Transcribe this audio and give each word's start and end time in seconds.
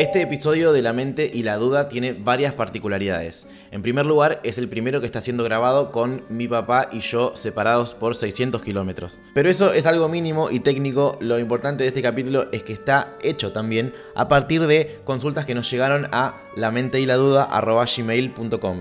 Este 0.00 0.22
episodio 0.22 0.72
de 0.72 0.80
La 0.80 0.94
mente 0.94 1.30
y 1.30 1.42
la 1.42 1.58
duda 1.58 1.90
tiene 1.90 2.14
varias 2.14 2.54
particularidades. 2.54 3.46
En 3.70 3.82
primer 3.82 4.06
lugar, 4.06 4.40
es 4.44 4.56
el 4.56 4.66
primero 4.66 5.00
que 5.00 5.04
está 5.04 5.20
siendo 5.20 5.44
grabado 5.44 5.92
con 5.92 6.24
mi 6.30 6.48
papá 6.48 6.88
y 6.90 7.00
yo 7.00 7.32
separados 7.36 7.92
por 7.92 8.16
600 8.16 8.62
kilómetros. 8.62 9.20
Pero 9.34 9.50
eso 9.50 9.74
es 9.74 9.84
algo 9.84 10.08
mínimo 10.08 10.50
y 10.50 10.60
técnico. 10.60 11.18
Lo 11.20 11.38
importante 11.38 11.84
de 11.84 11.88
este 11.88 12.00
capítulo 12.00 12.48
es 12.50 12.62
que 12.62 12.72
está 12.72 13.14
hecho 13.22 13.52
también 13.52 13.92
a 14.14 14.26
partir 14.26 14.66
de 14.66 15.00
consultas 15.04 15.44
que 15.44 15.54
nos 15.54 15.70
llegaron 15.70 16.08
a 16.12 16.44
la 16.56 16.70
mente 16.70 16.98
y 16.98 17.04
la 17.04 17.16
duda 17.16 17.50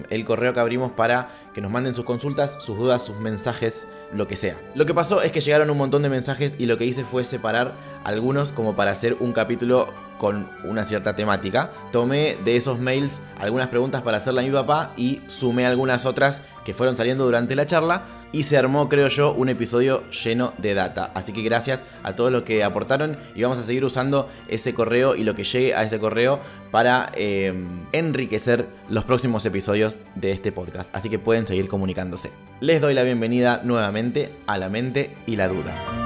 el 0.09 0.25
correo 0.25 0.53
que 0.53 0.59
abrimos 0.61 0.93
para 0.93 1.48
que 1.59 1.61
nos 1.61 1.71
manden 1.71 1.93
sus 1.93 2.05
consultas, 2.05 2.55
sus 2.61 2.77
dudas, 2.77 3.05
sus 3.05 3.17
mensajes, 3.17 3.85
lo 4.13 4.29
que 4.29 4.37
sea. 4.37 4.55
Lo 4.75 4.85
que 4.85 4.93
pasó 4.93 5.21
es 5.21 5.33
que 5.33 5.41
llegaron 5.41 5.69
un 5.69 5.77
montón 5.77 6.01
de 6.01 6.07
mensajes 6.07 6.55
y 6.57 6.67
lo 6.67 6.77
que 6.77 6.85
hice 6.85 7.03
fue 7.03 7.25
separar 7.25 7.73
algunos 8.05 8.53
como 8.53 8.77
para 8.77 8.91
hacer 8.91 9.17
un 9.19 9.33
capítulo 9.33 9.93
con 10.19 10.49
una 10.63 10.85
cierta 10.85 11.17
temática. 11.17 11.69
Tomé 11.91 12.37
de 12.45 12.55
esos 12.55 12.79
mails 12.79 13.19
algunas 13.37 13.67
preguntas 13.67 14.03
para 14.03 14.15
hacerle 14.15 14.39
a 14.39 14.43
mi 14.45 14.51
papá 14.51 14.93
y 14.95 15.19
sumé 15.27 15.65
algunas 15.65 16.05
otras 16.05 16.41
que 16.69 16.75
fueron 16.75 16.95
saliendo 16.95 17.25
durante 17.25 17.55
la 17.55 17.65
charla 17.65 18.03
y 18.31 18.43
se 18.43 18.55
armó, 18.55 18.89
creo 18.89 19.07
yo, 19.07 19.33
un 19.33 19.49
episodio 19.49 20.03
lleno 20.11 20.53
de 20.59 20.75
data. 20.75 21.09
Así 21.15 21.33
que 21.33 21.41
gracias 21.41 21.83
a 22.03 22.15
todos 22.15 22.31
los 22.31 22.43
que 22.43 22.63
aportaron 22.63 23.17
y 23.33 23.41
vamos 23.41 23.57
a 23.57 23.63
seguir 23.63 23.83
usando 23.83 24.29
ese 24.47 24.75
correo 24.75 25.15
y 25.15 25.23
lo 25.23 25.33
que 25.33 25.45
llegue 25.45 25.73
a 25.73 25.81
ese 25.81 25.97
correo 25.97 26.39
para 26.69 27.11
eh, 27.15 27.67
enriquecer 27.91 28.67
los 28.87 29.03
próximos 29.03 29.43
episodios 29.47 29.97
de 30.13 30.31
este 30.31 30.51
podcast. 30.51 30.95
Así 30.95 31.09
que 31.09 31.17
pueden 31.17 31.47
seguir 31.47 31.67
comunicándose. 31.67 32.29
Les 32.59 32.79
doy 32.81 32.93
la 32.93 33.01
bienvenida 33.01 33.61
nuevamente 33.63 34.31
a 34.45 34.59
la 34.59 34.69
mente 34.69 35.15
y 35.25 35.37
la 35.37 35.47
duda. 35.47 35.98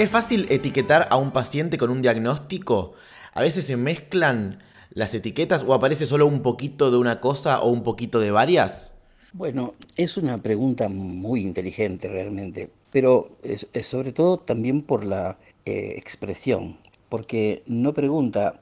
¿Es 0.00 0.08
fácil 0.08 0.46
etiquetar 0.48 1.08
a 1.10 1.18
un 1.18 1.30
paciente 1.30 1.76
con 1.76 1.90
un 1.90 2.00
diagnóstico? 2.00 2.94
A 3.34 3.42
veces 3.42 3.66
se 3.66 3.76
mezclan 3.76 4.58
las 4.94 5.12
etiquetas 5.12 5.62
o 5.62 5.74
aparece 5.74 6.06
solo 6.06 6.26
un 6.26 6.40
poquito 6.40 6.90
de 6.90 6.96
una 6.96 7.20
cosa 7.20 7.60
o 7.60 7.70
un 7.70 7.82
poquito 7.82 8.18
de 8.18 8.30
varias. 8.30 8.94
Bueno, 9.34 9.74
es 9.96 10.16
una 10.16 10.38
pregunta 10.38 10.88
muy 10.88 11.42
inteligente 11.42 12.08
realmente, 12.08 12.70
pero 12.90 13.36
es, 13.42 13.68
sobre 13.82 14.12
todo 14.12 14.38
también 14.38 14.80
por 14.80 15.04
la 15.04 15.36
eh, 15.66 15.92
expresión, 15.98 16.78
porque 17.10 17.62
no 17.66 17.92
pregunta 17.92 18.58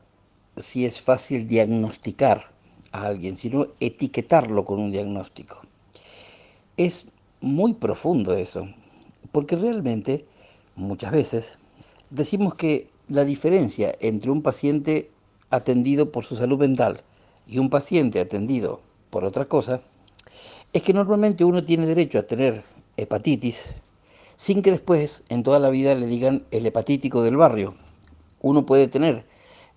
si 0.57 0.87
es 0.87 1.01
fácil 1.01 1.47
diagnosticar 1.47 2.51
a 2.91 3.05
alguien, 3.05 3.37
sino 3.37 3.69
etiquetarlo 3.79 4.65
con 4.65 4.81
un 4.81 4.91
diagnóstico. 4.91 5.63
Es 6.77 7.07
muy 7.41 7.75
profundo 7.75 8.35
eso, 8.35 8.69
porque 9.31 9.55
realmente 9.55 10.27
muchas 10.79 11.11
veces, 11.11 11.59
decimos 12.11 12.55
que 12.55 12.89
la 13.09 13.25
diferencia 13.25 13.95
entre 14.01 14.31
un 14.31 14.43
paciente 14.43 15.11
atendido 15.51 16.13
por 16.13 16.25
su 16.25 16.37
salud 16.37 16.59
mental 16.59 17.03
y 17.47 17.59
un 17.59 17.69
paciente 17.69 18.21
atendido 18.21 18.81
por 19.11 19.25
otra 19.25 19.45
cosa 19.45 19.81
es 20.73 20.83
que 20.83 20.93
normalmente 20.93 21.45
uno 21.45 21.65
tiene 21.65 21.87
derecho 21.87 22.19
a 22.19 22.23
tener 22.23 22.63
hepatitis 22.97 23.65
sin 24.37 24.63
que 24.63 24.71
después 24.71 25.25
en 25.31 25.43
toda 25.43 25.59
la 25.59 25.71
vida 25.71 25.95
le 25.95 26.07
digan 26.07 26.45
el 26.53 26.65
hepatítico 26.67 27.23
del 27.23 27.37
barrio. 27.37 27.75
Uno 28.41 28.65
puede 28.65 28.87
tener 28.87 29.25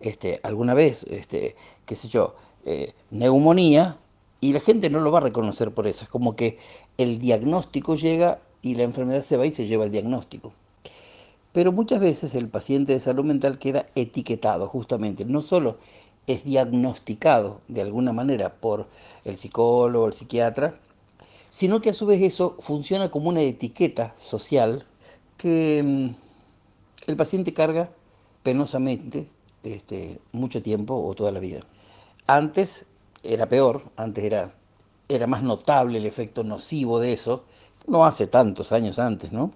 este, 0.01 0.39
alguna 0.43 0.75
vez, 0.75 1.03
este, 1.09 1.55
qué 1.85 1.95
sé 1.95 2.09
yo, 2.09 2.35
eh, 2.65 2.93
neumonía 3.09 3.97
y 4.39 4.53
la 4.53 4.59
gente 4.59 4.91
no 4.91 4.99
lo 4.99 5.11
va 5.11 5.17
a 5.17 5.21
reconocer 5.21 5.73
por 5.73 5.87
eso. 5.87 6.03
Es 6.03 6.09
como 6.11 6.35
que 6.35 6.59
el 6.97 7.17
diagnóstico 7.17 7.95
llega 7.95 8.39
y 8.61 8.75
la 8.75 8.83
enfermedad 8.83 9.21
se 9.21 9.37
va 9.37 9.47
y 9.47 9.51
se 9.51 9.65
lleva 9.65 9.85
el 9.85 9.91
diagnóstico. 9.91 10.53
Pero 11.53 11.71
muchas 11.71 11.99
veces 11.99 12.33
el 12.35 12.47
paciente 12.47 12.93
de 12.93 12.99
salud 12.99 13.25
mental 13.25 13.59
queda 13.59 13.87
etiquetado 13.95 14.67
justamente, 14.67 15.25
no 15.25 15.41
solo 15.41 15.77
es 16.27 16.45
diagnosticado 16.45 17.61
de 17.67 17.81
alguna 17.81 18.13
manera 18.13 18.53
por 18.55 18.87
el 19.25 19.37
psicólogo 19.37 20.07
el 20.07 20.13
psiquiatra, 20.13 20.75
sino 21.49 21.81
que 21.81 21.89
a 21.89 21.93
su 21.93 22.05
vez 22.05 22.21
eso 22.21 22.55
funciona 22.59 23.11
como 23.11 23.29
una 23.29 23.41
etiqueta 23.41 24.15
social 24.17 24.85
que 25.37 25.81
mm, 25.83 27.09
el 27.09 27.17
paciente 27.17 27.53
carga 27.53 27.91
penosamente 28.43 29.27
este, 29.63 30.19
mucho 30.31 30.61
tiempo 30.63 30.95
o 30.95 31.13
toda 31.13 31.31
la 31.31 31.39
vida. 31.39 31.61
Antes 32.27 32.85
era 33.23 33.49
peor, 33.49 33.83
antes 33.97 34.23
era, 34.23 34.49
era 35.09 35.27
más 35.27 35.43
notable 35.43 35.97
el 35.97 36.05
efecto 36.05 36.43
nocivo 36.43 36.99
de 36.99 37.13
eso, 37.13 37.43
no 37.87 38.05
hace 38.05 38.27
tantos 38.27 38.71
años 38.71 38.99
antes, 38.99 39.31
¿no? 39.31 39.51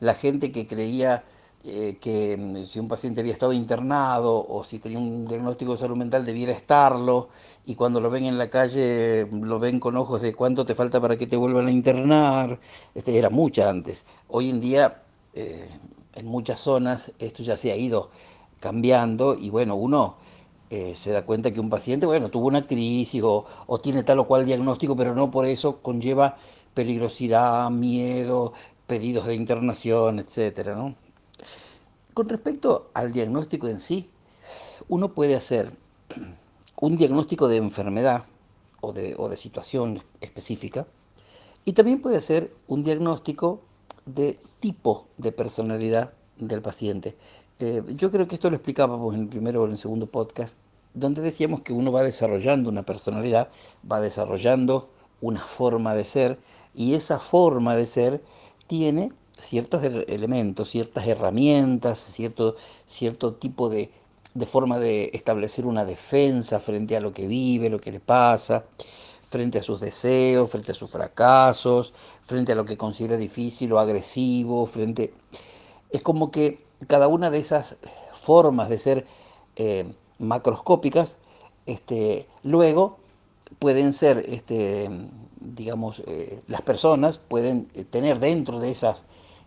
La 0.00 0.14
gente 0.14 0.50
que 0.50 0.66
creía 0.66 1.24
eh, 1.66 1.96
que 2.00 2.36
mm, 2.36 2.66
si 2.66 2.78
un 2.78 2.88
paciente 2.88 3.20
había 3.20 3.32
estado 3.32 3.52
internado 3.54 4.46
o 4.46 4.64
si 4.64 4.78
tenía 4.78 4.98
un 4.98 5.26
diagnóstico 5.26 5.72
de 5.72 5.78
salud 5.78 5.96
mental 5.96 6.24
debiera 6.24 6.52
estarlo 6.52 7.30
y 7.64 7.74
cuando 7.74 8.00
lo 8.00 8.10
ven 8.10 8.26
en 8.26 8.36
la 8.38 8.50
calle 8.50 9.26
mm, 9.30 9.44
lo 9.44 9.58
ven 9.58 9.80
con 9.80 9.96
ojos 9.96 10.20
de 10.20 10.34
cuánto 10.34 10.64
te 10.66 10.74
falta 10.74 11.00
para 11.00 11.16
que 11.16 11.26
te 11.26 11.36
vuelvan 11.36 11.66
a 11.66 11.70
internar, 11.70 12.60
este, 12.94 13.18
era 13.18 13.30
mucha 13.30 13.70
antes. 13.70 14.04
Hoy 14.28 14.50
en 14.50 14.60
día 14.60 15.02
eh, 15.34 15.68
en 16.14 16.26
muchas 16.26 16.60
zonas 16.60 17.12
esto 17.18 17.42
ya 17.42 17.56
se 17.56 17.72
ha 17.72 17.76
ido 17.76 18.10
cambiando 18.60 19.34
y 19.34 19.50
bueno, 19.50 19.74
uno 19.76 20.16
eh, 20.70 20.94
se 20.96 21.12
da 21.12 21.24
cuenta 21.24 21.52
que 21.52 21.60
un 21.60 21.70
paciente, 21.70 22.06
bueno, 22.06 22.30
tuvo 22.30 22.46
una 22.48 22.66
crisis 22.66 23.22
o, 23.22 23.46
o 23.66 23.80
tiene 23.80 24.02
tal 24.02 24.18
o 24.20 24.26
cual 24.26 24.44
diagnóstico, 24.46 24.96
pero 24.96 25.14
no 25.14 25.30
por 25.30 25.46
eso 25.46 25.80
conlleva 25.82 26.36
peligrosidad, 26.74 27.70
miedo, 27.70 28.52
pedidos 28.86 29.26
de 29.26 29.34
internación, 29.34 30.18
etcétera, 30.18 30.74
¿no? 30.74 30.94
Con 32.14 32.28
respecto 32.28 32.90
al 32.94 33.12
diagnóstico 33.12 33.66
en 33.66 33.80
sí, 33.80 34.08
uno 34.88 35.14
puede 35.14 35.34
hacer 35.34 35.72
un 36.80 36.94
diagnóstico 36.94 37.48
de 37.48 37.56
enfermedad 37.56 38.24
o 38.80 38.92
de, 38.92 39.36
situación 39.36 40.00
específica 40.20 40.86
y 41.64 41.72
también 41.72 42.00
puede 42.00 42.16
hacer 42.16 42.54
un 42.68 42.84
diagnóstico 42.84 43.62
de 44.06 44.38
tipo 44.60 45.08
de 45.16 45.32
personalidad 45.32 46.12
del 46.36 46.62
paciente. 46.62 47.16
Eh, 47.58 47.82
yo 47.96 48.12
creo 48.12 48.28
que 48.28 48.36
esto 48.36 48.48
lo 48.48 48.56
explicábamos 48.56 49.14
en 49.14 49.22
el 49.22 49.28
primero 49.28 49.62
o 49.62 49.66
en 49.66 49.72
el 49.72 49.78
segundo 49.78 50.06
podcast, 50.06 50.58
donde 50.92 51.20
decíamos 51.20 51.62
que 51.62 51.72
uno 51.72 51.90
va 51.90 52.02
desarrollando 52.02 52.68
una 52.68 52.84
personalidad, 52.84 53.48
va 53.90 54.00
desarrollando 54.00 54.88
una 55.20 55.40
forma 55.40 55.94
de 55.94 56.04
ser, 56.04 56.38
y 56.74 56.94
esa 56.94 57.18
forma 57.18 57.74
de 57.74 57.86
ser 57.86 58.22
tiene 58.68 59.12
ciertos 59.44 59.82
elementos, 59.82 60.70
ciertas 60.70 61.06
herramientas, 61.06 61.98
cierto, 61.98 62.56
cierto 62.86 63.34
tipo 63.34 63.68
de, 63.68 63.90
forma 64.46 64.78
de 64.78 65.10
establecer 65.12 65.66
una 65.66 65.84
defensa 65.84 66.60
frente 66.60 66.96
a 66.96 67.00
lo 67.00 67.12
que 67.12 67.26
vive, 67.26 67.70
lo 67.70 67.80
que 67.80 67.92
le 67.92 68.00
pasa, 68.00 68.64
frente 69.24 69.58
a 69.58 69.62
sus 69.62 69.80
deseos, 69.80 70.50
frente 70.50 70.72
a 70.72 70.74
sus 70.74 70.90
fracasos, 70.90 71.92
frente 72.22 72.52
a 72.52 72.54
lo 72.54 72.64
que 72.64 72.76
considera 72.76 73.16
difícil 73.16 73.72
o 73.72 73.78
agresivo, 73.78 74.66
frente... 74.66 75.12
Es 75.90 76.02
como 76.02 76.30
que 76.30 76.64
cada 76.88 77.06
una 77.06 77.30
de 77.30 77.38
esas 77.38 77.76
formas 78.12 78.68
de 78.68 78.78
ser 78.78 79.06
eh, 79.56 79.86
macroscópicas, 80.18 81.16
este, 81.66 82.26
luego 82.42 82.98
pueden 83.58 83.92
ser, 83.92 84.24
este, 84.28 84.90
digamos, 85.40 86.02
eh, 86.06 86.40
las 86.48 86.62
personas 86.62 87.18
pueden 87.18 87.66
tener 87.90 88.18
dentro 88.18 88.58
de 88.58 88.70
esas 88.70 89.04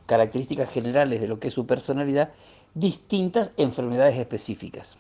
características 0.08 0.72
generales 0.72 1.22
de 1.22 1.28
lo 1.28 1.40
que 1.40 1.50
es 1.50 1.54
su 1.54 1.68
personalidad, 1.68 2.32
distintas 2.74 3.52
enfermedades 3.58 4.18
específicas. 4.18 4.98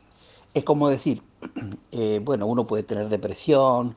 Es 0.53 0.63
como 0.63 0.89
decir, 0.89 1.23
eh, 1.91 2.21
bueno, 2.23 2.45
uno 2.45 2.67
puede 2.67 2.83
tener 2.83 3.09
depresión, 3.09 3.95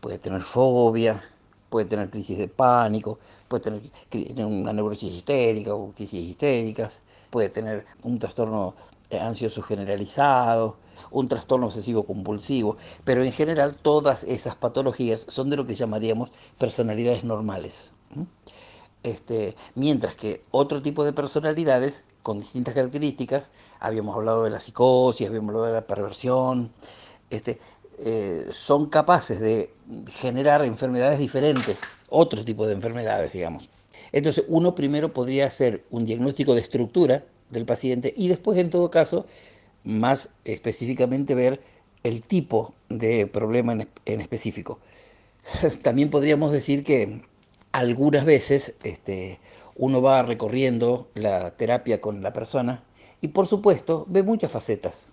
puede 0.00 0.18
tener 0.18 0.42
fobia, 0.42 1.22
puede 1.70 1.86
tener 1.86 2.10
crisis 2.10 2.38
de 2.38 2.48
pánico, 2.48 3.18
puede 3.48 3.62
tener 3.62 4.44
una 4.44 4.72
neurosis 4.72 5.12
histérica 5.12 5.74
o 5.74 5.92
crisis 5.92 6.28
histéricas, 6.28 7.00
puede 7.30 7.48
tener 7.48 7.86
un 8.02 8.18
trastorno 8.18 8.74
eh, 9.10 9.18
ansioso 9.18 9.62
generalizado, 9.62 10.76
un 11.10 11.28
trastorno 11.28 11.66
obsesivo 11.66 12.04
compulsivo, 12.04 12.76
pero 13.04 13.24
en 13.24 13.32
general 13.32 13.76
todas 13.76 14.24
esas 14.24 14.56
patologías 14.56 15.26
son 15.28 15.50
de 15.50 15.56
lo 15.56 15.66
que 15.66 15.74
llamaríamos 15.74 16.30
personalidades 16.58 17.24
normales. 17.24 17.90
Este, 19.08 19.56
mientras 19.74 20.14
que 20.16 20.42
otro 20.50 20.82
tipo 20.82 21.02
de 21.02 21.14
personalidades 21.14 22.02
con 22.22 22.40
distintas 22.40 22.74
características, 22.74 23.48
habíamos 23.80 24.14
hablado 24.14 24.44
de 24.44 24.50
la 24.50 24.60
psicosis, 24.60 25.26
habíamos 25.26 25.48
hablado 25.48 25.66
de 25.66 25.72
la 25.72 25.86
perversión, 25.86 26.70
este, 27.30 27.58
eh, 27.98 28.46
son 28.50 28.90
capaces 28.90 29.40
de 29.40 29.72
generar 30.08 30.62
enfermedades 30.62 31.18
diferentes, 31.18 31.80
otro 32.10 32.44
tipo 32.44 32.66
de 32.66 32.74
enfermedades, 32.74 33.32
digamos. 33.32 33.70
Entonces, 34.12 34.44
uno 34.48 34.74
primero 34.74 35.14
podría 35.14 35.46
hacer 35.46 35.84
un 35.90 36.04
diagnóstico 36.04 36.54
de 36.54 36.60
estructura 36.60 37.24
del 37.48 37.64
paciente 37.64 38.12
y 38.14 38.28
después, 38.28 38.58
en 38.58 38.68
todo 38.68 38.90
caso, 38.90 39.24
más 39.84 40.30
específicamente 40.44 41.34
ver 41.34 41.62
el 42.02 42.20
tipo 42.20 42.74
de 42.90 43.26
problema 43.26 43.72
en 44.04 44.20
específico. 44.20 44.80
También 45.82 46.10
podríamos 46.10 46.52
decir 46.52 46.84
que 46.84 47.22
algunas 47.78 48.24
veces 48.24 48.74
este, 48.82 49.38
uno 49.76 50.02
va 50.02 50.22
recorriendo 50.22 51.08
la 51.14 51.52
terapia 51.52 52.00
con 52.00 52.22
la 52.22 52.32
persona 52.32 52.82
y 53.20 53.28
por 53.28 53.46
supuesto 53.46 54.04
ve 54.08 54.24
muchas 54.24 54.50
facetas. 54.50 55.12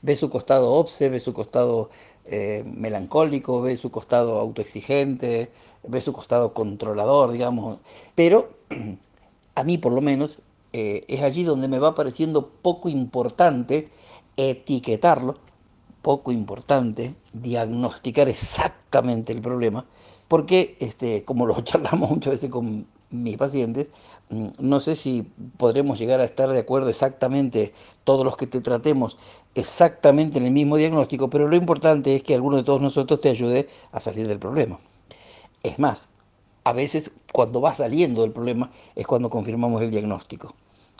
Ve 0.00 0.16
su 0.16 0.30
costado 0.30 0.72
obse, 0.72 1.10
ve 1.10 1.20
su 1.20 1.34
costado 1.34 1.90
eh, 2.24 2.64
melancólico, 2.66 3.60
ve 3.60 3.76
su 3.76 3.90
costado 3.90 4.40
autoexigente, 4.40 5.50
ve 5.82 6.00
su 6.00 6.14
costado 6.14 6.54
controlador, 6.54 7.30
digamos. 7.32 7.80
Pero 8.14 8.54
a 9.54 9.62
mí 9.62 9.76
por 9.76 9.92
lo 9.92 10.00
menos 10.00 10.38
eh, 10.72 11.04
es 11.08 11.22
allí 11.22 11.42
donde 11.44 11.68
me 11.68 11.78
va 11.78 11.94
pareciendo 11.94 12.48
poco 12.48 12.88
importante 12.88 13.90
etiquetarlo, 14.38 15.36
poco 16.00 16.32
importante 16.32 17.14
diagnosticar 17.34 18.30
exactamente 18.30 19.32
el 19.32 19.42
problema, 19.42 19.84
porque 20.32 20.78
este, 20.80 21.26
como 21.26 21.44
lo 21.44 21.60
charlamos 21.60 22.08
muchas 22.08 22.32
veces 22.32 22.48
con 22.48 22.86
mis 23.10 23.36
pacientes, 23.36 23.88
mm, 24.30 24.46
no 24.60 24.80
sé 24.80 24.96
si 24.96 25.30
podremos 25.58 25.98
llegar 25.98 26.22
a 26.22 26.24
estar 26.24 26.48
de 26.48 26.58
acuerdo 26.58 26.88
exactamente 26.88 27.74
todos 28.04 28.24
los 28.24 28.38
que 28.38 28.46
te 28.46 28.62
tratemos 28.62 29.18
exactamente 29.54 30.38
en 30.38 30.46
el 30.46 30.52
mismo 30.52 30.78
diagnóstico, 30.78 31.28
pero 31.28 31.48
lo 31.48 31.56
importante 31.56 32.16
es 32.16 32.22
que 32.22 32.34
alguno 32.34 32.56
de 32.56 32.62
todos 32.62 32.80
nosotros 32.80 33.20
te 33.20 33.28
ayude 33.28 33.68
a 33.92 34.00
salir 34.00 34.26
del 34.26 34.38
problema. 34.38 34.78
Es 35.62 35.78
más, 35.78 36.08
a 36.64 36.72
veces 36.72 37.10
cuando 37.30 37.60
va 37.60 37.74
saliendo 37.74 38.22
del 38.22 38.32
problema 38.32 38.70
es 38.94 39.06
cuando 39.06 39.28
confirmamos 39.28 39.82
el 39.82 39.90
diagnóstico. 39.90 40.54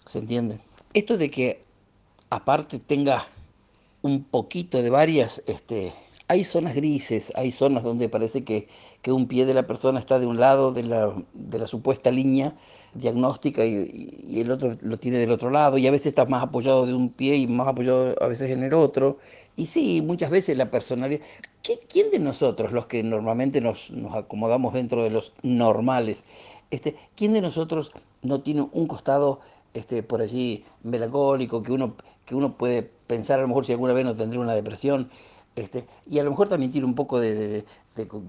¿Se 0.05 0.19
entiende? 0.19 0.59
Esto 0.93 1.17
de 1.17 1.31
que 1.31 1.63
aparte 2.29 2.79
tenga 2.79 3.27
un 4.03 4.25
poquito 4.25 4.83
de 4.83 4.91
varias 4.91 5.43
este, 5.47 5.91
hay 6.29 6.45
zonas 6.45 6.75
grises, 6.75 7.33
hay 7.37 7.53
zonas 7.53 7.83
donde 7.83 8.09
parece 8.09 8.45
que, 8.45 8.69
un 9.07 9.27
pie 9.27 9.47
de 9.47 9.55
la 9.55 9.67
persona 9.67 9.99
está 9.99 10.19
de 10.19 10.27
un 10.27 10.39
lado 10.39 10.73
de 10.73 10.83
la, 10.85 11.67
supuesta 11.67 12.11
línea 12.11 12.55
diagnóstica 12.95 13.65
y, 13.65 14.41
el 14.41 14.51
otro 14.51 14.77
lo 14.81 14.99
tiene 14.99 15.19
del 15.19 15.31
otro 15.31 15.51
lado, 15.51 15.79
y 15.79 15.87
a 15.87 15.91
veces 15.91 16.09
está 16.09 16.27
más 16.27 16.43
apoyado 16.43 16.87
de 16.87 16.95
un 16.95 17.11
pie 17.11 17.37
y 17.37 17.47
más 17.47 17.69
apoyado 17.69 18.15
a 18.21 18.27
veces 18.27 18.51
en 18.51 18.63
el 18.63 18.75
otro. 18.75 19.19
Y 19.57 19.67
sí, 19.67 20.03
muchas 20.03 20.31
veces 20.31 20.57
la 20.57 20.71
personalidad... 20.71 21.21
¿Quién 21.89 22.11
de 22.11 22.19
nosotros, 22.19 22.73
los 22.73 22.87
que 22.87 23.05
normalmente 23.05 23.61
nos, 23.61 23.93
acomodamos 24.13 24.75
dentro 24.75 25.05
de 25.05 25.11
los 25.11 25.33
normales, 25.43 26.25
este, 26.73 26.97
quién 27.15 27.35
de 27.35 27.41
nosotros 27.41 27.93
no 28.23 28.41
tiene 28.41 28.67
un 28.73 28.87
costado 28.89 29.41
este, 29.73 30.03
por 30.03 30.23
allí 30.23 30.65
melancólico, 30.83 31.63
que 31.63 31.71
uno, 31.71 31.95
que 32.25 32.35
uno 32.35 32.57
puede 32.57 32.83
pensar 33.07 33.39
a 33.39 33.43
lo 33.43 33.49
mejor 33.49 33.65
si 33.65 33.73
alguna 33.73 33.93
vez 33.93 34.05
no 34.05 34.17
tendría 34.17 34.41
una 34.41 34.55
depresión? 34.55 35.11
Este, 35.55 35.87
y 36.07 36.19
a 36.19 36.25
lo 36.25 36.31
mejor 36.31 36.49
también 36.49 36.73
tiene 36.73 36.87
un 36.87 36.95
poco 36.95 37.21
de, 37.21 37.65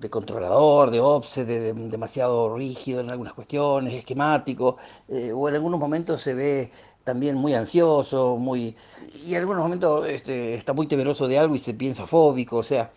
controlador, 0.10 0.92
de 0.92 1.00
obse, 1.00 1.46
de, 1.46 1.74
demasiado 1.74 2.56
rígido 2.58 3.00
en 3.00 3.10
algunas 3.10 3.34
cuestiones, 3.34 3.94
esquemático, 3.94 4.78
eh, 5.08 5.32
o 5.34 5.48
en 5.48 5.56
algunos 5.56 5.80
momentos 5.80 6.22
se 6.22 6.34
ve 6.34 6.70
también 7.06 7.36
muy 7.38 7.54
ansioso, 7.54 8.38
muy 8.38 8.76
y 9.26 9.36
en 9.36 9.40
algunos 9.40 9.64
momentos 9.64 10.08
este, 10.08 10.56
está 10.56 10.74
muy 10.74 10.88
temeroso 10.88 11.28
de 11.28 11.40
algo 11.40 11.56
y 11.56 11.60
se 11.60 11.74
piensa 11.74 12.06
fóbico, 12.06 12.58
o 12.58 12.64
sea, 12.64 12.92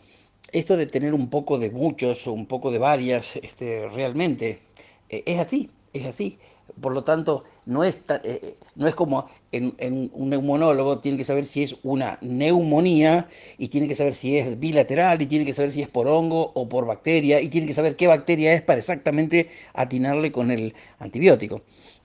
esto 0.52 0.76
de 0.76 0.86
tener 0.86 1.14
un 1.14 1.30
poco 1.30 1.58
de 1.58 1.70
muchos 1.70 2.26
o 2.26 2.32
un 2.32 2.46
poco 2.46 2.70
de 2.70 2.78
varias, 2.78 3.36
este, 3.36 3.88
realmente 3.88 4.60
eh, 5.08 5.22
es 5.26 5.38
así, 5.38 5.70
es 5.92 6.06
así. 6.06 6.38
Por 6.80 6.92
lo 6.92 7.04
tanto, 7.04 7.44
no 7.64 7.84
es, 7.84 7.96
eh, 7.96 8.20
eh, 8.24 8.54
no 8.74 8.86
es 8.86 8.94
como 8.94 9.28
en, 9.52 9.74
un 10.12 10.30
neumonólogo, 10.30 10.98
tiene 10.98 11.16
que 11.16 11.24
saber 11.24 11.44
si 11.44 11.62
es 11.62 11.76
una 11.82 12.18
neumonía 12.20 13.28
y 13.56 13.68
tiene 13.68 13.88
que 13.88 13.94
saber 13.94 14.14
si 14.14 14.36
es 14.36 14.58
bilateral 14.58 15.20
y 15.22 15.26
tiene 15.26 15.46
que 15.46 15.54
saber 15.54 15.72
si 15.72 15.82
es 15.82 15.88
por 15.88 16.06
hongo 16.06 16.52
o 16.54 16.68
por 16.68 16.86
bacteria 16.86 17.40
y 17.40 17.48
tiene 17.48 17.66
que 17.66 17.74
saber 17.74 17.96
qué 17.96 18.06
bacteria 18.06 18.52
es 18.52 18.62
para 18.62 18.78
exactamente 18.78 19.48
atinarle 19.72 20.32
con 20.32 20.50
el 20.50 20.74
antibiótico. 20.98 21.62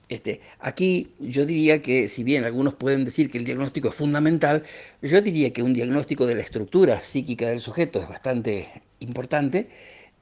Este, 0.08 0.40
aquí 0.58 1.14
yo 1.20 1.46
diría 1.46 1.80
que, 1.80 2.08
si 2.08 2.22
bien 2.22 2.44
algunos 2.44 2.74
pueden 2.74 3.04
decir 3.04 3.30
que 3.30 3.38
el 3.38 3.44
diagnóstico 3.44 3.88
es 3.88 3.94
fundamental, 3.94 4.62
yo 5.00 5.22
diría 5.22 5.52
que 5.52 5.62
un 5.62 5.72
diagnóstico 5.72 6.26
de 6.26 6.34
la 6.34 6.42
estructura 6.42 7.02
psíquica 7.02 7.48
del 7.48 7.60
sujeto 7.60 8.00
es 8.00 8.08
bastante 8.08 8.68
importante 9.00 9.68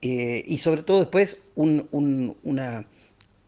eh, 0.02 0.44
y 0.46 0.58
sobre 0.58 0.82
todo 0.82 1.00
después 1.00 1.38
una 1.56 2.86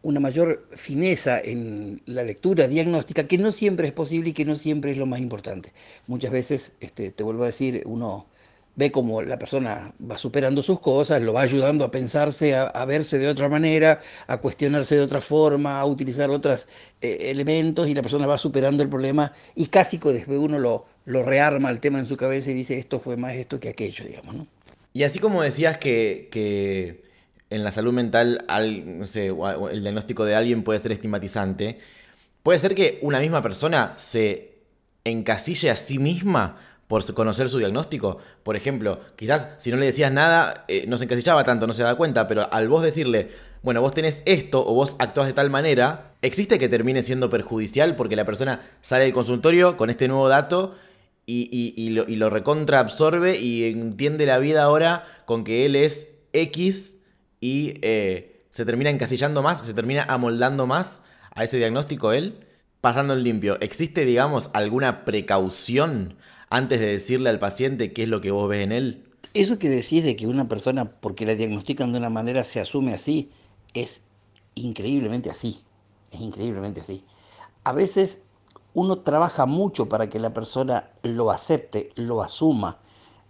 una 0.03 0.19
mayor 0.19 0.67
fineza 0.73 1.39
en 1.39 2.01
la 2.05 2.23
lectura 2.23 2.67
diagnóstica, 2.67 3.25
que 3.25 3.37
no 3.37 3.51
siempre 3.51 3.87
es 3.87 3.93
posible 3.93 4.29
y 4.29 4.33
que 4.33 4.45
no 4.45 4.55
siempre 4.55 4.91
es 4.91 4.97
lo 4.97 5.05
más 5.05 5.21
importante. 5.21 5.73
Muchas 6.07 6.31
veces, 6.31 6.73
este, 6.81 7.11
te 7.11 7.23
vuelvo 7.23 7.43
a 7.43 7.47
decir, 7.47 7.83
uno 7.85 8.27
ve 8.75 8.91
cómo 8.91 9.21
la 9.21 9.39
persona 9.39 9.93
va 9.99 10.17
superando 10.17 10.63
sus 10.63 10.79
cosas, 10.79 11.21
lo 11.21 11.33
va 11.33 11.41
ayudando 11.41 11.85
a 11.85 11.91
pensarse, 11.91 12.55
a, 12.55 12.85
verse 12.85 13.17
de 13.17 13.27
otra 13.27 13.47
manera, 13.47 14.01
a 14.27 14.37
cuestionarse 14.37 14.95
de 14.95 15.01
otra 15.01 15.21
forma, 15.21 15.79
a 15.79 15.85
utilizar 15.85 16.29
otros 16.31 16.67
eh, 17.01 17.29
elementos 17.29 17.87
y 17.87 17.93
la 17.93 18.01
persona 18.01 18.27
va 18.27 18.37
superando 18.37 18.83
el 18.83 18.89
problema 18.89 19.31
y 19.55 19.67
casi 19.67 19.99
después 19.99 20.39
uno 20.39 20.59
lo, 20.59 20.85
lo 21.05 21.23
rearma 21.23 21.69
el 21.69 21.79
tema 21.79 21.99
en 21.99 22.07
su 22.07 22.17
cabeza 22.17 22.51
y 22.51 22.55
dice 22.55 22.77
esto 22.77 22.99
fue 22.99 23.15
más 23.15 23.35
esto 23.35 23.59
que 23.59 23.69
aquello, 23.69 24.05
digamos. 24.05 24.35
¿no? 24.35 24.47
Y 24.91 25.03
así 25.03 25.19
como 25.19 25.43
decías 25.43 25.77
que, 25.77 26.29
que 26.31 27.03
en 27.53 27.63
la 27.63 27.71
salud 27.71 27.93
mental 27.93 28.45
el 28.49 29.81
diagnóstico 29.81 30.25
de 30.25 30.35
alguien 30.35 30.63
puede 30.63 30.79
ser 30.79 30.91
estigmatizante, 30.91 31.79
puede 32.41 32.57
ser 32.57 32.73
que 32.73 32.99
una 33.01 33.19
misma 33.19 33.41
persona 33.41 33.93
se 33.97 34.53
encasille 35.03 35.69
a 35.69 35.75
sí 35.75 35.99
misma 35.99 36.57
por 36.87 37.13
conocer 37.13 37.49
su 37.49 37.59
diagnóstico. 37.59 38.17
Por 38.43 38.55
ejemplo, 38.55 38.99
quizás 39.15 39.49
si 39.57 39.71
no 39.71 39.77
le 39.77 39.85
decías 39.85 40.11
nada, 40.11 40.65
eh, 40.67 40.85
no 40.87 40.97
se 40.97 41.05
encasillaba 41.05 41.43
tanto, 41.43 41.67
no 41.67 41.73
se 41.73 41.83
daba 41.83 41.95
cuenta, 41.95 42.27
pero 42.27 42.51
al 42.51 42.67
vos 42.67 42.83
decirle, 42.83 43.29
bueno, 43.61 43.81
vos 43.81 43.93
tenés 43.93 44.23
esto 44.25 44.65
o 44.65 44.73
vos 44.73 44.95
actúas 44.99 45.27
de 45.27 45.33
tal 45.33 45.49
manera, 45.49 46.13
existe 46.21 46.57
que 46.57 46.69
termine 46.69 47.03
siendo 47.03 47.29
perjudicial 47.29 47.95
porque 47.95 48.15
la 48.15 48.25
persona 48.25 48.61
sale 48.81 49.03
del 49.03 49.13
consultorio 49.13 49.77
con 49.77 49.89
este 49.89 50.07
nuevo 50.07 50.27
dato 50.27 50.75
y, 51.25 51.89
lo, 51.91 52.07
y 52.09 52.17
lo 52.17 52.29
recontra 52.29 52.79
absorbe 52.79 53.37
y 53.37 53.63
entiende 53.65 54.25
la 54.25 54.39
vida 54.39 54.63
ahora 54.63 55.05
con 55.25 55.45
que 55.45 55.65
él 55.65 55.77
es 55.77 56.17
X 56.33 56.97
y 57.43 57.73
eh, 57.81 58.45
se 58.51 58.63
termina 58.63 58.89
encasillando 58.89 59.43
más, 59.43 59.57
se 59.67 59.73
termina 59.73 60.03
amoldando 60.03 60.65
más 60.65 61.01
a 61.35 61.43
ese 61.43 61.57
diagnóstico 61.57 62.13
él, 62.13 62.47
pasando 62.79 63.13
en 63.13 63.21
limpio. 63.21 63.59
¿Existe, 63.59 64.05
digamos, 64.05 64.49
alguna 64.53 65.03
precaución 65.03 66.15
antes 66.49 66.79
de 66.79 66.85
decirle 66.85 67.29
al 67.29 67.39
paciente 67.39 67.91
qué 67.91 68.03
es 68.03 68.07
lo 68.07 68.21
que 68.21 68.31
vos 68.31 68.47
ves 68.47 68.63
en 68.63 68.71
él? 68.71 69.03
Eso 69.33 69.59
que 69.59 69.67
decís 69.67 70.05
de 70.05 70.15
que 70.15 70.25
una 70.25 70.47
persona, 70.47 70.89
porque 70.89 71.25
la 71.25 71.35
diagnostican 71.35 71.91
de 71.91 71.97
una 71.97 72.09
manera, 72.09 72.45
se 72.45 72.61
asume 72.61 72.93
así, 72.93 73.29
es 73.73 74.03
increíblemente 74.55 75.29
así. 75.29 75.63
Es 76.11 76.21
increíblemente 76.21 76.79
así. 76.79 77.03
A 77.65 77.73
veces 77.73 78.21
uno 78.73 78.99
trabaja 78.99 79.45
mucho 79.45 79.89
para 79.89 80.07
que 80.07 80.17
la 80.17 80.33
persona 80.33 80.91
lo 81.01 81.29
acepte, 81.29 81.91
lo 81.95 82.23
asuma, 82.23 82.77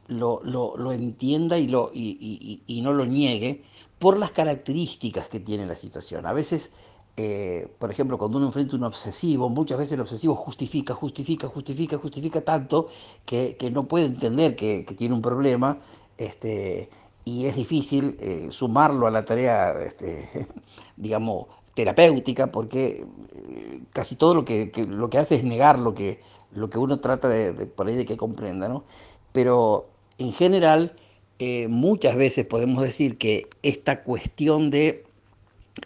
lo, 0.07 0.43
lo, 0.43 0.91
entienda 0.91 1.57
y, 1.57 1.67
lo, 1.67 1.89
y 1.95 2.81
no 2.83 2.93
lo 2.93 3.07
niegue, 3.07 3.63
por 3.99 4.17
las 4.17 4.31
características 4.31 5.27
que 5.27 5.39
tiene 5.39 5.65
la 5.65 5.75
situación. 5.75 6.25
A 6.25 6.33
veces, 6.33 6.71
eh, 7.15 7.67
por 7.79 7.91
ejemplo, 7.91 8.17
cuando 8.17 8.37
uno 8.37 8.47
enfrenta 8.47 8.75
un 8.75 8.83
obsesivo, 8.83 9.49
muchas 9.49 9.77
veces 9.77 9.93
el 9.93 10.01
obsesivo 10.01 10.35
justifica, 10.35 10.93
justifica, 10.93 11.47
justifica, 11.47 11.97
justifica 11.97 12.41
tanto 12.41 12.87
que, 13.25 13.55
no 13.71 13.87
puede 13.87 14.05
entender 14.05 14.55
que, 14.55 14.83
tiene 14.97 15.13
un 15.15 15.21
problema 15.21 15.77
este, 16.17 16.89
y 17.25 17.45
es 17.45 17.55
difícil 17.55 18.17
eh, 18.19 18.47
sumarlo 18.51 19.07
a 19.07 19.11
la 19.11 19.25
tarea, 19.25 19.73
este, 19.83 20.47
digamos, 20.97 21.47
terapéutica, 21.73 22.51
porque 22.51 23.05
eh, 23.35 23.81
casi 23.91 24.15
todo 24.15 24.35
lo 24.35 24.45
que, 24.45 24.71
lo 24.87 25.09
que 25.09 25.17
hace 25.17 25.35
es 25.35 25.43
negar 25.43 25.79
lo 25.79 25.93
que, 25.93 26.21
lo 26.51 26.69
que 26.69 26.77
uno 26.77 26.99
trata 26.99 27.29
de, 27.29 27.65
por 27.65 27.87
ahí 27.87 27.95
de 27.95 28.05
que 28.05 28.17
comprenda, 28.17 28.67
¿no? 28.69 28.83
Pero 29.31 29.87
en 30.17 30.31
general 30.31 30.95
eh, 31.39 31.67
muchas 31.67 32.15
veces 32.15 32.45
podemos 32.45 32.83
decir 32.83 33.17
que 33.17 33.47
esta 33.63 34.03
cuestión 34.03 34.69
de 34.69 35.03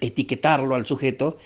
etiquetarlo 0.01 0.75
al 0.75 0.85
sujeto, 0.85 1.37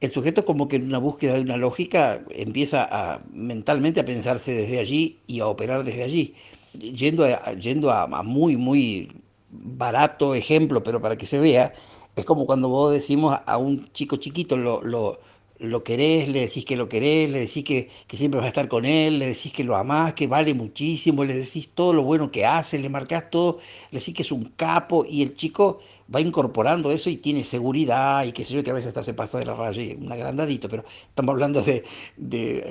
el 0.00 0.12
sujeto 0.12 0.44
como 0.44 0.68
que 0.68 0.76
en 0.76 0.86
una 0.86 0.98
búsqueda 0.98 1.34
de 1.34 1.42
una 1.42 1.56
lógica 1.56 2.24
empieza 2.30 2.88
a 2.90 3.20
mentalmente 3.32 4.00
a 4.00 4.04
pensarse 4.06 4.54
desde 4.54 4.78
allí 4.78 5.18
y 5.26 5.40
a 5.40 5.46
operar 5.46 5.84
desde 5.84 6.02
allí. 6.02 6.34
Yendo 6.72 7.24
a, 7.24 7.52
yendo 7.52 7.90
a, 7.90 8.06
muy, 8.22 8.56
muy 8.56 9.12
barato 9.50 10.34
ejemplo, 10.34 10.82
pero 10.82 11.00
para 11.02 11.16
que 11.16 11.26
se 11.26 11.38
vea, 11.38 11.74
es 12.16 12.24
como 12.24 12.46
cuando 12.46 12.68
vos 12.68 12.92
decimos 12.92 13.38
a 13.44 13.56
un 13.58 13.92
chico 13.92 14.16
chiquito, 14.16 14.56
lo, 14.56 14.82
lo, 14.82 15.20
lo 15.60 15.84
querés, 15.84 16.28
le 16.28 16.40
decís 16.40 16.64
que 16.64 16.76
lo 16.76 16.88
querés, 16.88 17.28
le 17.30 17.40
decís 17.40 17.64
que, 17.64 17.90
siempre 18.16 18.38
vas 18.38 18.46
a 18.46 18.48
estar 18.48 18.68
con 18.68 18.84
él, 18.86 19.18
le 19.18 19.26
decís 19.26 19.52
que 19.52 19.62
lo 19.62 19.76
amás, 19.76 20.14
que 20.14 20.26
vale 20.26 20.54
muchísimo, 20.54 21.24
le 21.24 21.34
decís 21.34 21.70
todo 21.74 21.92
lo 21.92 22.02
bueno 22.02 22.30
que 22.30 22.46
hace, 22.46 22.78
le 22.78 22.88
marcás 22.88 23.30
todo, 23.30 23.58
le 23.90 23.98
decís 23.98 24.14
que 24.14 24.22
es 24.22 24.32
un 24.32 24.44
capo 24.56 25.04
y 25.08 25.22
el 25.22 25.34
chico 25.34 25.80
va 26.12 26.20
incorporando 26.20 26.90
eso 26.90 27.10
y 27.10 27.16
tiene 27.16 27.44
seguridad 27.44 28.24
y 28.24 28.32
qué 28.32 28.44
sé 28.44 28.54
yo, 28.54 28.64
que 28.64 28.70
a 28.70 28.74
veces 28.74 28.88
hasta 28.88 29.02
se 29.02 29.14
pasa 29.14 29.38
de 29.38 29.44
la 29.46 29.54
raya, 29.54 29.82
un 29.96 30.10
agrandadito, 30.10 30.68
pero 30.68 30.84
estamos 31.08 31.34
hablando 31.34 31.62
de, 31.62 31.84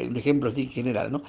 un 0.10 0.18
ejemplo 0.18 0.50
así 0.50 0.64
en 0.64 0.72
general, 0.72 1.12
¿no? 1.12 1.24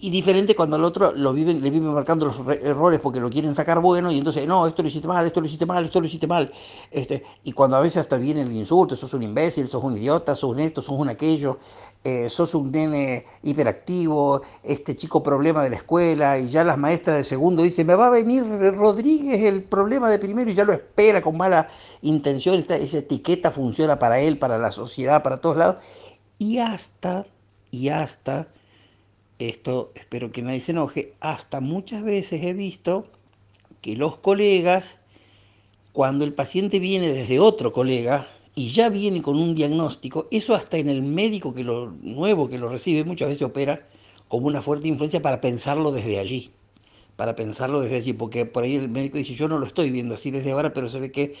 Y 0.00 0.10
diferente 0.10 0.54
cuando 0.54 0.76
al 0.76 0.84
otro 0.84 1.12
lo 1.12 1.32
viven, 1.32 1.60
le 1.60 1.70
viven 1.70 1.92
marcando 1.92 2.26
los 2.26 2.36
errores 2.62 3.00
porque 3.00 3.18
lo 3.18 3.28
quieren 3.28 3.54
sacar 3.54 3.80
bueno 3.80 4.12
y 4.12 4.18
entonces, 4.18 4.46
no, 4.46 4.66
esto 4.66 4.82
lo 4.82 4.88
hiciste 4.88 5.08
mal, 5.08 5.26
esto 5.26 5.40
lo 5.40 5.46
hiciste 5.46 5.66
mal, 5.66 5.84
esto 5.84 6.00
lo 6.00 6.06
hiciste 6.06 6.26
mal. 6.28 6.52
Este, 6.90 7.24
y 7.42 7.52
cuando 7.52 7.76
a 7.76 7.80
veces 7.80 7.98
hasta 7.98 8.16
viene 8.16 8.42
el 8.42 8.52
insulto, 8.52 8.94
sos 8.94 9.12
un 9.14 9.24
imbécil, 9.24 9.68
sos 9.68 9.82
un 9.82 9.96
idiota, 9.96 10.36
sos 10.36 10.50
un 10.50 10.60
esto, 10.60 10.82
sos 10.82 10.98
un 10.98 11.08
aquello, 11.08 11.58
eh, 12.04 12.30
sos 12.30 12.54
un 12.54 12.70
nene 12.70 13.24
hiperactivo, 13.42 14.42
este 14.62 14.94
chico 14.94 15.20
problema 15.20 15.64
de 15.64 15.70
la 15.70 15.76
escuela 15.76 16.38
y 16.38 16.48
ya 16.48 16.62
las 16.62 16.78
maestras 16.78 17.16
de 17.16 17.24
segundo 17.24 17.64
dicen, 17.64 17.86
me 17.86 17.96
va 17.96 18.06
a 18.06 18.10
venir 18.10 18.44
Rodríguez 18.76 19.42
el 19.42 19.64
problema 19.64 20.08
de 20.10 20.20
primero 20.20 20.48
y 20.48 20.54
ya 20.54 20.64
lo 20.64 20.72
espera 20.72 21.20
con 21.22 21.36
mala 21.36 21.68
intención, 22.02 22.54
esta, 22.56 22.76
esa 22.76 22.98
etiqueta 22.98 23.50
funciona 23.50 23.98
para 23.98 24.20
él, 24.20 24.38
para 24.38 24.58
la 24.58 24.70
sociedad, 24.70 25.24
para 25.24 25.38
todos 25.38 25.56
lados. 25.56 25.82
Y 26.38 26.58
hasta, 26.58 27.26
y 27.72 27.88
hasta 27.88 28.46
esto 29.38 29.92
espero 29.94 30.32
que 30.32 30.42
nadie 30.42 30.60
se 30.60 30.72
enoje, 30.72 31.14
hasta 31.20 31.60
muchas 31.60 32.02
veces 32.02 32.42
he 32.44 32.52
visto 32.52 33.06
que 33.80 33.96
los 33.96 34.16
colegas, 34.16 34.98
cuando 35.92 36.24
el 36.24 36.34
paciente 36.34 36.78
viene 36.78 37.12
desde 37.12 37.38
otro 37.38 37.72
colega 37.72 38.28
y 38.54 38.70
ya 38.70 38.88
viene 38.88 39.22
con 39.22 39.36
un 39.36 39.54
diagnóstico, 39.54 40.26
eso 40.30 40.54
hasta 40.54 40.78
en 40.78 40.88
el 40.88 41.02
médico 41.02 41.54
que 41.54 41.62
lo 41.62 41.92
nuevo 42.02 42.48
que 42.48 42.58
lo 42.58 42.68
recibe 42.68 43.04
muchas 43.04 43.28
veces 43.28 43.42
opera 43.42 43.86
como 44.26 44.46
una 44.46 44.62
fuerte 44.62 44.88
influencia 44.88 45.22
para 45.22 45.40
pensarlo 45.40 45.92
desde 45.92 46.18
allí, 46.18 46.50
para 47.16 47.36
pensarlo 47.36 47.80
desde 47.80 47.96
allí, 47.96 48.12
porque 48.12 48.44
por 48.46 48.64
ahí 48.64 48.76
el 48.76 48.88
médico 48.88 49.18
dice, 49.18 49.34
yo 49.34 49.48
no 49.48 49.58
lo 49.58 49.66
estoy 49.66 49.90
viendo 49.90 50.14
así 50.14 50.30
desde 50.30 50.52
ahora, 50.52 50.72
pero 50.72 50.88
se 50.88 51.00
ve 51.00 51.12
que 51.12 51.34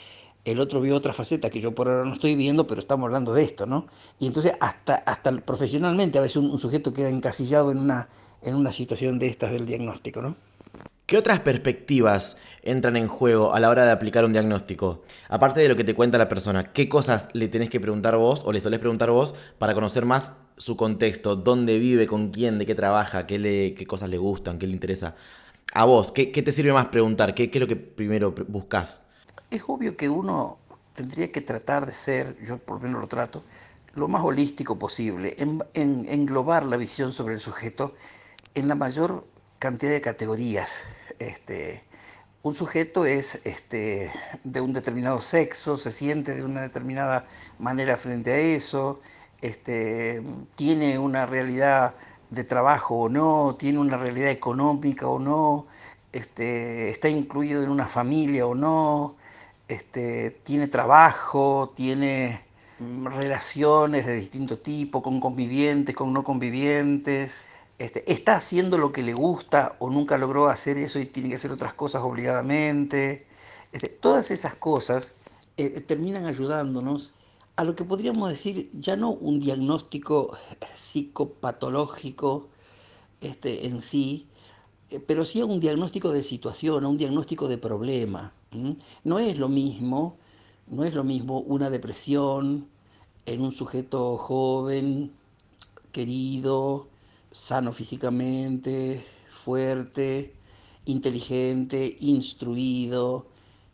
el 0.44 0.60
otro 0.60 0.80
vio 0.80 0.96
otra 0.96 1.12
faceta 1.12 1.50
que 1.50 1.60
yo 1.60 1.74
por 1.74 1.88
ahora 1.88 2.04
no 2.04 2.14
estoy 2.14 2.34
viendo, 2.34 2.66
pero 2.66 2.80
estamos 2.80 3.06
hablando 3.06 3.34
de 3.34 3.42
esto, 3.42 3.66
¿no? 3.66 3.86
Y 4.18 4.26
entonces 4.26 4.54
hasta, 4.60 4.96
hasta 4.96 5.32
profesionalmente 5.32 6.18
a 6.18 6.22
veces 6.22 6.36
un, 6.36 6.58
sujeto 6.58 6.92
queda 6.92 7.10
encasillado 7.10 7.70
en 7.70 7.78
una, 7.78 8.08
en 8.42 8.54
una 8.54 8.72
situación 8.72 9.18
de 9.18 9.28
estas 9.28 9.50
del 9.50 9.66
diagnóstico, 9.66 10.22
¿no? 10.22 10.36
¿Qué 11.06 11.16
otras 11.16 11.40
perspectivas 11.40 12.36
entran 12.62 12.94
en 12.96 13.08
juego 13.08 13.54
a 13.54 13.60
la 13.60 13.70
hora 13.70 13.86
de 13.86 13.92
aplicar 13.92 14.26
un 14.26 14.32
diagnóstico? 14.32 15.02
Aparte 15.30 15.60
de 15.60 15.68
lo 15.68 15.74
que 15.74 15.82
te 15.82 15.94
cuenta 15.94 16.18
la 16.18 16.28
persona, 16.28 16.72
¿qué 16.74 16.86
cosas 16.86 17.30
le 17.32 17.48
tenés 17.48 17.70
que 17.70 17.80
preguntar 17.80 18.18
vos 18.18 18.42
o 18.44 18.52
le 18.52 18.60
solés 18.60 18.78
preguntar 18.78 19.10
vos 19.10 19.34
para 19.58 19.72
conocer 19.72 20.04
más 20.04 20.32
su 20.58 20.76
contexto? 20.76 21.34
¿Dónde 21.34 21.78
vive? 21.78 22.06
¿Con 22.06 22.30
quién? 22.30 22.58
¿De 22.58 22.66
qué 22.66 22.74
trabaja? 22.74 23.26
¿Qué, 23.26 23.38
le, 23.38 23.72
qué 23.72 23.86
cosas 23.86 24.10
le 24.10 24.18
gustan? 24.18 24.58
¿Qué 24.58 24.66
le 24.66 24.74
interesa? 24.74 25.14
A 25.72 25.86
vos, 25.86 26.12
¿qué, 26.12 26.30
qué 26.30 26.42
te 26.42 26.52
sirve 26.52 26.74
más 26.74 26.88
preguntar? 26.88 27.34
¿Qué, 27.34 27.50
¿Qué, 27.50 27.56
es 27.56 27.60
lo 27.60 27.68
que 27.68 27.76
primero 27.76 28.34
buscas? 28.46 29.07
Es 29.50 29.62
obvio 29.66 29.96
que 29.96 30.08
uno 30.08 30.58
tendría 30.94 31.32
que 31.32 31.40
tratar 31.40 31.86
de 31.86 31.92
ser, 31.92 32.36
yo 32.44 32.58
por 32.58 32.76
lo 32.76 32.82
menos 32.82 33.00
lo 33.00 33.06
trato, 33.06 33.44
lo 33.94 34.08
más 34.08 34.22
holístico 34.22 34.78
posible, 34.78 35.36
en, 35.38 35.62
englobar 36.08 36.66
la 36.66 36.76
visión 36.76 37.12
sobre 37.12 37.34
el 37.34 37.40
sujeto 37.40 37.94
en 38.54 38.68
la 38.68 38.74
mayor 38.74 39.26
cantidad 39.58 39.92
de 39.92 40.00
categorías. 40.00 40.84
Este, 41.18 41.82
un 42.42 42.54
sujeto 42.54 43.06
es 43.06 43.40
este, 43.44 44.10
de 44.44 44.60
un 44.60 44.72
determinado 44.72 45.20
sexo, 45.20 45.76
se 45.76 45.90
siente 45.90 46.34
de 46.34 46.44
una 46.44 46.62
determinada 46.62 47.26
manera 47.58 47.96
frente 47.96 48.32
a 48.32 48.38
eso, 48.38 49.00
este, 49.40 50.22
tiene 50.56 50.98
una 50.98 51.26
realidad 51.26 51.94
de 52.30 52.44
trabajo 52.44 52.96
o 53.02 53.08
no, 53.08 53.56
tiene 53.56 53.78
una 53.78 53.96
realidad 53.96 54.30
económica 54.30 55.08
o 55.08 55.18
no, 55.18 55.66
este, 56.12 56.90
está 56.90 57.08
incluido 57.08 57.62
en 57.62 57.70
una 57.70 57.86
familia 57.88 58.46
o 58.46 58.54
no, 58.54 59.16
este, 59.68 60.30
tiene 60.30 60.66
trabajo, 60.66 61.72
tiene 61.76 62.44
relaciones 62.80 64.06
de 64.06 64.14
distinto 64.14 64.58
tipo, 64.58 65.02
con 65.02 65.20
convivientes, 65.20 65.94
con 65.94 66.12
no 66.12 66.24
convivientes, 66.24 67.44
este, 67.78 68.10
está 68.12 68.36
haciendo 68.36 68.78
lo 68.78 68.92
que 68.92 69.02
le 69.02 69.14
gusta 69.14 69.76
o 69.78 69.90
nunca 69.90 70.18
logró 70.18 70.48
hacer 70.48 70.78
eso 70.78 70.98
y 70.98 71.06
tiene 71.06 71.28
que 71.28 71.36
hacer 71.36 71.52
otras 71.52 71.74
cosas 71.74 72.02
obligadamente. 72.02 73.26
Este, 73.72 73.88
todas 73.88 74.30
esas 74.30 74.54
cosas 74.54 75.14
eh, 75.56 75.80
terminan 75.80 76.26
ayudándonos 76.26 77.12
a 77.56 77.64
lo 77.64 77.74
que 77.74 77.84
podríamos 77.84 78.30
decir 78.30 78.70
ya 78.72 78.96
no 78.96 79.10
un 79.10 79.40
diagnóstico 79.40 80.36
psicopatológico 80.74 82.48
este, 83.20 83.66
en 83.66 83.80
sí, 83.80 84.28
eh, 84.90 85.00
pero 85.00 85.26
sí 85.26 85.40
a 85.40 85.44
un 85.44 85.60
diagnóstico 85.60 86.12
de 86.12 86.22
situación, 86.22 86.84
a 86.84 86.88
un 86.88 86.98
diagnóstico 86.98 87.48
de 87.48 87.58
problema. 87.58 88.32
No 89.04 89.18
es 89.18 89.36
lo 89.36 89.48
mismo, 89.48 90.16
no 90.66 90.84
es 90.84 90.94
lo 90.94 91.04
mismo 91.04 91.40
una 91.40 91.70
depresión 91.70 92.66
en 93.26 93.42
un 93.42 93.52
sujeto 93.52 94.16
joven, 94.16 95.12
querido, 95.92 96.88
sano 97.30 97.72
físicamente, 97.72 99.04
fuerte, 99.30 100.32
inteligente, 100.86 101.96
instruido, 102.00 103.26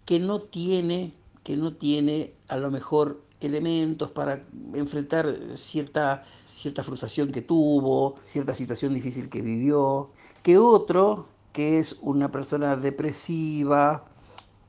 que 0.05 0.19
no 0.19 0.41
tiene, 0.41 1.13
que 1.45 1.57
no 1.57 1.75
tiene 1.75 2.33
a 2.49 2.57
lo 2.57 2.71
mejor 2.71 3.23
elementos 3.41 4.11
para 4.11 4.45
enfrentar 4.75 5.37
cierta, 5.55 6.25
cierta 6.45 6.83
frustración 6.83 7.31
que 7.31 7.43
tuvo, 7.43 8.17
cierta 8.25 8.55
situación 8.55 8.95
difícil 8.95 9.29
que 9.29 9.43
vivió, 9.43 10.11
que 10.43 10.59
otro 10.59 11.27
que 11.53 11.79
es 11.79 11.97
una 12.03 12.33
persona 12.33 12.77
depresiva, 12.77 14.05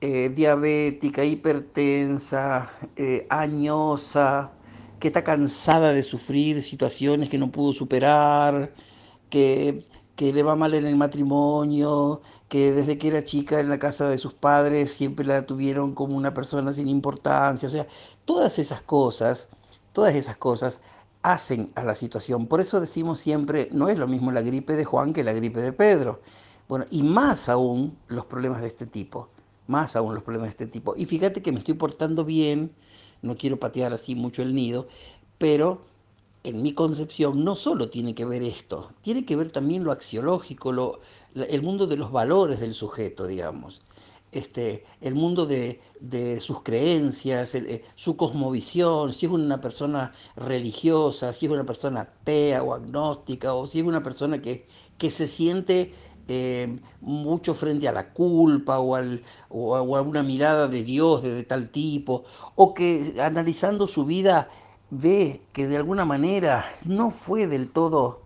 eh, 0.07 0.29
diabética, 0.29 1.23
hipertensa, 1.23 2.69
eh, 2.95 3.25
añosa, 3.27 4.51
que 4.99 5.07
está 5.07 5.23
cansada 5.23 5.93
de 5.93 6.03
sufrir 6.03 6.61
situaciones 6.61 7.27
que 7.27 7.39
no 7.39 7.51
pudo 7.51 7.73
superar, 7.73 8.71
que, 9.31 9.83
que 10.15 10.31
le 10.31 10.43
va 10.43 10.55
mal 10.55 10.75
en 10.75 10.85
el 10.85 10.95
matrimonio, 10.95 12.21
que 12.49 12.71
desde 12.71 12.99
que 12.99 13.07
era 13.07 13.23
chica 13.23 13.59
en 13.59 13.67
la 13.69 13.79
casa 13.79 14.07
de 14.07 14.19
sus 14.19 14.35
padres 14.35 14.93
siempre 14.93 15.25
la 15.25 15.43
tuvieron 15.47 15.95
como 15.95 16.15
una 16.15 16.35
persona 16.35 16.71
sin 16.71 16.87
importancia. 16.87 17.67
O 17.67 17.71
sea, 17.71 17.87
todas 18.25 18.59
esas 18.59 18.83
cosas, 18.83 19.49
todas 19.91 20.13
esas 20.13 20.37
cosas 20.37 20.81
hacen 21.23 21.71
a 21.73 21.83
la 21.83 21.95
situación. 21.95 22.45
Por 22.45 22.61
eso 22.61 22.79
decimos 22.79 23.19
siempre, 23.19 23.69
no 23.71 23.89
es 23.89 23.97
lo 23.97 24.07
mismo 24.07 24.31
la 24.31 24.41
gripe 24.41 24.73
de 24.75 24.85
Juan 24.85 25.13
que 25.13 25.23
la 25.23 25.33
gripe 25.33 25.61
de 25.61 25.73
Pedro. 25.73 26.21
Bueno, 26.67 26.85
y 26.91 27.01
más 27.03 27.49
aún 27.49 27.97
los 28.07 28.25
problemas 28.27 28.61
de 28.61 28.67
este 28.67 28.85
tipo 28.85 29.29
más 29.67 29.95
aún 29.95 30.13
los 30.13 30.23
problemas 30.23 30.47
de 30.47 30.51
este 30.51 30.67
tipo. 30.67 30.95
Y 30.95 31.05
fíjate 31.05 31.41
que 31.41 31.51
me 31.51 31.59
estoy 31.59 31.75
portando 31.75 32.25
bien, 32.25 32.71
no 33.21 33.37
quiero 33.37 33.59
patear 33.59 33.93
así 33.93 34.15
mucho 34.15 34.41
el 34.41 34.53
nido, 34.53 34.87
pero 35.37 35.81
en 36.43 36.61
mi 36.61 36.73
concepción 36.73 37.43
no 37.43 37.55
solo 37.55 37.89
tiene 37.89 38.13
que 38.13 38.25
ver 38.25 38.43
esto, 38.43 38.91
tiene 39.01 39.25
que 39.25 39.35
ver 39.35 39.51
también 39.51 39.83
lo 39.83 39.91
axiológico, 39.91 40.71
lo, 40.71 40.99
el 41.33 41.61
mundo 41.63 41.87
de 41.87 41.97
los 41.97 42.11
valores 42.11 42.59
del 42.59 42.73
sujeto, 42.73 43.25
digamos. 43.25 43.81
Este, 44.31 44.83
el 44.99 45.15
mundo 45.15 45.45
de, 45.45 45.79
sus 46.41 46.61
creencias, 46.61 47.55
eh, 47.55 47.83
su 47.95 48.17
cosmovisión, 48.17 49.13
si 49.13 49.25
es 49.25 49.31
una 49.31 49.61
persona 49.61 50.11
religiosa, 50.35 51.31
si 51.31 51.45
es 51.45 51.51
una 51.51 51.65
persona 51.65 52.01
atea 52.01 52.61
o 52.61 52.73
agnóstica, 52.73 53.53
o 53.53 53.65
si 53.65 53.79
es 53.79 53.85
una 53.85 54.03
persona 54.03 54.41
que, 54.41 54.67
que 54.97 55.09
se 55.09 55.27
siente 55.27 55.93
eh, 56.27 56.79
mucho 57.01 57.53
frente 57.53 57.87
a 57.87 57.91
la 57.91 58.11
culpa 58.11 58.79
o, 58.79 58.95
al, 58.95 59.23
o, 59.49 59.75
a, 59.75 59.81
una 59.81 60.23
mirada 60.23 60.67
de 60.67 60.83
Dios 60.83 61.23
de, 61.23 61.43
tal 61.43 61.69
tipo, 61.69 62.23
o 62.55 62.73
que 62.73 63.15
analizando 63.21 63.87
su 63.87 64.05
vida 64.05 64.49
ve 64.89 65.41
que 65.53 65.67
de 65.67 65.77
alguna 65.77 66.05
manera 66.05 66.65
no 66.83 67.11
fue 67.11 67.47
del 67.47 67.69
todo 67.71 68.21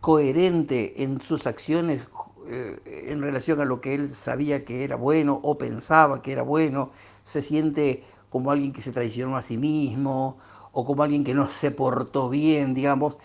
coherente 0.00 1.02
en 1.02 1.20
sus 1.22 1.46
acciones 1.46 2.02
eh, 2.46 3.06
en 3.08 3.22
relación 3.22 3.60
a 3.60 3.64
lo 3.64 3.80
que 3.80 3.94
él 3.94 4.14
sabía 4.14 4.66
que 4.66 4.84
era 4.84 4.96
bueno 4.96 5.40
o 5.42 5.56
pensaba 5.56 6.20
que 6.20 6.32
era 6.32 6.42
bueno, 6.42 6.90
se 7.22 7.40
siente 7.40 8.04
como 8.28 8.50
alguien 8.50 8.72
que 8.72 8.82
se 8.82 8.92
traicionó 8.92 9.36
a 9.36 9.42
sí 9.42 9.56
mismo 9.56 10.36
o 10.72 10.84
como 10.84 11.04
alguien 11.04 11.24
que 11.24 11.34
no 11.34 11.48
se 11.48 11.70
portó 11.70 12.28
bien, 12.28 12.74
digamos. 12.74 13.16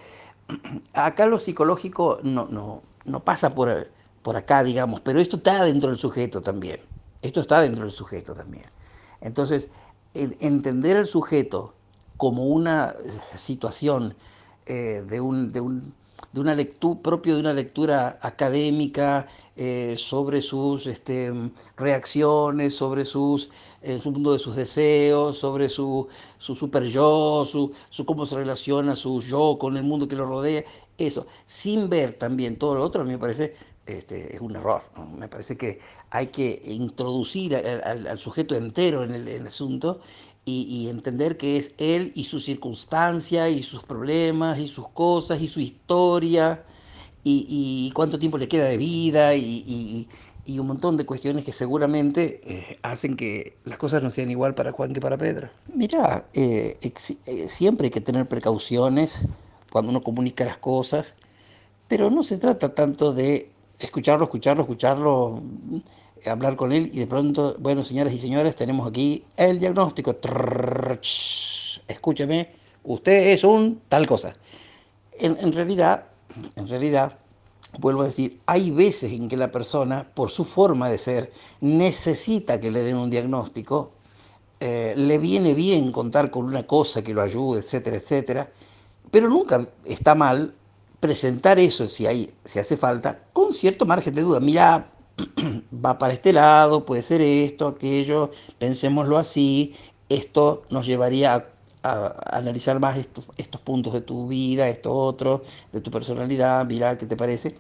Acá 0.94 1.26
lo 1.26 1.38
psicológico 1.38 2.20
no, 2.24 2.48
no, 2.48 2.82
no 3.06 3.24
pasa 3.24 3.54
por, 3.56 3.90
por 4.22 4.36
acá, 4.36 4.64
digamos, 4.64 5.02
pero 5.02 5.20
esto 5.20 5.38
está 5.38 5.66
dentro 5.66 5.90
del 5.90 6.00
sujeto 6.00 6.42
también. 6.42 6.80
Esto 7.22 7.42
está 7.42 7.62
dentro 7.62 7.84
del 7.84 7.94
sujeto 7.94 8.34
también. 8.34 8.66
Entonces, 9.22 9.70
entender 10.14 10.98
al 10.98 11.08
sujeto 11.08 11.74
como 12.18 12.46
una 12.46 12.96
situación 13.36 14.16
eh, 14.66 15.04
de, 15.08 15.22
un, 15.22 15.52
de, 15.52 15.62
un, 15.62 15.94
de, 16.34 16.40
una 16.40 16.54
lectura 16.56 17.02
propio 17.02 17.36
de 17.36 17.40
una 17.40 17.54
lectura 17.54 18.20
académica 18.22 19.28
eh, 19.56 19.96
sobre 19.98 20.42
sus 20.42 20.86
este, 20.88 21.32
reacciones, 21.78 22.76
sobre 22.76 23.06
sus, 23.06 23.50
eh, 23.82 24.00
su 24.02 24.12
mundo 24.12 24.34
de 24.34 24.40
sus 24.40 24.56
deseos, 24.56 25.38
sobre 25.38 25.70
su, 25.70 26.08
su 26.38 26.56
super 26.56 26.84
yo, 26.84 27.46
su, 27.46 27.72
su, 27.90 28.06
cómo 28.06 28.26
se 28.26 28.36
relaciona 28.36 28.96
su 28.96 29.22
yo 29.22 29.58
con 29.60 29.78
el 29.78 29.84
mundo 29.84 30.08
que 30.08 30.16
lo 30.16 30.26
rodea, 30.26 30.64
eso, 31.00 31.28
sin 31.46 31.90
ver 31.90 32.14
también 32.14 32.58
todo 32.58 32.76
lo 32.76 32.84
otro, 32.84 33.02
a 33.02 33.06
mí 33.06 33.12
me 33.12 33.18
parece 33.18 33.56
este, 33.90 34.36
es 34.36 34.42
un 34.42 34.56
error. 34.56 34.84
Me 35.18 35.28
parece 35.28 35.58
que 35.58 35.80
hay 36.12 36.28
que 36.28 36.62
introducir 36.66 37.56
al, 37.56 38.20
sujeto 38.20 38.56
entero 38.56 39.04
en 39.04 39.16
el, 39.16 39.48
asunto 39.48 40.00
y, 40.46 40.88
entender 40.90 41.38
que 41.38 41.58
es 41.58 41.74
él 41.78 42.12
y 42.16 42.26
su 42.26 42.40
circunstancia 42.40 43.50
y 43.50 43.64
sus 43.64 43.84
problemas 43.84 44.60
y 44.60 44.68
sus 44.68 44.88
cosas 44.90 45.42
y 45.42 45.48
su 45.48 45.60
historia 45.60 46.64
y, 47.24 47.92
cuánto 47.96 48.20
tiempo 48.20 48.38
le 48.38 48.48
queda 48.48 48.66
de 48.66 48.78
vida 48.78 49.36
y, 49.36 50.08
un 50.48 50.66
montón 50.66 50.98
de 50.98 51.06
cuestiones 51.06 51.46
que 51.46 51.54
seguramente 51.54 52.42
eh, 52.44 52.80
hacen 52.82 53.16
que 53.16 53.58
las 53.66 53.78
cosas 53.78 54.02
no 54.02 54.10
sean 54.10 54.32
igual 54.32 54.56
para 54.56 54.72
Juan 54.72 54.94
que 54.94 55.00
para 55.00 55.16
Pedro. 55.16 55.50
Mira, 55.72 56.26
eh, 56.34 56.78
eh, 56.82 57.50
siempre 57.50 57.86
hay 57.86 57.92
que 57.92 58.02
tener 58.02 58.28
precauciones 58.28 59.22
cuando 59.72 59.92
uno 59.92 60.02
comunica 60.02 60.46
las 60.46 60.58
cosas, 60.58 61.16
pero 61.88 62.10
no 62.10 62.24
se 62.24 62.38
trata 62.38 62.74
tanto 62.74 63.14
de 63.14 63.52
escucharlo, 63.80 64.26
escucharlo, 64.26 64.64
escucharlo, 64.64 65.42
hablar 66.26 66.56
con 66.56 66.72
él 66.72 66.90
y 66.94 67.00
de 67.00 67.08
pronto, 67.08 67.56
bueno, 67.60 67.84
señoras 67.84 68.14
y 68.14 68.18
señores, 68.18 68.56
tenemos 68.56 68.88
aquí 68.88 69.24
el 69.38 69.60
diagnóstico. 69.60 70.16
escúcheme, 71.88 72.50
usted 72.84 73.28
es 73.30 73.44
un 73.44 73.82
tal 73.90 74.08
cosa. 74.08 74.36
en 75.20 75.54
realidad, 75.54 76.06
en 76.56 76.68
realidad, 76.68 77.18
vuelvo 77.78 78.02
a 78.02 78.06
decir, 78.06 78.40
hay 78.46 78.72
veces 78.72 79.12
en 79.12 79.28
que 79.28 79.38
la 79.38 79.52
persona, 79.52 80.08
por 80.14 80.32
su 80.32 80.44
forma 80.44 80.90
de 80.90 80.98
ser, 80.98 81.32
necesita 81.62 82.60
que 82.60 82.72
le 82.72 82.84
den 82.84 82.96
un 82.98 83.10
diagnóstico, 83.10 83.92
eh, 84.60 84.94
le 84.96 85.18
viene 85.20 85.54
bien 85.54 85.92
contar 85.92 86.32
con 86.32 86.46
una 86.46 86.66
cosa 86.66 87.02
que 87.02 87.14
lo 87.14 87.22
ayude, 87.22 87.60
etcétera, 87.60 87.98
etcétera, 87.98 88.52
pero 89.12 89.30
nunca 89.30 89.68
está 89.86 90.16
mal 90.16 90.54
presentar 91.00 91.60
eso 91.60 91.88
si, 91.88 92.06
hay, 92.06 92.34
si 92.44 92.60
hace 92.60 92.78
falta, 92.78 93.24
con 93.34 93.54
cierto 93.54 93.86
margen 93.86 94.16
de 94.16 94.22
duda. 94.22 94.40
Mira, 94.40 94.92
va 95.86 95.98
para 95.98 96.14
este 96.14 96.34
lado, 96.34 96.86
puede 96.86 97.04
ser 97.04 97.22
esto, 97.22 97.68
aquello, 97.68 98.32
pensémoslo 98.58 99.18
así, 99.18 99.76
esto 100.10 100.64
nos 100.70 100.86
llevaría 100.86 101.48
a 101.82 102.38
analizar 102.38 102.80
más 102.80 102.98
estos, 102.98 103.26
estos 103.38 103.62
puntos 103.62 103.94
de 103.94 104.02
tu 104.02 104.28
vida, 104.28 104.68
esto 104.68 104.94
otro, 104.94 105.44
de 105.72 105.80
tu 105.82 105.92
personalidad, 105.92 106.66
mira 106.66 106.98
qué 106.98 107.06
te 107.06 107.16
parece. 107.16 107.56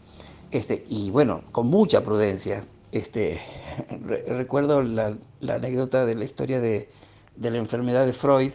Este, 0.52 0.84
y 0.90 1.12
bueno, 1.12 1.44
con 1.52 1.68
mucha 1.68 2.04
prudencia. 2.04 2.66
Este, 2.92 3.40
recuerdo 4.28 4.82
la, 4.82 5.16
anécdota 5.48 6.06
de 6.06 6.16
la 6.16 6.26
historia 6.26 6.60
de, 6.60 6.90
de, 7.36 7.52
la 7.52 7.60
enfermedad 7.60 8.06
de 8.06 8.14
Freud, 8.14 8.52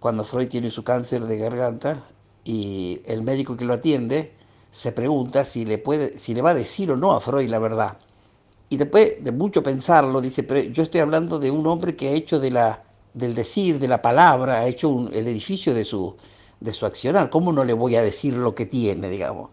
cuando 0.00 0.24
Freud 0.24 0.48
tiene 0.48 0.70
su 0.70 0.84
cáncer 0.84 1.24
de 1.24 1.36
garganta 1.36 2.04
y 2.46 3.02
el 3.04 3.22
médico 3.22 3.56
que 3.56 3.64
lo 3.64 3.74
atiende 3.74 4.32
se 4.70 4.92
pregunta 4.92 5.44
si 5.44 5.64
le, 5.64 5.78
puede, 5.78 6.16
si 6.16 6.32
le 6.32 6.42
va 6.42 6.50
a 6.50 6.54
decir 6.54 6.92
o 6.92 6.96
no 6.96 7.12
a 7.12 7.20
Freud 7.20 7.50
la 7.50 7.58
verdad. 7.58 7.98
Y 8.68 8.76
después 8.76 9.22
de 9.22 9.32
mucho 9.32 9.62
pensarlo, 9.62 10.20
dice, 10.20 10.46
yo 10.72 10.82
estoy 10.82 11.00
hablando 11.00 11.38
de 11.38 11.50
un 11.50 11.66
hombre 11.66 11.96
que 11.96 12.08
ha 12.08 12.12
hecho 12.12 12.38
de 12.38 12.50
la 12.50 12.82
del 13.14 13.34
decir, 13.34 13.78
de 13.78 13.88
la 13.88 14.02
palabra, 14.02 14.60
ha 14.60 14.66
hecho 14.66 15.08
el 15.10 15.26
edificio 15.26 15.72
de 15.72 15.86
su, 15.86 16.14
de 16.60 16.72
su 16.74 16.84
accionar. 16.84 17.30
¿Cómo 17.30 17.50
no 17.50 17.64
le 17.64 17.72
voy 17.72 17.96
a 17.96 18.02
decir 18.02 18.34
lo 18.34 18.54
que 18.54 18.66
tiene, 18.66 19.08
digamos? 19.08 19.50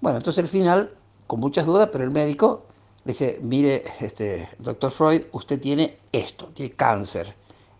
Bueno, 0.00 0.18
entonces 0.18 0.42
al 0.42 0.50
final, 0.50 0.90
con 1.28 1.38
muchas 1.38 1.64
dudas, 1.64 1.88
pero 1.92 2.02
el 2.02 2.10
médico 2.10 2.66
le 3.04 3.12
dice, 3.12 3.38
mire, 3.40 3.84
este, 4.00 4.48
doctor 4.58 4.90
Freud, 4.90 5.22
usted 5.30 5.60
tiene 5.60 5.96
esto, 6.10 6.48
tiene 6.52 6.72
cáncer. 6.72 7.34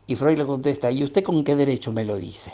Y 0.06 0.14
Freud 0.14 0.38
le 0.38 0.46
contesta, 0.46 0.90
¿y 0.90 1.02
usted 1.02 1.24
con 1.24 1.42
qué 1.42 1.56
derecho 1.56 1.90
me 1.90 2.04
lo 2.04 2.16
dice? 2.16 2.52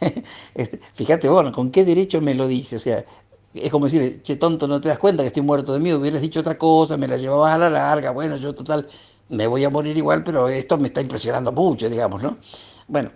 este, 0.54 0.80
fíjate, 0.94 1.28
bueno, 1.28 1.52
¿con 1.52 1.70
qué 1.70 1.84
derecho 1.84 2.20
me 2.20 2.34
lo 2.34 2.46
dice? 2.46 2.76
O 2.76 2.78
sea, 2.78 3.04
es 3.54 3.70
como 3.70 3.86
decir, 3.86 4.22
che, 4.22 4.36
tonto, 4.36 4.68
no 4.68 4.80
te 4.80 4.88
das 4.88 4.98
cuenta 4.98 5.22
que 5.22 5.28
estoy 5.28 5.42
muerto 5.42 5.72
de 5.72 5.80
miedo, 5.80 5.98
hubieras 5.98 6.22
dicho 6.22 6.40
otra 6.40 6.58
cosa, 6.58 6.96
me 6.96 7.08
la 7.08 7.16
llevabas 7.16 7.54
a 7.54 7.58
la 7.58 7.70
larga, 7.70 8.10
bueno, 8.12 8.36
yo 8.36 8.54
total, 8.54 8.88
me 9.28 9.46
voy 9.46 9.64
a 9.64 9.70
morir 9.70 9.96
igual, 9.96 10.22
pero 10.24 10.48
esto 10.48 10.78
me 10.78 10.88
está 10.88 11.00
impresionando 11.00 11.52
mucho, 11.52 11.88
digamos, 11.88 12.22
¿no? 12.22 12.38
Bueno, 12.88 13.10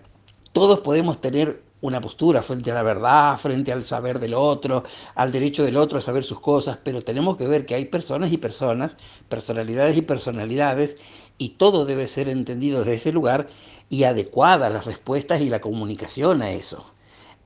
todos 0.53 0.81
podemos 0.81 1.21
tener 1.21 1.63
una 1.81 2.01
postura 2.01 2.41
frente 2.43 2.71
a 2.71 2.75
la 2.75 2.83
verdad, 2.83 3.37
frente 3.37 3.71
al 3.71 3.85
saber 3.85 4.19
del 4.19 4.35
otro, 4.35 4.85
al 5.15 5.31
derecho 5.33 5.65
del 5.65 5.77
otro 5.77 5.99
a 5.99 6.01
saber 6.01 6.25
sus 6.25 6.41
cosas, 6.41 6.79
pero 6.83 7.03
tenemos 7.03 7.37
que 7.37 7.47
ver 7.47 7.67
que 7.67 7.75
hay 7.75 7.85
personas 7.85 8.33
y 8.33 8.39
personas, 8.39 8.97
personalidades 9.29 9.97
y 9.97 10.03
personalidades, 10.03 10.97
y 11.37 11.51
todo 11.51 11.85
debe 11.85 12.09
ser 12.09 12.29
entendido 12.29 12.79
desde 12.79 12.95
ese 12.95 13.13
lugar 13.13 13.49
y 13.89 14.05
adecuada 14.05 14.71
las 14.71 14.87
respuestas 14.87 15.41
y 15.41 15.51
la 15.51 15.61
comunicación 15.61 16.43
a 16.43 16.51
eso. 16.51 16.85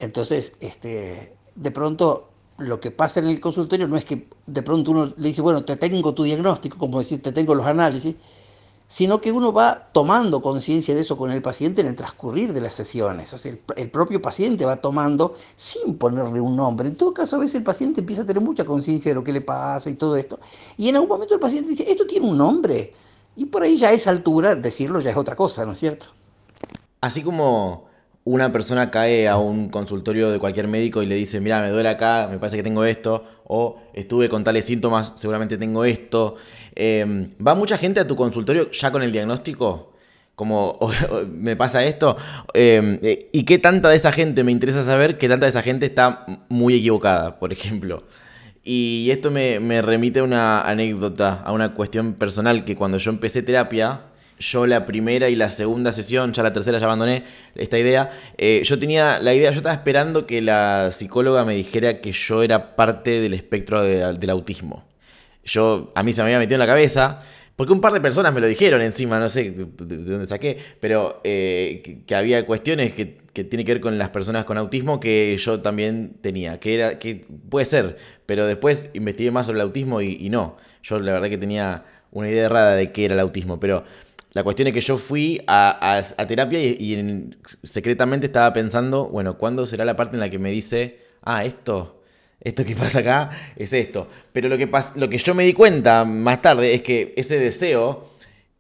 Entonces, 0.00 0.52
este, 0.60 1.34
de 1.54 1.70
pronto 1.70 2.28
lo 2.58 2.80
que 2.80 2.90
pasa 2.90 3.20
en 3.20 3.28
el 3.28 3.40
consultorio 3.40 3.86
no 3.86 3.96
es 3.96 4.04
que 4.04 4.28
de 4.46 4.62
pronto 4.62 4.90
uno 4.90 5.12
le 5.16 5.28
dice, 5.28 5.40
bueno, 5.42 5.64
te 5.64 5.76
tengo 5.76 6.14
tu 6.14 6.24
diagnóstico, 6.24 6.76
como 6.78 6.98
decir, 6.98 7.22
te 7.22 7.32
tengo 7.32 7.54
los 7.54 7.66
análisis, 7.66 8.16
sino 8.88 9.20
que 9.20 9.30
uno 9.30 9.52
va 9.52 9.90
tomando 9.92 10.40
conciencia 10.40 10.94
de 10.94 11.02
eso 11.02 11.16
con 11.16 11.30
el 11.30 11.42
paciente 11.42 11.82
en 11.82 11.88
el 11.88 11.94
transcurrir 11.94 12.52
de 12.54 12.60
las 12.60 12.74
sesiones. 12.74 13.32
O 13.34 13.38
sea, 13.38 13.54
el, 13.76 13.90
propio 13.90 14.20
paciente 14.20 14.64
va 14.64 14.76
tomando 14.76 15.36
sin 15.56 15.98
ponerle 15.98 16.40
un 16.40 16.56
nombre. 16.56 16.88
En 16.88 16.96
todo 16.96 17.12
caso, 17.12 17.36
a 17.36 17.40
veces 17.40 17.56
el 17.56 17.64
paciente 17.64 18.00
empieza 18.00 18.22
a 18.22 18.26
tener 18.26 18.42
mucha 18.42 18.64
conciencia 18.64 19.10
de 19.10 19.14
lo 19.14 19.22
que 19.22 19.32
le 19.32 19.42
pasa 19.42 19.90
y 19.90 19.94
todo 19.94 20.16
esto. 20.16 20.40
Y 20.78 20.88
en 20.88 20.96
algún 20.96 21.10
momento 21.10 21.34
el 21.34 21.40
paciente 21.40 21.70
dice, 21.70 21.90
esto 21.90 22.06
tiene 22.06 22.26
un 22.28 22.38
nombre. 22.38 22.94
Y 23.36 23.44
por 23.44 23.62
ahí 23.62 23.76
ya 23.76 23.90
a 23.90 23.92
esa 23.92 24.10
altura 24.10 24.54
decirlo 24.54 25.00
ya 25.00 25.10
es 25.10 25.16
otra 25.16 25.36
cosa, 25.36 25.66
¿no 25.66 25.72
es 25.72 25.78
cierto? 25.78 26.06
Así 27.00 27.22
como 27.22 27.88
una 28.24 28.52
persona 28.52 28.90
cae 28.90 29.26
a 29.26 29.38
un 29.38 29.70
consultorio 29.70 30.30
de 30.30 30.38
cualquier 30.38 30.68
médico 30.68 31.02
y 31.02 31.06
le 31.06 31.14
dice, 31.14 31.40
mira, 31.40 31.62
me 31.62 31.70
duele 31.70 31.88
acá, 31.88 32.28
me 32.30 32.38
parece 32.38 32.58
que 32.58 32.62
tengo 32.62 32.84
esto, 32.84 33.24
o 33.44 33.80
estuve 33.94 34.28
con 34.28 34.44
tales 34.44 34.66
síntomas, 34.66 35.12
seguramente 35.14 35.56
tengo 35.56 35.84
esto. 35.84 36.36
Em, 36.74 37.30
¿Va 37.44 37.54
mucha 37.54 37.78
gente 37.78 38.00
a 38.00 38.06
tu 38.06 38.16
consultorio 38.16 38.70
ya 38.70 38.90
con 38.90 39.02
el 39.02 39.12
diagnóstico? 39.12 39.94
Como 40.34 40.78
me 41.28 41.56
pasa 41.56 41.84
esto. 41.84 42.16
Em, 42.52 42.98
eh, 43.02 43.30
¿Y 43.32 43.44
qué 43.44 43.58
tanta 43.58 43.88
de 43.88 43.96
esa 43.96 44.12
gente, 44.12 44.44
me 44.44 44.52
interesa 44.52 44.82
saber, 44.82 45.16
qué 45.18 45.28
tanta 45.28 45.46
de 45.46 45.50
esa 45.50 45.62
gente 45.62 45.86
está 45.86 46.26
muy 46.48 46.74
equivocada, 46.74 47.38
por 47.38 47.52
ejemplo? 47.52 48.04
Y 48.70 49.08
esto 49.10 49.30
me, 49.30 49.80
remite 49.80 50.20
a 50.20 50.24
una 50.24 50.60
anécdota, 50.60 51.40
a 51.42 51.52
una 51.52 51.72
cuestión 51.72 52.12
personal, 52.12 52.66
que 52.66 52.76
cuando 52.76 52.98
yo 52.98 53.10
empecé 53.10 53.42
terapia, 53.42 54.02
yo 54.38 54.66
la 54.66 54.86
primera 54.86 55.28
y 55.28 55.34
la 55.34 55.50
segunda 55.50 55.92
sesión, 55.92 56.32
ya 56.32 56.42
la 56.42 56.52
tercera 56.52 56.78
ya 56.78 56.86
abandoné 56.86 57.24
esta 57.54 57.78
idea, 57.78 58.10
eh, 58.36 58.62
yo 58.64 58.78
tenía 58.78 59.20
la 59.20 59.34
idea, 59.34 59.50
yo 59.50 59.58
estaba 59.58 59.74
esperando 59.74 60.26
que 60.26 60.40
la 60.40 60.90
psicóloga 60.92 61.44
me 61.44 61.54
dijera 61.54 62.00
que 62.00 62.12
yo 62.12 62.42
era 62.42 62.76
parte 62.76 63.20
del 63.20 63.34
espectro 63.34 63.82
del 63.82 64.30
autismo 64.30 64.88
yo 65.48 65.92
a 65.94 66.02
mí 66.02 66.12
se 66.12 66.22
me 66.22 66.26
había 66.26 66.38
metido 66.38 66.56
en 66.56 66.60
la 66.60 66.66
cabeza, 66.66 67.20
porque 67.56 67.72
un 67.72 67.80
par 67.80 67.92
de 67.92 68.00
personas 68.00 68.32
me 68.32 68.40
lo 68.40 68.46
dijeron 68.46 68.82
encima, 68.82 69.18
no 69.18 69.28
sé 69.28 69.50
de, 69.50 69.64
dónde 69.64 70.26
saqué, 70.26 70.58
pero 70.78 71.20
eh, 71.24 72.02
que, 72.06 72.14
había 72.14 72.46
cuestiones 72.46 72.92
que, 72.92 73.18
que 73.32 73.44
tienen 73.44 73.66
que 73.66 73.74
ver 73.74 73.80
con 73.80 73.98
las 73.98 74.10
personas 74.10 74.44
con 74.44 74.58
autismo 74.58 75.00
que 75.00 75.36
yo 75.36 75.60
también 75.60 76.18
tenía, 76.20 76.60
que 76.60 76.74
era 76.74 76.98
que 76.98 77.26
puede 77.48 77.64
ser, 77.64 77.96
pero 78.26 78.46
después 78.46 78.90
investigué 78.94 79.30
más 79.30 79.46
sobre 79.46 79.58
el 79.58 79.62
autismo 79.62 80.00
y, 80.00 80.28
no. 80.28 80.56
Yo 80.82 81.00
la 81.00 81.12
verdad 81.12 81.28
que 81.28 81.38
tenía 81.38 81.84
una 82.12 82.30
idea 82.30 82.44
errada 82.44 82.76
de 82.76 82.92
qué 82.92 83.06
era 83.06 83.14
el 83.14 83.20
autismo, 83.20 83.58
pero 83.58 83.84
la 84.38 84.44
cuestión 84.44 84.68
es 84.68 84.74
que 84.74 84.80
yo 84.80 84.98
fui 84.98 85.42
a, 85.48 86.00
terapia 86.28 86.60
y, 86.60 87.28
secretamente 87.64 88.26
estaba 88.26 88.52
pensando, 88.52 89.08
bueno, 89.08 89.36
¿cuándo 89.36 89.66
será 89.66 89.84
la 89.84 89.96
parte 89.96 90.14
en 90.14 90.20
la 90.20 90.30
que 90.30 90.38
me 90.38 90.52
dice, 90.52 91.00
ah, 91.22 91.44
esto 91.44 92.00
esto 92.40 92.64
que 92.64 92.76
pasa 92.76 93.00
acá 93.00 93.30
es 93.56 93.72
esto. 93.72 94.06
Pero 94.32 94.48
lo 94.48 94.56
que, 94.56 94.70
lo 94.94 95.08
que 95.08 95.18
yo 95.18 95.34
me 95.34 95.42
di 95.42 95.54
cuenta 95.54 96.04
más 96.04 96.40
tarde 96.40 96.72
es 96.72 96.82
que 96.82 97.14
ese 97.16 97.36
deseo, 97.36 98.10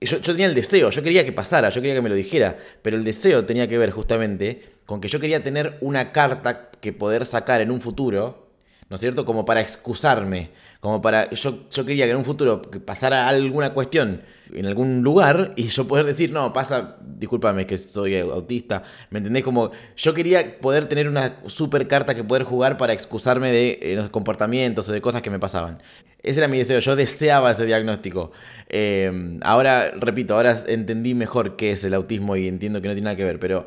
yo, 0.00 0.18
yo, 0.18 0.32
tenía 0.32 0.48
el 0.48 0.54
deseo, 0.56 0.90
yo 0.90 1.00
quería 1.00 1.24
que 1.24 1.30
pasara, 1.30 1.68
yo 1.68 1.80
quería 1.80 1.94
que 1.94 2.02
me 2.02 2.08
lo 2.08 2.16
dijera, 2.16 2.56
pero 2.82 2.96
el 2.96 3.04
deseo 3.04 3.44
tenía 3.44 3.68
que 3.68 3.78
ver 3.78 3.92
justamente 3.92 4.62
con 4.84 5.00
que 5.00 5.06
yo 5.06 5.20
quería 5.20 5.44
tener 5.44 5.78
una 5.80 6.10
carta 6.10 6.72
que 6.80 6.92
poder 6.92 7.24
sacar 7.24 7.60
en 7.60 7.70
un 7.70 7.80
futuro 7.80 8.48
¿no 8.88 8.94
es 8.94 9.00
cierto? 9.00 9.24
Como 9.24 9.44
para 9.44 9.60
excusarme, 9.60 10.50
como 10.80 11.02
para, 11.02 11.28
yo, 11.30 11.68
yo 11.70 11.84
quería 11.84 12.04
que 12.06 12.12
en 12.12 12.18
un 12.18 12.24
futuro 12.24 12.62
pasara 12.62 13.28
alguna 13.28 13.74
cuestión 13.74 14.22
en 14.52 14.64
algún 14.64 15.02
lugar 15.02 15.52
y 15.56 15.64
yo 15.64 15.88
poder 15.88 16.06
decir, 16.06 16.30
no, 16.30 16.52
pasa, 16.52 16.96
discúlpame 17.04 17.66
que 17.66 17.76
soy 17.76 18.16
autista, 18.18 18.84
¿me 19.10 19.18
entendés? 19.18 19.42
Como 19.42 19.72
yo 19.96 20.14
quería 20.14 20.60
poder 20.60 20.88
tener 20.88 21.08
una 21.08 21.40
super 21.46 21.88
carta 21.88 22.14
que 22.14 22.22
poder 22.22 22.44
jugar 22.44 22.76
para 22.76 22.92
excusarme 22.92 23.50
de 23.50 23.78
eh, 23.82 23.96
los 23.96 24.08
comportamientos 24.10 24.88
o 24.88 24.92
de 24.92 25.00
cosas 25.00 25.20
que 25.20 25.30
me 25.30 25.40
pasaban. 25.40 25.82
Ese 26.22 26.40
era 26.40 26.48
mi 26.48 26.58
deseo, 26.58 26.78
yo 26.78 26.94
deseaba 26.94 27.50
ese 27.50 27.66
diagnóstico. 27.66 28.30
Eh, 28.68 29.38
ahora, 29.42 29.90
repito, 29.96 30.34
ahora 30.34 30.56
entendí 30.68 31.14
mejor 31.14 31.56
qué 31.56 31.72
es 31.72 31.82
el 31.82 31.94
autismo 31.94 32.36
y 32.36 32.46
entiendo 32.46 32.80
que 32.80 32.88
no 32.88 32.94
tiene 32.94 33.06
nada 33.06 33.16
que 33.16 33.24
ver, 33.24 33.40
pero 33.40 33.66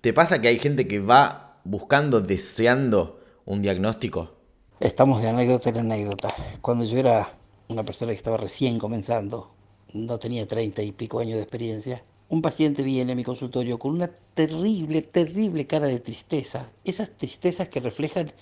¿te 0.00 0.12
pasa 0.12 0.40
que 0.40 0.48
hay 0.48 0.58
gente 0.58 0.88
que 0.88 0.98
va 0.98 1.60
buscando, 1.62 2.20
deseando 2.20 3.20
un 3.44 3.62
diagnóstico? 3.62 4.39
Estamos 4.80 5.20
de 5.20 5.28
anécdota 5.28 5.68
en 5.68 5.76
anécdota. 5.76 6.34
Cuando 6.62 6.86
yo 6.86 6.96
era 6.96 7.34
una 7.68 7.84
persona 7.84 8.12
que 8.12 8.16
estaba 8.16 8.38
recién 8.38 8.78
comenzando, 8.78 9.50
no 9.92 10.18
tenía 10.18 10.48
treinta 10.48 10.80
y 10.80 10.90
pico 10.90 11.18
años 11.18 11.36
de 11.36 11.42
experiencia, 11.42 12.02
un 12.30 12.40
paciente 12.40 12.82
viene 12.82 13.12
a 13.12 13.14
mi 13.14 13.22
consultorio 13.22 13.78
con 13.78 13.92
una 13.92 14.10
terrible, 14.32 15.02
terrible 15.02 15.66
cara 15.66 15.86
de 15.86 16.00
tristeza. 16.00 16.70
Esas 16.82 17.10
tristezas 17.10 17.68
que 17.68 17.80
reflejan 17.80 18.32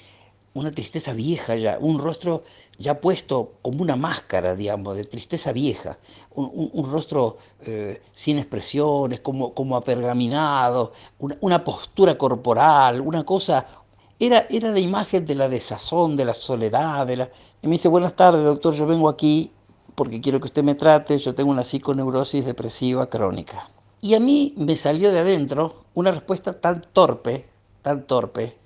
una 0.54 0.70
tristeza 0.70 1.12
vieja 1.12 1.56
ya, 1.56 1.76
un 1.80 1.98
rostro 1.98 2.44
ya 2.78 3.00
puesto 3.00 3.54
como 3.60 3.82
una 3.82 3.96
máscara, 3.96 4.54
digamos, 4.54 4.96
de 4.96 5.04
tristeza 5.04 5.52
vieja, 5.52 5.98
un, 6.36 6.88
rostro 6.88 7.38
eh, 7.62 8.00
sin 8.12 8.38
expresiones, 8.38 9.18
como, 9.20 9.54
como 9.54 9.76
apergaminado, 9.76 10.92
una, 11.18 11.36
una 11.40 11.64
postura 11.64 12.16
corporal, 12.16 13.00
una 13.00 13.24
cosa 13.24 13.77
era, 14.20 14.46
era 14.50 14.70
la 14.70 14.80
imagen 14.80 15.24
de 15.26 15.34
la 15.34 15.48
desazón, 15.48 16.16
de 16.16 16.24
la 16.24 16.34
soledad. 16.34 17.06
De 17.06 17.16
la... 17.16 17.30
Y 17.62 17.68
me 17.68 17.74
dice, 17.74 17.88
buenas 17.88 18.14
tardes, 18.14 18.44
doctor, 18.44 18.74
yo 18.74 18.86
vengo 18.86 19.08
aquí 19.08 19.52
porque 19.98 20.20
quiero 20.20 20.38
que 20.38 20.46
usted 20.46 20.62
me 20.62 20.76
trate, 20.76 21.18
yo 21.18 21.34
tengo 21.34 21.50
una 21.50 21.64
psiconeurosis 21.64 22.44
depresiva 22.44 23.10
crónica. 23.10 23.68
Y 24.00 24.14
a 24.14 24.20
mí 24.20 24.54
me 24.56 24.76
salió 24.76 25.10
de 25.10 25.18
adentro 25.18 25.82
una 25.94 26.12
respuesta 26.12 26.60
tan 26.60 26.82
torpe, 26.92 27.46
tan 27.82 28.06
torpe, 28.06 28.56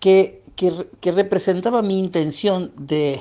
que, 0.00 0.42
que, 0.56 1.12
representaba 1.12 1.80
mi 1.80 2.00
intención 2.00 2.72
de, 2.76 3.20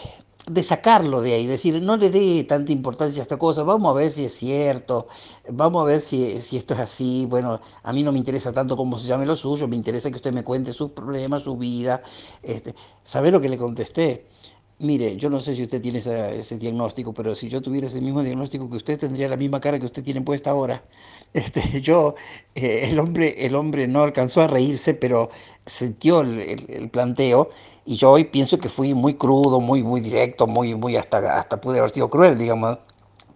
de 0.49 0.63
sacarlo 0.63 1.21
de 1.21 1.33
ahí, 1.33 1.45
decir, 1.45 1.81
no 1.81 1.95
le 1.95 2.09
dé 2.09 2.43
tanta 2.43 2.71
importancia 2.71 3.21
a 3.21 3.23
esta 3.23 3.37
cosa, 3.37 3.63
vamos 3.63 3.91
a 3.91 3.93
ver 3.93 4.11
si 4.11 4.25
es 4.25 4.33
cierto, 4.33 5.07
vamos 5.49 5.83
a 5.83 5.85
ver 5.85 6.01
si, 6.01 6.39
si, 6.41 6.57
esto 6.57 6.73
es 6.73 6.79
así, 6.79 7.27
bueno, 7.29 7.61
a 7.83 7.93
mí 7.93 8.03
no 8.03 8.11
me 8.11 8.17
interesa 8.17 8.51
tanto 8.51 8.75
cómo 8.75 8.97
se 8.97 9.07
llame 9.07 9.25
lo 9.25 9.37
suyo, 9.37 9.67
me 9.67 9.75
interesa 9.75 10.09
que 10.09 10.15
usted 10.15 10.33
me 10.33 10.43
cuente 10.43 10.73
sus 10.73 10.91
problemas, 10.91 11.43
su 11.43 11.55
vida. 11.57 12.01
Este, 12.41 12.73
¿Sabe 13.03 13.31
lo 13.31 13.39
que 13.39 13.49
le 13.49 13.57
contesté? 13.57 14.25
Mire, 14.79 15.17
yo 15.17 15.29
no 15.29 15.41
sé 15.41 15.55
si 15.55 15.63
usted 15.63 15.81
tiene 15.81 15.99
ese 15.99 16.57
diagnóstico, 16.57 17.13
pero 17.13 17.35
si 17.35 17.49
yo 17.49 17.61
tuviera 17.61 17.87
ese 17.87 18.01
mismo 18.01 18.23
diagnóstico 18.23 18.69
que 18.69 18.77
usted, 18.77 18.97
tendría 18.97 19.27
la 19.27 19.37
misma 19.37 19.59
cara 19.59 19.77
que 19.79 19.85
usted 19.85 20.03
tiene 20.03 20.21
puesta 20.21 20.51
ahora. 20.51 20.83
Este, 21.33 21.81
yo, 21.81 22.15
eh, 22.55 22.87
el, 22.89 22.99
hombre, 22.99 23.45
el 23.45 23.55
hombre 23.55 23.87
no 23.87 24.03
alcanzó 24.03 24.41
a 24.41 24.47
reírse, 24.47 24.93
pero 24.93 25.29
sintió 25.65 26.21
el, 26.21 26.89
planteo 26.91 27.49
y 27.85 27.95
yo 27.95 28.11
hoy 28.11 28.25
pienso 28.25 28.57
que 28.57 28.69
fui 28.69 28.93
muy 28.93 29.15
crudo, 29.15 29.59
muy, 29.59 29.83
muy 29.83 30.01
directo, 30.01 30.47
muy, 30.47 30.75
muy 30.75 30.95
hasta, 30.95 31.37
hasta 31.37 31.61
pude 31.61 31.79
haber 31.79 31.91
sido 31.91 32.09
cruel, 32.09 32.37
digamos. 32.37 32.77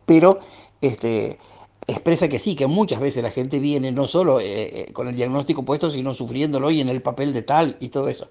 Pero 0.05 0.39
este, 0.81 1.39
expresa 1.87 2.27
que 2.27 2.39
sí, 2.39 2.55
que 2.55 2.67
muchas 2.67 2.99
veces 2.99 3.23
la 3.23 3.31
gente 3.31 3.59
viene 3.59 3.91
no 3.91 4.05
solo 4.05 4.39
eh, 4.39 4.45
eh, 4.87 4.93
con 4.93 5.07
el 5.07 5.15
diagnóstico 5.15 5.63
puesto, 5.63 5.89
sino 5.89 6.13
sufriéndolo 6.13 6.71
y 6.71 6.81
en 6.81 6.89
el 6.89 7.01
papel 7.01 7.33
de 7.33 7.41
tal 7.41 7.77
y 7.79 7.89
todo 7.89 8.09
eso. 8.09 8.29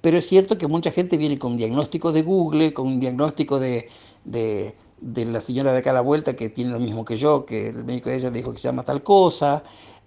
Pero 0.00 0.18
es 0.18 0.26
cierto 0.26 0.58
que 0.58 0.66
mucha 0.66 0.90
gente 0.90 1.16
viene 1.16 1.38
con 1.38 1.56
diagnóstico 1.56 2.12
de 2.12 2.22
Google, 2.22 2.72
con 2.72 3.00
diagnóstico 3.00 3.58
de, 3.60 3.88
de, 4.24 4.74
la 5.02 5.40
señora 5.40 5.72
de 5.72 5.78
acá 5.78 5.90
a 5.90 5.94
la 5.94 6.00
vuelta 6.00 6.34
que 6.34 6.50
tiene 6.50 6.70
lo 6.70 6.80
mismo 6.80 7.04
que 7.04 7.16
yo, 7.16 7.46
que 7.46 7.68
el 7.68 7.84
médico 7.84 8.10
de 8.10 8.16
ella 8.16 8.30
le 8.30 8.38
dijo 8.38 8.52
que 8.52 8.58
se 8.58 8.68
llama 8.68 8.84
tal 8.84 9.02
cosa, 9.02 9.62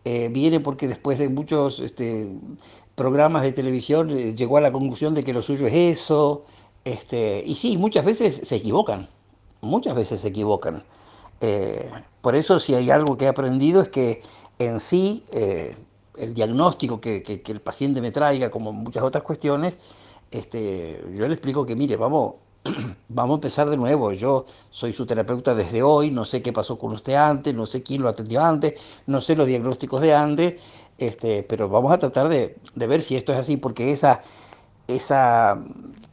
eh, 0.05 0.29
viene 0.29 0.59
porque 0.59 0.87
después 0.87 1.17
de 1.17 1.29
muchos 1.29 1.79
este, 1.79 2.29
programas 2.95 3.43
de 3.43 3.53
televisión 3.53 4.09
llegó 4.09 4.57
a 4.57 4.61
la 4.61 4.71
conclusión 4.71 5.13
de 5.13 5.23
que 5.23 5.33
lo 5.33 5.41
suyo 5.41 5.67
es 5.67 5.73
eso. 5.73 6.45
Este, 6.85 7.41
y 7.45 7.55
sí, 7.55 7.77
muchas 7.77 8.03
veces 8.03 8.41
se 8.43 8.55
equivocan, 8.57 9.09
muchas 9.61 9.95
veces 9.95 10.21
se 10.21 10.27
equivocan. 10.27 10.83
Eh, 11.41 11.89
por 12.21 12.35
eso 12.35 12.59
si 12.59 12.75
hay 12.75 12.89
algo 12.89 13.17
que 13.17 13.25
he 13.25 13.27
aprendido 13.27 13.81
es 13.81 13.89
que 13.89 14.21
en 14.59 14.79
sí 14.79 15.23
eh, 15.31 15.75
el 16.17 16.33
diagnóstico 16.33 17.01
que, 17.01 17.41
el 17.45 17.61
paciente 17.61 18.01
me 18.01 18.11
traiga, 18.11 18.51
como 18.51 18.71
muchas 18.71 19.03
otras 19.03 19.23
cuestiones, 19.23 19.75
este, 20.31 21.03
yo 21.15 21.27
le 21.27 21.33
explico 21.33 21.65
que 21.65 21.75
mire, 21.75 21.95
vamos, 21.95 22.35
vamos 23.09 23.35
a 23.35 23.37
empezar 23.37 23.69
de 23.69 23.77
nuevo. 23.77 24.11
Yo 24.13 24.45
soy 24.69 24.93
su 24.93 25.05
terapeuta 25.05 25.55
desde 25.55 25.83
hoy, 25.83 26.11
no 26.11 26.25
sé 26.25 26.41
qué 26.41 26.53
pasó 26.53 26.77
con 26.77 26.93
usted 26.93 27.15
antes, 27.15 27.53
no 27.53 27.65
sé 27.65 27.83
quién 27.83 28.01
lo 28.01 28.09
atendió 28.09 28.41
antes, 28.41 28.73
no 29.07 29.21
sé 29.21 29.35
los 29.35 29.47
diagnósticos 29.47 30.01
de 30.01 30.13
antes, 30.13 30.61
este, 30.97 31.43
pero 31.43 31.69
vamos 31.69 31.91
a 31.91 31.99
tratar 31.99 32.29
de, 32.29 32.57
ver 32.75 33.01
si 33.01 33.15
esto 33.15 33.33
es 33.33 33.39
así, 33.39 33.57
porque 33.57 33.91
esa, 33.91 34.21
esa, 34.87 35.61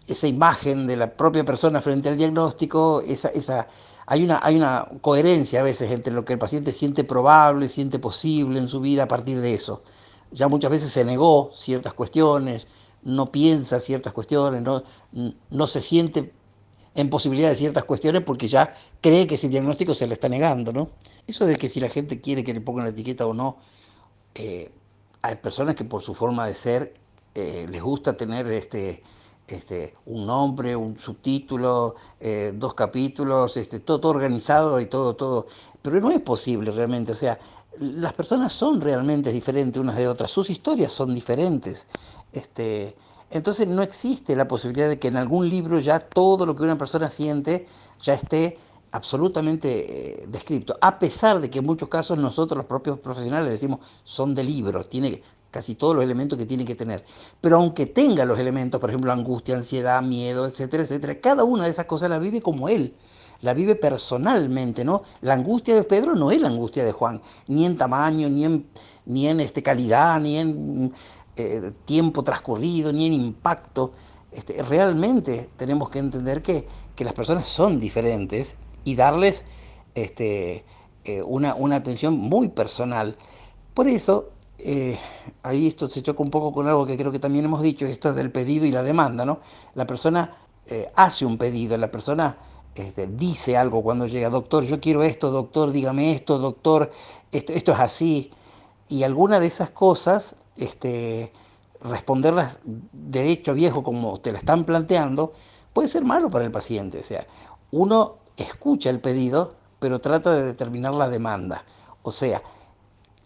esa 0.06 0.26
imagen 0.26 0.86
de 0.86 0.96
la 0.96 1.14
propia 1.14 1.44
persona 1.44 1.80
frente 1.80 2.08
al 2.08 2.16
diagnóstico, 2.16 3.02
esa, 3.06 3.28
esa 3.28 3.68
hay 4.06 4.24
una, 4.24 4.40
hay 4.42 4.56
una 4.56 4.88
coherencia 5.02 5.60
a 5.60 5.62
veces 5.62 5.92
entre 5.92 6.12
lo 6.12 6.24
que 6.24 6.32
el 6.32 6.38
paciente 6.38 6.72
siente 6.72 7.04
probable, 7.04 7.68
siente 7.68 8.00
posible 8.00 8.58
en 8.58 8.68
su 8.68 8.80
vida 8.80 9.04
a 9.04 9.08
partir 9.08 9.40
de 9.40 9.54
eso. 9.54 9.82
Ya 10.32 10.48
muchas 10.48 10.70
veces 10.70 10.90
se 10.92 11.04
negó 11.04 11.50
ciertas 11.54 11.94
cuestiones, 11.94 12.66
no 13.02 13.30
piensa 13.30 13.78
ciertas 13.80 14.12
cuestiones, 14.12 14.62
no, 14.62 14.82
no 15.50 15.66
se 15.68 15.80
siente 15.80 16.32
en 16.94 17.10
posibilidad 17.10 17.48
de 17.48 17.54
ciertas 17.54 17.84
cuestiones 17.84 18.22
porque 18.22 18.48
ya 18.48 18.72
cree 19.00 19.26
que 19.26 19.36
ese 19.36 19.48
diagnóstico 19.48 19.94
se 19.94 20.06
le 20.06 20.14
está 20.14 20.28
negando, 20.28 20.72
¿no? 20.72 20.90
Eso 21.26 21.46
de 21.46 21.56
que 21.56 21.68
si 21.68 21.80
la 21.80 21.88
gente 21.88 22.20
quiere 22.20 22.44
que 22.44 22.54
le 22.54 22.60
pongan 22.60 22.84
la 22.84 22.90
etiqueta 22.90 23.26
o 23.26 23.34
no, 23.34 23.58
eh, 24.34 24.70
hay 25.22 25.36
personas 25.36 25.74
que 25.74 25.84
por 25.84 26.02
su 26.02 26.14
forma 26.14 26.46
de 26.46 26.54
ser 26.54 26.94
eh, 27.34 27.66
les 27.68 27.82
gusta 27.82 28.16
tener 28.16 28.50
este, 28.50 29.02
este, 29.46 29.94
un 30.06 30.26
nombre, 30.26 30.74
un 30.74 30.98
subtítulo, 30.98 31.94
eh, 32.18 32.52
dos 32.54 32.74
capítulos, 32.74 33.56
este, 33.56 33.80
todo, 33.80 34.08
organizado 34.08 34.80
y 34.80 34.86
todo, 34.86 35.14
todo. 35.14 35.46
Pero 35.82 36.00
no 36.00 36.10
es 36.10 36.20
posible 36.20 36.70
realmente, 36.70 37.12
o 37.12 37.14
sea, 37.14 37.38
las 37.78 38.12
personas 38.12 38.52
son 38.52 38.80
realmente 38.80 39.32
diferentes 39.32 39.80
unas 39.80 39.96
de 39.96 40.08
otras, 40.08 40.30
sus 40.30 40.50
historias 40.50 40.92
son 40.92 41.14
diferentes. 41.14 41.86
Este, 42.32 42.96
entonces 43.30 43.66
no 43.66 43.82
existe 43.82 44.34
la 44.36 44.48
posibilidad 44.48 44.88
de 44.88 44.98
que 44.98 45.08
en 45.08 45.16
algún 45.16 45.48
libro 45.48 45.78
ya 45.78 45.98
todo 46.00 46.46
lo 46.46 46.56
que 46.56 46.62
una 46.62 46.76
persona 46.76 47.08
siente 47.08 47.66
ya 48.00 48.14
esté 48.14 48.58
absolutamente 48.92 50.22
eh, 50.22 50.26
descrito, 50.28 50.76
a 50.80 50.98
pesar 50.98 51.40
de 51.40 51.48
que 51.48 51.60
en 51.60 51.66
muchos 51.66 51.88
casos 51.88 52.18
nosotros 52.18 52.56
los 52.56 52.66
propios 52.66 52.98
profesionales 52.98 53.50
decimos 53.50 53.80
son 54.02 54.34
de 54.34 54.42
libro, 54.42 54.84
tiene, 54.84 55.22
casi 55.50 55.74
todos 55.74 55.94
los 55.94 56.04
elementos 56.04 56.38
que 56.38 56.46
tiene 56.46 56.64
que 56.64 56.74
tener. 56.74 57.04
Pero 57.40 57.56
aunque 57.56 57.86
tenga 57.86 58.24
los 58.24 58.38
elementos, 58.38 58.80
por 58.80 58.90
ejemplo, 58.90 59.12
angustia, 59.12 59.56
ansiedad, 59.56 60.02
miedo, 60.02 60.46
etcétera, 60.46 60.82
etcétera, 60.82 61.20
cada 61.20 61.44
una 61.44 61.64
de 61.64 61.70
esas 61.70 61.86
cosas 61.86 62.10
la 62.10 62.18
vive 62.18 62.40
como 62.40 62.68
él, 62.68 62.94
la 63.42 63.54
vive 63.54 63.74
personalmente, 63.74 64.84
¿no? 64.84 65.02
La 65.22 65.34
angustia 65.34 65.74
de 65.74 65.84
Pedro 65.84 66.14
no 66.14 66.30
es 66.30 66.40
la 66.40 66.48
angustia 66.48 66.84
de 66.84 66.92
Juan, 66.92 67.22
ni 67.46 67.64
en 67.64 67.76
tamaño, 67.76 68.28
ni 68.28 68.44
en, 68.44 68.66
ni 69.06 69.28
en 69.28 69.40
este, 69.40 69.62
calidad, 69.62 70.20
ni 70.20 70.36
en 70.36 70.92
eh, 71.40 71.72
tiempo 71.84 72.22
transcurrido, 72.22 72.92
ni 72.92 73.06
en 73.06 73.12
impacto. 73.12 73.92
Este, 74.32 74.62
realmente 74.62 75.50
tenemos 75.56 75.90
que 75.90 75.98
entender 75.98 76.42
que, 76.42 76.66
las 77.00 77.14
personas 77.14 77.48
son 77.48 77.80
diferentes 77.80 78.56
y 78.84 78.94
darles 78.94 79.46
este, 79.94 80.66
eh, 81.06 81.22
una, 81.22 81.54
una 81.54 81.76
atención 81.76 82.18
muy 82.18 82.48
personal. 82.48 83.16
Por 83.72 83.88
eso 83.88 84.28
eh, 84.58 84.98
ahí 85.42 85.66
esto 85.66 85.88
se 85.88 86.02
choca 86.02 86.22
un 86.22 86.30
poco 86.30 86.52
con 86.52 86.68
algo 86.68 86.84
que 86.84 86.98
creo 86.98 87.10
que 87.10 87.18
también 87.18 87.46
hemos 87.46 87.62
dicho, 87.62 87.86
esto 87.86 88.10
es 88.10 88.16
del 88.16 88.30
pedido 88.30 88.66
y 88.66 88.70
la 88.70 88.82
demanda, 88.82 89.24
¿no? 89.24 89.40
La 89.74 89.86
persona 89.86 90.36
hace 90.94 91.24
un 91.24 91.36
pedido, 91.36 91.76
la 91.78 91.90
persona 91.90 92.36
este, 92.74 93.08
dice 93.08 93.56
algo 93.56 93.82
cuando 93.82 94.06
llega, 94.06 94.28
doctor, 94.30 94.64
yo 94.64 94.80
quiero 94.80 95.02
esto, 95.02 95.30
doctor, 95.30 95.72
dígame 95.72 96.12
esto, 96.12 96.38
doctor, 96.38 96.90
esto, 97.32 97.52
esto 97.52 97.72
es 97.72 97.80
así. 97.80 98.30
Y 98.88 99.02
alguna 99.02 99.40
de 99.40 99.46
esas 99.46 99.70
cosas, 99.70 100.36
este, 100.56 101.32
responderlas 101.82 102.60
derecho 102.64 103.54
viejo 103.54 103.82
como 103.82 104.20
te 104.20 104.32
la 104.32 104.38
están 104.38 104.64
planteando, 104.64 105.32
puede 105.72 105.88
ser 105.88 106.04
malo 106.04 106.30
para 106.30 106.44
el 106.44 106.50
paciente. 106.50 107.00
O 107.00 107.02
sea, 107.02 107.26
uno 107.70 108.18
escucha 108.36 108.90
el 108.90 109.00
pedido, 109.00 109.54
pero 109.78 109.98
trata 109.98 110.34
de 110.34 110.42
determinar 110.42 110.94
la 110.94 111.08
demanda. 111.08 111.64
O 112.02 112.10
sea, 112.10 112.42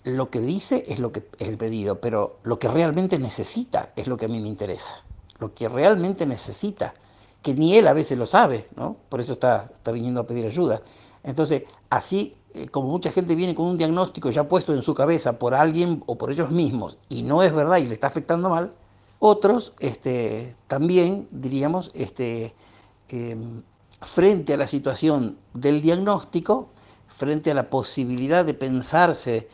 lo 0.05 0.31
que 0.31 0.41
dice 0.41 0.85
es 0.87 0.99
lo 0.99 1.13
que 1.13 1.27
es 1.39 1.49
el 1.49 1.57
pedido, 1.57 2.01
pero 2.01 2.39
lo 2.43 2.59
que 2.59 2.69
realmente 2.69 3.19
necesita 3.19 3.93
es 3.97 4.07
lo 4.07 4.17
que 4.17 4.27
a 4.27 4.29
mí 4.29 4.41
me 4.41 4.49
interesa. 4.49 5.03
Lo 5.39 5.55
que 5.55 5.69
realmente 5.69 6.27
necesita, 6.27 6.95
que 7.43 7.55
ni 7.55 7.77
él 7.77 7.89
a 7.89 7.93
veces 7.93 8.19
lo 8.19 8.27
sabe, 8.27 8.69
¿no? 8.77 8.97
Por 9.09 9.21
eso 9.21 9.33
está, 9.33 9.71
está 9.75 9.93
viniendo 9.93 10.21
a 10.21 10.27
pedir 10.27 10.47
ayuda. 10.47 10.83
Entonces, 11.23 11.65
así 11.91 12.35
como 12.71 12.89
mucha 12.89 13.11
gente 13.11 13.35
viene 13.35 13.55
con 13.55 13.67
un 13.67 13.79
diagnóstico 13.79 14.31
ya 14.31 14.49
puesto 14.49 14.73
en 14.73 14.83
su 14.83 14.95
cabeza 14.95 15.39
por 15.39 15.55
alguien 15.55 16.03
o 16.07 16.17
por 16.17 16.31
ellos 16.31 16.51
mismos 16.51 16.99
y 17.09 17.23
no 17.23 17.43
es 17.43 17.53
verdad 17.53 17.79
y 17.79 17.87
le 17.87 17.95
está 17.95 18.07
afectando 18.07 18.49
mal, 18.49 18.73
otros 19.19 19.73
este, 19.81 20.57
también, 20.69 21.29
diríamos, 21.31 21.91
este, 21.95 22.55
em, 23.09 23.63
frente 24.03 24.55
a 24.55 24.57
la 24.57 24.67
situación 24.67 25.39
del 25.55 25.81
diagnóstico, 25.81 26.69
frente 27.09 27.51
a 27.51 27.55
la 27.55 27.71
posibilidad 27.71 28.45
de 28.45 28.55
pensarse 28.55 29.49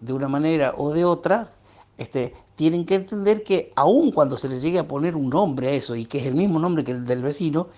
de 0.00 0.12
una 0.12 0.28
manera 0.28 0.74
o 0.76 0.92
de 0.92 1.04
otra, 1.04 1.52
este, 1.96 2.34
tienen 2.56 2.84
que 2.84 2.96
entender 2.96 3.42
que 3.42 3.72
aun 3.74 4.12
cuando 4.12 4.36
se 4.36 4.48
les 4.48 4.60
llegue 4.60 4.78
a 4.78 4.88
poner 4.88 5.16
un 5.16 5.30
nombre 5.30 5.68
a 5.68 5.72
eso 5.72 5.96
y 5.96 6.04
que 6.04 6.18
es 6.18 6.26
el 6.26 6.34
mismo 6.34 6.58
nombre 6.58 6.84
que 6.84 6.92
el 6.92 7.06
del 7.06 7.22
vecino, 7.22 7.68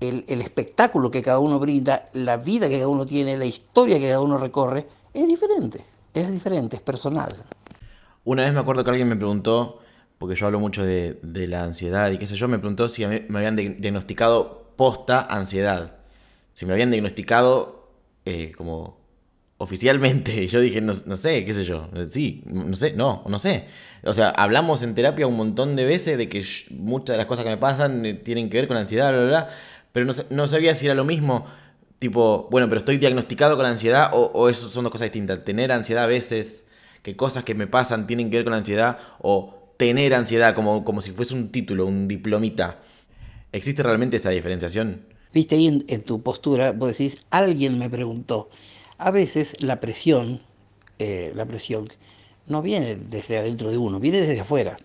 el, 0.00 0.40
espectáculo 0.40 1.10
que 1.10 1.22
cada 1.22 1.38
uno 1.38 1.58
brinda, 1.58 2.04
la 2.12 2.36
vida 2.36 2.68
que 2.68 2.76
cada 2.76 2.88
uno 2.88 3.06
tiene, 3.06 3.36
la 3.36 3.46
historia 3.46 3.98
que 3.98 4.06
cada 4.06 4.20
uno 4.20 4.38
recorre, 4.38 4.86
es 5.12 5.28
diferente, 5.28 5.84
es 6.14 6.30
diferente, 6.30 6.76
es 6.76 6.82
personal. 6.82 7.28
Una 8.24 8.44
vez 8.44 8.52
me 8.52 8.60
acuerdo 8.60 8.84
que 8.84 8.90
alguien 8.90 9.08
me 9.08 9.16
preguntó, 9.16 9.80
porque 10.18 10.36
yo 10.36 10.46
hablo 10.46 10.60
mucho 10.60 10.84
de, 10.84 11.18
la 11.22 11.64
ansiedad 11.64 12.10
y 12.10 12.18
qué 12.18 12.26
sé 12.26 12.36
yo, 12.36 12.48
me 12.48 12.58
preguntó 12.58 12.88
si 12.88 13.06
me 13.06 13.38
habían 13.38 13.56
diagnosticado 13.56 14.72
posta 14.76 15.20
ansiedad. 15.20 15.96
Si 16.54 16.66
me 16.66 16.72
habían 16.72 16.90
diagnosticado 16.90 17.88
eh, 18.24 18.52
como 18.56 18.98
oficialmente. 19.58 20.46
Yo 20.48 20.60
dije, 20.60 20.80
no, 20.80 20.94
sé, 20.94 21.44
qué 21.44 21.52
sé 21.52 21.64
yo. 21.64 21.88
Sí, 22.08 22.42
no 22.46 22.74
sé, 22.76 22.92
no, 22.94 23.24
no 23.28 23.38
sé. 23.38 23.66
O 24.04 24.14
sea, 24.14 24.30
hablamos 24.30 24.82
en 24.82 24.94
terapia 24.94 25.26
un 25.26 25.36
montón 25.36 25.76
de 25.76 25.84
veces 25.84 26.16
de 26.16 26.28
que 26.28 26.44
muchas 26.70 27.14
de 27.14 27.18
las 27.18 27.26
cosas 27.26 27.44
que 27.44 27.50
me 27.50 27.56
pasan 27.56 28.06
eh, 28.06 28.14
tienen 28.14 28.48
que 28.48 28.56
ver 28.56 28.68
con 28.68 28.76
ansiedad, 28.76 29.10
bla, 29.10 29.20
bla, 29.20 29.28
bla. 29.28 29.50
Pero 30.04 30.26
no, 30.30 30.48
sabía 30.48 30.74
si 30.74 30.86
era 30.86 30.94
lo 30.94 31.04
mismo. 31.04 31.46
Tipo, 31.98 32.48
bueno, 32.50 32.68
pero 32.68 32.78
estoy 32.78 32.96
diagnosticado 32.98 33.56
con 33.56 33.66
ansiedad 33.66 34.10
o, 34.12 34.30
o 34.32 34.48
eso 34.48 34.68
son 34.68 34.84
dos 34.84 34.92
cosas 34.92 35.06
distintas. 35.06 35.44
Tener 35.44 35.72
ansiedad 35.72 36.04
a 36.04 36.06
veces, 36.06 36.64
que 37.02 37.16
cosas 37.16 37.44
que 37.44 37.54
me 37.54 37.66
pasan 37.66 38.06
tienen 38.06 38.30
que 38.30 38.36
ver 38.36 38.44
con 38.44 38.52
la 38.52 38.58
ansiedad 38.58 38.98
o 39.20 39.58
tener 39.78 40.12
ansiedad, 40.14 40.54
como, 40.54 40.84
como 40.84 41.00
si 41.00 41.12
fuese 41.12 41.34
un 41.34 41.50
título, 41.50 41.86
un 41.86 42.06
diplomita. 42.06 42.78
¿Existe 43.52 43.82
realmente 43.82 44.16
esa 44.16 44.30
diferenciación? 44.30 45.06
Viste 45.32 45.54
ahí 45.54 45.84
en, 45.86 46.02
tu 46.02 46.22
postura, 46.22 46.72
vos 46.72 46.90
decís, 46.90 47.24
alguien 47.30 47.78
me 47.78 47.88
preguntó. 47.88 48.50
A 48.98 49.10
veces 49.10 49.62
la 49.62 49.80
presión, 49.80 50.42
eh, 50.98 51.32
la 51.34 51.46
presión 51.46 51.88
no 52.46 52.60
viene 52.60 52.96
desde 52.96 53.38
adentro 53.38 53.70
de 53.70 53.78
uno, 53.78 54.00
viene 54.00 54.20
desde 54.20 54.40
afuera. 54.40 54.78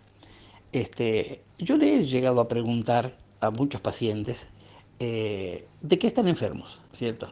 Este, 0.71 1.41
yo 1.57 1.77
le 1.77 1.97
he 1.97 2.05
llegado 2.05 2.39
a 2.39 2.47
preguntar 2.47 3.17
a 3.41 3.49
muchos 3.49 3.81
pacientes 3.81 4.47
eh, 5.05 5.67
de 5.81 5.99
qué 5.99 6.07
están 6.07 6.29
enfermos, 6.29 6.79
¿cierto? 6.93 7.27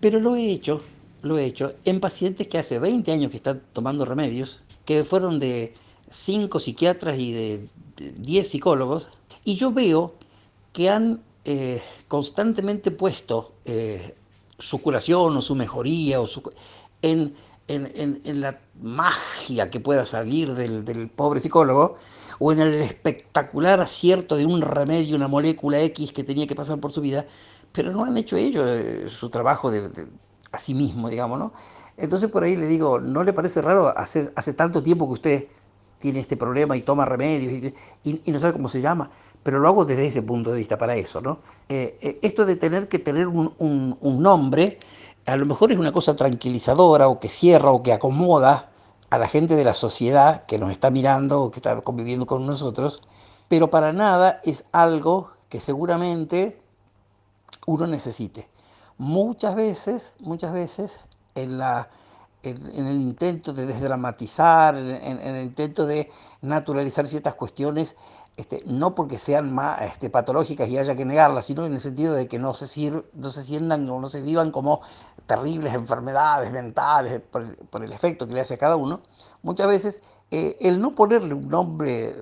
Pero 0.00 0.18
lo 0.18 0.34
he 0.34 0.50
hecho, 0.50 0.82
lo 1.22 1.38
he 1.38 1.44
hecho 1.44 1.74
en 1.84 2.00
pacientes 2.00 2.48
que 2.48 2.58
hace 2.58 2.80
20 2.80 3.12
años 3.12 3.30
que 3.30 3.36
están 3.36 3.62
tomando 3.72 4.04
remedios, 4.04 4.62
que 4.84 5.04
fueron 5.04 5.38
de 5.38 5.74
5 6.10 6.58
psiquiatras 6.58 7.16
y 7.20 7.30
de 7.30 7.68
10 8.16 8.48
psicólogos, 8.48 9.06
y 9.44 9.54
yo 9.54 9.70
veo 9.70 10.14
que 10.72 10.90
han 10.90 11.22
eh, 11.44 11.80
constantemente 12.08 12.90
puesto 12.90 13.52
eh, 13.66 14.16
su 14.58 14.82
curación 14.82 15.36
o 15.36 15.40
su 15.40 15.54
mejoría 15.54 16.20
o 16.20 16.26
su, 16.26 16.42
en, 17.02 17.36
la 17.68 18.58
magia 18.82 19.70
que 19.70 19.78
pueda 19.78 20.04
salir 20.04 20.54
del, 20.54 20.84
del 20.84 21.08
pobre 21.08 21.38
psicólogo, 21.38 21.98
o 22.38 22.52
en 22.52 22.60
el 22.60 22.74
espectacular 22.74 23.80
acierto 23.80 24.36
de 24.36 24.46
un 24.46 24.60
remedio, 24.60 25.16
una 25.16 25.28
molécula 25.28 25.80
X 25.80 26.12
que 26.12 26.24
tenía 26.24 26.46
que 26.46 26.54
pasar 26.54 26.78
por 26.78 26.92
su 26.92 27.00
vida, 27.00 27.26
pero 27.72 27.92
no 27.92 28.04
han 28.04 28.16
hecho 28.16 28.36
ellos 28.36 28.64
eh, 28.68 29.06
su 29.08 29.30
trabajo 29.30 29.70
de, 29.70 29.90
a 30.52 30.58
sí 30.58 30.74
mismo, 30.74 31.08
digamos, 31.08 31.38
¿no? 31.38 31.52
Entonces 31.96 32.30
por 32.30 32.42
ahí 32.44 32.56
le 32.56 32.66
digo, 32.66 33.00
¿no 33.00 33.24
le 33.24 33.32
parece 33.32 33.62
raro 33.62 33.88
hace, 33.96 34.30
hace 34.36 34.52
tanto 34.52 34.82
tiempo 34.82 35.06
que 35.06 35.12
usted 35.12 35.46
tiene 35.98 36.20
este 36.20 36.36
problema 36.36 36.76
y 36.76 36.82
toma 36.82 37.06
remedios 37.06 37.72
y, 38.04 38.30
no 38.30 38.38
sabe 38.38 38.52
cómo 38.52 38.68
se 38.68 38.80
llama? 38.80 39.10
Pero 39.42 39.60
lo 39.60 39.68
hago 39.68 39.84
desde 39.84 40.06
ese 40.06 40.22
punto 40.22 40.52
de 40.52 40.58
vista, 40.58 40.76
para 40.76 40.96
eso, 40.96 41.20
¿no? 41.20 41.38
Eh, 41.68 41.96
eh, 42.02 42.18
esto 42.22 42.44
de 42.44 42.56
tener 42.56 42.88
que 42.88 42.98
tener 42.98 43.28
un, 43.28 43.54
un 43.58 44.22
nombre, 44.22 44.78
a 45.24 45.36
lo 45.36 45.46
mejor 45.46 45.72
es 45.72 45.78
una 45.78 45.92
cosa 45.92 46.14
tranquilizadora 46.14 47.08
o 47.08 47.18
que 47.18 47.28
cierra 47.28 47.70
o 47.70 47.82
que 47.82 47.92
acomoda, 47.92 48.70
a 49.10 49.18
la 49.18 49.28
gente 49.28 49.54
de 49.54 49.64
la 49.64 49.74
sociedad 49.74 50.46
que 50.46 50.58
nos 50.58 50.70
está 50.70 50.90
mirando 50.90 51.42
o 51.42 51.50
que 51.50 51.58
está 51.58 51.80
conviviendo 51.80 52.26
con 52.26 52.46
nosotros, 52.46 53.02
pero 53.48 53.70
para 53.70 53.92
nada 53.92 54.40
es 54.44 54.64
algo 54.72 55.30
que 55.48 55.60
seguramente 55.60 56.60
uno 57.66 57.86
necesite. 57.86 58.48
Muchas 58.98 59.54
veces, 59.54 60.14
muchas 60.20 60.52
veces, 60.52 61.00
en, 61.34 61.58
la, 61.58 61.88
en, 62.42 62.86
el 62.86 62.96
intento 62.96 63.52
de 63.52 63.66
desdramatizar, 63.66 64.76
en, 64.76 65.20
el 65.20 65.44
intento 65.44 65.86
de 65.86 66.10
naturalizar 66.40 67.06
ciertas 67.06 67.34
cuestiones, 67.34 67.96
este, 68.36 68.62
no 68.66 68.94
porque 68.94 69.18
sean 69.18 69.54
más 69.54 69.80
este, 69.82 70.10
patológicas 70.10 70.68
y 70.68 70.76
haya 70.78 70.94
que 70.94 71.04
negarlas, 71.04 71.46
sino 71.46 71.64
en 71.64 71.72
el 71.72 71.80
sentido 71.80 72.14
de 72.14 72.28
que 72.28 72.38
no 72.38 72.54
se, 72.54 73.02
no 73.14 73.30
se 73.30 73.42
sientan 73.42 73.88
o 73.88 74.00
no 74.00 74.08
se 74.08 74.20
vivan 74.20 74.50
como 74.50 74.82
terribles 75.26 75.74
enfermedades 75.74 76.52
mentales 76.52 77.20
por 77.20 77.82
el, 77.82 77.92
efecto 77.92 78.26
que 78.26 78.34
le 78.34 78.42
hace 78.42 78.54
a 78.54 78.58
cada 78.58 78.76
uno, 78.76 79.00
muchas 79.42 79.66
veces 79.66 80.00
eh, 80.30 80.56
el 80.60 80.80
no 80.80 80.94
ponerle 80.94 81.34
un 81.34 81.48
nombre 81.48 82.14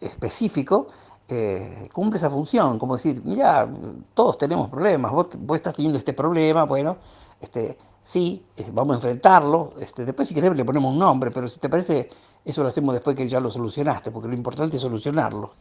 específico 0.00 0.86
eh, 1.32 1.88
cumple 1.92 2.16
esa 2.18 2.28
función, 2.28 2.78
como 2.78 2.96
decir, 2.96 3.22
mira, 3.24 3.68
todos 4.14 4.36
tenemos 4.36 4.68
problemas, 4.68 5.12
vos, 5.12 5.28
estás 5.54 5.74
teniendo 5.76 5.96
este 5.96 6.12
problema, 6.12 6.64
bueno, 6.64 6.96
este, 7.40 7.78
sí, 8.02 8.44
eh, 8.56 8.68
vamos 8.72 8.94
a 8.94 8.96
enfrentarlo, 8.96 9.74
este, 9.78 10.04
después 10.04 10.26
si 10.26 10.34
querés 10.34 10.56
le 10.56 10.64
ponemos 10.64 10.90
un 10.90 10.98
nombre, 10.98 11.30
pero 11.30 11.46
si 11.46 11.60
te 11.60 11.68
parece 11.68 12.08
eso 12.44 12.62
lo 12.62 12.68
hacemos 12.68 12.94
después 12.94 13.16
que 13.16 13.28
ya 13.28 13.40
lo 13.40 13.50
solucionaste, 13.50 14.10
porque 14.10 14.28
lo 14.28 14.34
importante 14.34 14.76
es 14.76 14.82
solucionarlo. 14.82 15.54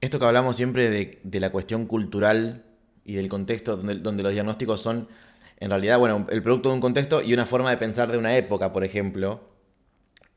Esto 0.00 0.18
que 0.18 0.24
hablamos 0.26 0.56
siempre 0.56 0.90
de, 0.90 1.40
la 1.40 1.50
cuestión 1.50 1.86
cultural 1.86 2.64
y 3.04 3.14
del 3.14 3.28
contexto 3.28 3.76
donde, 3.76 4.22
los 4.22 4.32
diagnósticos 4.32 4.80
son, 4.80 5.08
en 5.58 5.70
realidad, 5.70 5.98
bueno, 5.98 6.26
el 6.30 6.42
producto 6.42 6.68
de 6.68 6.74
un 6.74 6.80
contexto 6.80 7.22
y 7.22 7.32
una 7.32 7.46
forma 7.46 7.70
de 7.70 7.78
pensar 7.78 8.12
de 8.12 8.18
una 8.18 8.36
época, 8.36 8.72
por 8.72 8.84
ejemplo. 8.84 9.40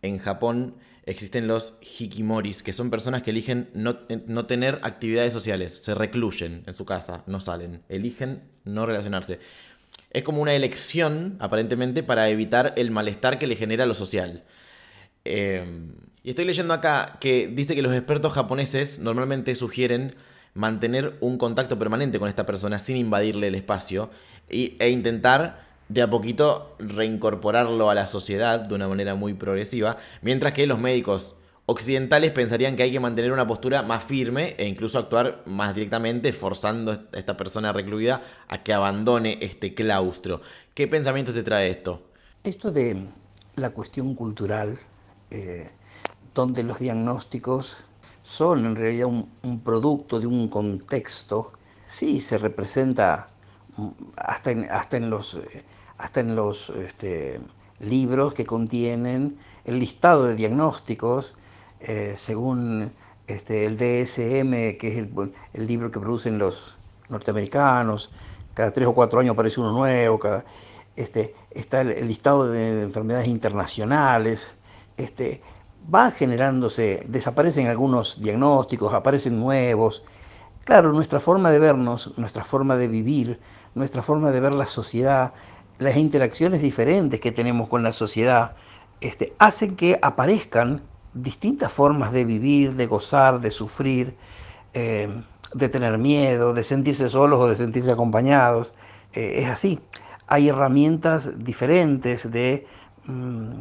En 0.01 0.19
Japón 0.19 0.75
existen 1.05 1.47
los 1.47 1.79
hikimoris, 1.81 2.63
que 2.63 2.71
son 2.71 2.89
personas 2.89 3.23
que 3.23 3.31
eligen 3.31 3.69
no, 3.73 3.97
no 4.27 4.45
tener 4.45 4.79
actividades 4.83 5.33
sociales, 5.33 5.73
se 5.73 5.95
recluyen 5.95 6.63
en 6.65 6.73
su 6.73 6.85
casa, 6.85 7.23
no 7.27 7.39
salen, 7.39 7.83
eligen 7.89 8.43
no 8.63 8.85
relacionarse. 8.85 9.39
Es 10.11 10.23
como 10.23 10.41
una 10.41 10.53
elección, 10.53 11.35
aparentemente, 11.39 12.03
para 12.03 12.29
evitar 12.29 12.73
el 12.77 12.91
malestar 12.91 13.39
que 13.39 13.47
le 13.47 13.55
genera 13.55 13.85
lo 13.85 13.93
social. 13.93 14.43
Em, 15.27 15.91
y 16.23 16.31
estoy 16.31 16.45
leyendo 16.45 16.73
acá 16.73 17.17
que 17.19 17.47
dice 17.47 17.75
que 17.75 17.81
los 17.81 17.93
expertos 17.93 18.33
japoneses 18.33 18.99
normalmente 18.99 19.55
sugieren 19.55 20.15
mantener 20.53 21.17
un 21.21 21.37
contacto 21.37 21.77
permanente 21.77 22.19
con 22.19 22.29
esta 22.29 22.45
persona 22.45 22.79
sin 22.79 22.97
invadirle 22.97 23.47
el 23.47 23.55
espacio 23.55 24.09
e 24.49 24.89
intentar 24.89 25.67
de 25.89 26.01
a 26.01 26.09
poquito 26.09 26.75
reincorporarlo 26.79 27.89
a 27.89 27.95
la 27.95 28.07
sociedad 28.07 28.59
de 28.59 28.75
una 28.75 28.87
manera 28.87 29.15
muy 29.15 29.33
progresiva, 29.33 29.97
mientras 30.21 30.53
que 30.53 30.67
los 30.67 30.79
médicos 30.79 31.35
occidentales 31.65 32.31
pensarían 32.31 32.75
que 32.75 32.83
hay 32.83 32.91
que 32.91 32.99
mantener 32.99 33.31
una 33.31 33.45
postura 33.45 33.83
más 33.83 34.03
firme 34.03 34.55
e 34.57 34.65
incluso 34.65 34.97
actuar 34.97 35.43
más 35.45 35.75
directamente, 35.75 36.33
forzando 36.33 36.91
a 36.91 37.17
esta 37.17 37.35
persona 37.35 37.73
recluida 37.73 38.21
a 38.47 38.63
que 38.63 38.73
abandone 38.73 39.37
este 39.41 39.73
claustro. 39.73 40.41
¿Qué 40.73 40.87
pensamiento 40.87 41.31
se 41.31 41.43
trae 41.43 41.69
esto? 41.69 42.01
Esto 42.43 42.71
de 42.71 43.05
la 43.55 43.71
cuestión 43.71 44.15
cultural 44.15 44.79
eh, 45.31 45.69
donde 46.33 46.63
los 46.63 46.79
diagnósticos 46.79 47.77
son 48.23 48.65
en 48.65 48.75
realidad 48.75 49.07
un, 49.07 49.61
producto 49.63 50.19
de 50.19 50.27
un 50.27 50.49
contexto, 50.49 51.53
sí 51.87 52.19
se 52.19 52.37
representa 52.37 53.29
mm, 53.77 53.89
hasta 54.17 54.51
en, 54.51 54.71
hasta 54.71 54.97
en 54.97 55.09
los, 55.09 55.35
eh, 55.35 55.63
hasta 55.97 56.19
en 56.19 56.35
los 56.35 56.69
este, 56.71 57.39
libros 57.79 58.33
que 58.33 58.45
contienen 58.45 59.37
el 59.65 59.79
listado 59.79 60.25
de 60.25 60.35
diagnósticos 60.35 61.35
eh, 61.79 62.13
según 62.15 62.91
este, 63.27 63.65
el 63.65 63.77
DSM, 63.77 64.77
que 64.77 64.87
es 64.87 64.97
el, 64.97 65.67
libro 65.67 65.91
que 65.91 65.99
producen 65.99 66.37
los 66.37 66.77
norteamericanos, 67.09 68.11
cada 68.53 68.71
tres 68.71 68.87
o 68.87 68.93
cuatro 68.93 69.19
años 69.19 69.33
aparece 69.33 69.59
uno 69.59 69.71
nuevo, 69.71 70.19
este, 70.95 71.35
está 71.51 71.81
el 71.81 72.07
listado 72.07 72.49
de 72.49 72.81
enfermedades 72.83 73.27
internacionales, 73.27 74.55
este, 74.97 75.41
va 75.93 76.11
generándose, 76.11 77.05
desaparecen 77.07 77.67
algunos 77.67 78.19
diagnósticos, 78.19 78.93
aparecen 78.93 79.39
nuevos. 79.39 80.03
Claro, 80.63 80.91
nuestra 80.91 81.19
forma 81.19 81.49
de 81.49 81.59
vernos, 81.59 82.13
nuestra 82.17 82.43
forma 82.43 82.75
de 82.75 82.89
vivir, 82.89 83.39
nuestra 83.73 84.01
forma 84.01 84.31
de 84.31 84.39
ver 84.41 84.51
la 84.51 84.65
sociedad, 84.65 85.33
las 85.79 85.95
interacciones 85.95 86.61
diferentes 86.61 87.19
que 87.19 87.31
tenemos 87.31 87.69
con 87.69 87.83
la 87.83 87.93
sociedad, 87.93 88.55
este, 88.99 89.33
hacen 89.37 89.75
que 89.75 89.99
aparezcan 90.01 90.81
distintas 91.13 91.71
formas 91.71 92.11
de 92.11 92.25
vivir, 92.25 92.73
de 92.73 92.87
gozar, 92.87 93.39
de 93.39 93.51
sufrir, 93.51 94.17
eh, 94.73 95.23
de 95.53 95.69
tener 95.69 95.97
miedo, 95.97 96.53
de 96.53 96.63
sentirse 96.63 97.09
solos 97.09 97.39
o 97.39 97.47
de 97.47 97.55
sentirse 97.55 97.91
acompañados. 97.91 98.73
Eh, 99.13 99.43
es 99.43 99.49
así. 99.49 99.79
Hay 100.27 100.49
herramientas 100.49 101.43
diferentes 101.43 102.29
de 102.31 102.67
mm, 103.05 103.59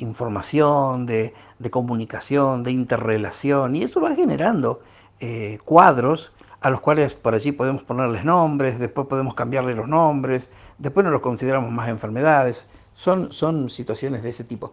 información, 0.00 1.06
de, 1.06 1.32
comunicación, 1.70 2.62
de 2.62 2.72
interrelación, 2.72 3.76
y 3.76 3.82
eso 3.82 4.00
va 4.00 4.14
generando 4.14 4.80
eh, 5.20 5.58
cuadros 5.64 6.32
a 6.60 6.70
los 6.70 6.80
cuales 6.80 7.14
por 7.14 7.34
allí 7.34 7.52
podemos 7.52 7.82
ponerles 7.82 8.24
nombres, 8.24 8.78
después 8.78 9.06
podemos 9.06 9.34
cambiarle 9.34 9.74
los 9.74 9.88
nombres, 9.88 10.50
después 10.78 11.04
no 11.04 11.10
los 11.10 11.22
consideramos 11.22 11.70
más 11.70 11.88
enfermedades, 11.88 12.66
son, 12.94 13.32
son 13.32 13.70
situaciones 13.70 14.22
de 14.22 14.30
ese 14.30 14.44
tipo. 14.44 14.72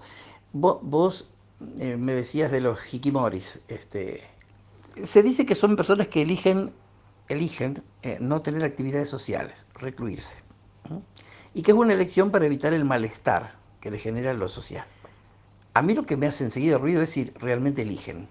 Vos, 0.51 1.29
eh, 1.79 1.95
me 1.97 2.13
decías 2.13 2.51
de 2.51 2.61
los 2.61 2.93
hikimoris, 2.93 3.61
este, 3.69 4.21
se 5.03 5.23
dice 5.23 5.45
que 5.45 5.55
son 5.55 5.75
personas 5.75 6.07
que 6.07 6.21
eligen, 6.21 6.73
eligen 7.29 7.83
eh, 8.01 8.17
no 8.19 8.41
tener 8.41 8.63
actividades 8.63 9.09
sociales, 9.09 9.67
recluirse, 9.75 10.35
y 11.53 11.61
que 11.61 11.71
es 11.71 11.77
una 11.77 11.93
elección 11.93 12.31
para 12.31 12.45
evitar 12.45 12.73
el 12.73 12.83
malestar 12.83 13.55
que 13.79 13.91
le 13.91 13.99
genera 13.99 14.33
lo 14.33 14.49
social. 14.49 14.85
A 15.77 15.83
mí 15.83 15.93
lo 15.93 16.07
que 16.07 16.17
me 16.17 16.25
hace 16.25 16.43
enseguida 16.43 16.79
ruido 16.79 17.03
es 17.03 17.11
si 17.11 17.25
realmente 17.39 17.83
eligen, 17.83 18.27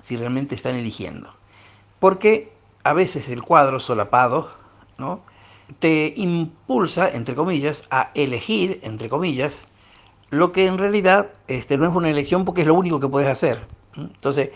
si 0.00 0.16
realmente 0.16 0.56
están 0.56 0.74
eligiendo. 0.74 1.32
Porque 2.00 2.52
a 2.82 2.94
veces 2.94 3.28
el 3.28 3.44
cuadro 3.44 3.78
solapado 3.78 4.50
¿no? 4.98 5.20
te 5.78 6.12
impulsa, 6.16 7.08
entre 7.08 7.36
comillas, 7.36 7.84
a 7.92 8.10
elegir, 8.16 8.80
entre 8.82 9.08
comillas, 9.08 9.62
lo 10.30 10.50
que 10.50 10.66
en 10.66 10.78
realidad 10.78 11.30
este, 11.46 11.78
no 11.78 11.88
es 11.88 11.94
una 11.94 12.10
elección 12.10 12.44
porque 12.44 12.62
es 12.62 12.66
lo 12.66 12.74
único 12.74 12.98
que 12.98 13.06
puedes 13.06 13.28
hacer. 13.28 13.64
Entonces, 13.96 14.50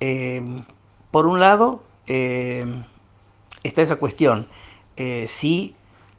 em, 0.00 0.64
por 1.12 1.26
un 1.26 1.38
lado, 1.38 1.84
em, 2.08 2.82
está 3.62 3.82
esa 3.82 3.96
cuestión. 3.96 4.48
Eh, 4.96 5.26
si 5.28 5.76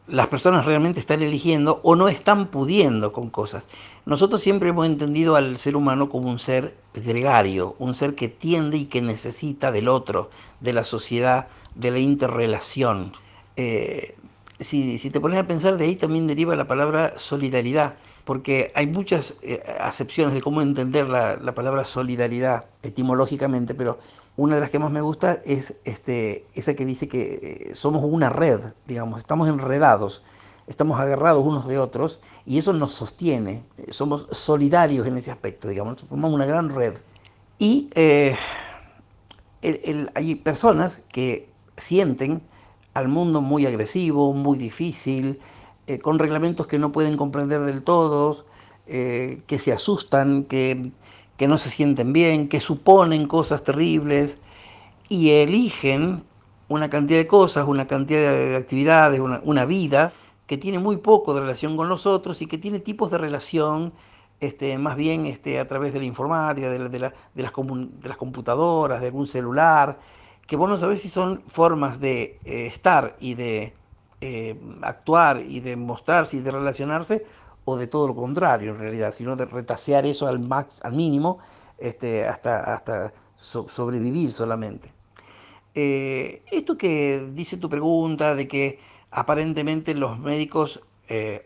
las 0.07 0.27
personas 0.27 0.65
realmente 0.65 0.99
están 0.99 1.21
eligiendo 1.21 1.79
o 1.83 1.95
no 1.95 2.09
están 2.09 2.47
pudiendo 2.47 3.13
con 3.13 3.29
cosas. 3.29 3.67
Nosotros 4.05 4.41
siempre 4.41 4.69
hemos 4.69 4.85
entendido 4.85 5.35
al 5.35 5.57
ser 5.57 5.75
humano 5.75 6.09
como 6.09 6.29
un 6.29 6.39
ser 6.39 6.75
gregario, 6.93 7.75
un 7.79 7.95
ser 7.95 8.15
que 8.15 8.27
tiende 8.27 8.77
y 8.77 8.85
que 8.85 9.01
necesita 9.01 9.71
del 9.71 9.87
otro, 9.87 10.29
de 10.59 10.73
la 10.73 10.83
sociedad, 10.83 11.47
de 11.75 11.91
la 11.91 11.99
interrelación. 11.99 13.13
Eh, 13.55 14.15
si, 14.59 14.97
te 15.09 15.19
pones 15.19 15.39
a 15.39 15.47
pensar, 15.47 15.77
de 15.77 15.85
ahí 15.85 15.95
también 15.95 16.27
deriva 16.27 16.55
la 16.55 16.67
palabra 16.67 17.13
solidaridad, 17.17 17.95
porque 18.25 18.71
hay 18.75 18.87
muchas 18.87 19.35
eh, 19.41 19.61
acepciones 19.79 20.33
de 20.33 20.41
cómo 20.41 20.61
entender 20.61 21.09
la, 21.09 21.37
palabra 21.53 21.85
solidaridad 21.85 22.65
etimológicamente, 22.81 23.75
pero 23.75 23.99
una 24.35 24.55
de 24.55 24.61
las 24.61 24.69
que 24.69 24.79
más 24.79 24.91
me 24.91 25.01
gusta 25.01 25.41
es 25.45 25.75
este, 25.85 26.45
esa 26.53 26.73
que 26.73 26.85
dice 26.85 27.07
que 27.07 27.69
eh, 27.71 27.75
somos 27.75 28.03
una 28.03 28.29
red, 28.29 28.59
digamos, 28.87 29.19
estamos 29.19 29.47
enredados, 29.47 30.23
estamos 30.67 30.99
agarrados 30.99 31.45
unos 31.45 31.67
de 31.67 31.77
otros 31.77 32.19
y 32.45 32.57
eso 32.57 32.73
nos 32.73 32.93
sostiene, 32.93 33.63
somos 33.89 34.27
solidarios 34.31 35.05
en 35.07 35.17
ese 35.17 35.31
aspecto, 35.31 35.67
digamos, 35.67 36.01
formamos 36.01 36.33
una 36.33 36.45
gran 36.45 36.69
red. 36.69 36.95
Y 37.59 37.89
hay 40.15 40.35
personas 40.35 41.03
que 41.11 41.49
sienten 41.77 42.41
al 42.93 43.07
mundo 43.07 43.41
muy 43.41 43.65
agresivo, 43.65 44.33
muy 44.33 44.57
difícil, 44.57 45.39
eh, 45.87 45.99
con 45.99 46.19
reglamentos 46.19 46.67
que 46.67 46.79
no 46.79 46.91
pueden 46.91 47.17
comprender 47.17 47.61
del 47.61 47.83
todo, 47.83 48.45
eh, 48.87 49.41
que 49.47 49.59
se 49.59 49.73
asustan, 49.73 50.43
que, 50.43 50.91
no 51.47 51.57
se 51.57 51.69
sienten 51.69 52.13
bien, 52.13 52.47
que 52.49 52.59
suponen 52.59 53.27
cosas 53.27 53.63
terribles 53.63 54.37
y 55.09 55.31
eligen 55.31 56.23
una 56.69 56.89
cantidad 56.89 57.19
de 57.19 57.27
cosas, 57.27 57.67
una 57.67 57.87
cantidad 57.87 58.31
de 58.31 58.55
actividades, 58.55 59.19
una, 59.19 59.65
vida 59.65 60.13
que 60.47 60.57
tiene 60.57 60.79
muy 60.79 60.97
poco 60.97 61.33
de 61.33 61.41
relación 61.41 61.77
con 61.77 61.89
los 61.89 62.05
otros 62.05 62.41
y 62.41 62.47
que 62.47 62.57
tiene 62.57 62.79
tipos 62.79 63.11
de 63.11 63.17
relación 63.17 63.93
este, 64.39 64.77
más 64.77 64.95
bien 64.95 65.25
este, 65.25 65.59
a 65.59 65.67
través 65.67 65.93
de 65.93 65.99
la 65.99 66.05
informática, 66.05 66.69
de, 66.69 66.89
de, 66.89 66.99
las, 66.99 67.13
de 67.33 67.43
las 67.43 68.17
computadoras, 68.17 69.01
de 69.01 69.07
algún 69.07 69.27
celular, 69.27 69.99
que 70.47 70.55
vos 70.55 70.69
no 70.69 70.77
sabés 70.77 71.01
si 71.01 71.09
son 71.09 71.41
formas 71.47 71.99
de 71.99 72.39
eh, 72.43 72.65
estar 72.67 73.15
y 73.19 73.35
de 73.35 73.73
eh, 74.21 74.59
actuar 74.81 75.41
y 75.41 75.59
de 75.59 75.75
mostrarse 75.75 76.37
y 76.37 76.39
de 76.39 76.51
relacionarse, 76.51 77.25
o 77.65 77.77
de 77.77 77.87
todo 77.87 78.07
lo 78.07 78.15
contrario 78.15 78.71
en 78.71 78.79
realidad, 78.79 79.11
sino 79.11 79.35
de 79.35 79.45
retasear 79.45 80.05
eso 80.05 80.27
al, 80.27 80.39
max, 80.39 80.79
al 80.83 80.93
mínimo 80.93 81.39
este, 81.77 82.25
hasta, 82.25 82.75
hasta 82.75 83.13
sobrevivir 83.35 84.31
solamente. 84.31 84.93
Eh, 85.75 86.43
esto 86.51 86.77
que 86.77 87.27
dice 87.33 87.57
tu 87.57 87.69
pregunta 87.69 88.35
de 88.35 88.47
que 88.47 88.79
aparentemente 89.11 89.93
los 89.93 90.19
médicos 90.19 90.81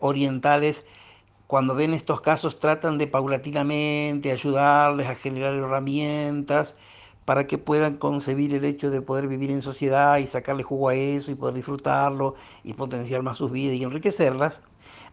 orientales 0.00 0.86
cuando 1.46 1.74
ven 1.74 1.92
estos 1.92 2.20
casos 2.20 2.58
tratan 2.58 2.96
de 2.96 3.06
paulatinamente 3.06 4.32
ayudarles 4.32 5.08
a 5.08 5.14
generar 5.14 5.54
herramientas, 5.54 6.76
para 7.28 7.46
que 7.46 7.58
puedan 7.58 7.98
concebir 7.98 8.54
el 8.54 8.64
hecho 8.64 8.90
de 8.90 9.02
poder 9.02 9.28
vivir 9.28 9.50
en 9.50 9.60
sociedad 9.60 10.16
y 10.16 10.26
sacarle 10.26 10.62
jugo 10.62 10.88
a 10.88 10.94
eso 10.94 11.30
y 11.30 11.34
poder 11.34 11.54
disfrutarlo 11.56 12.36
y 12.64 12.72
potenciar 12.72 13.22
más 13.22 13.36
sus 13.36 13.52
vidas 13.52 13.76
y 13.76 13.82
enriquecerlas, 13.82 14.64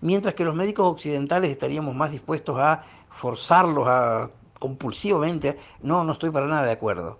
mientras 0.05 0.35
que 0.35 0.45
los 0.45 0.53
médicos 0.53 0.85
occidentales 0.85 1.49
estaríamos 1.49 1.95
más 1.95 2.11
dispuestos 2.11 2.57
a 2.59 2.83
forzarlos 3.09 3.87
a 3.87 4.29
compulsivamente. 4.59 5.57
No, 5.81 6.03
no 6.03 6.13
estoy 6.13 6.29
para 6.29 6.47
nada 6.47 6.63
de 6.63 6.71
acuerdo. 6.71 7.19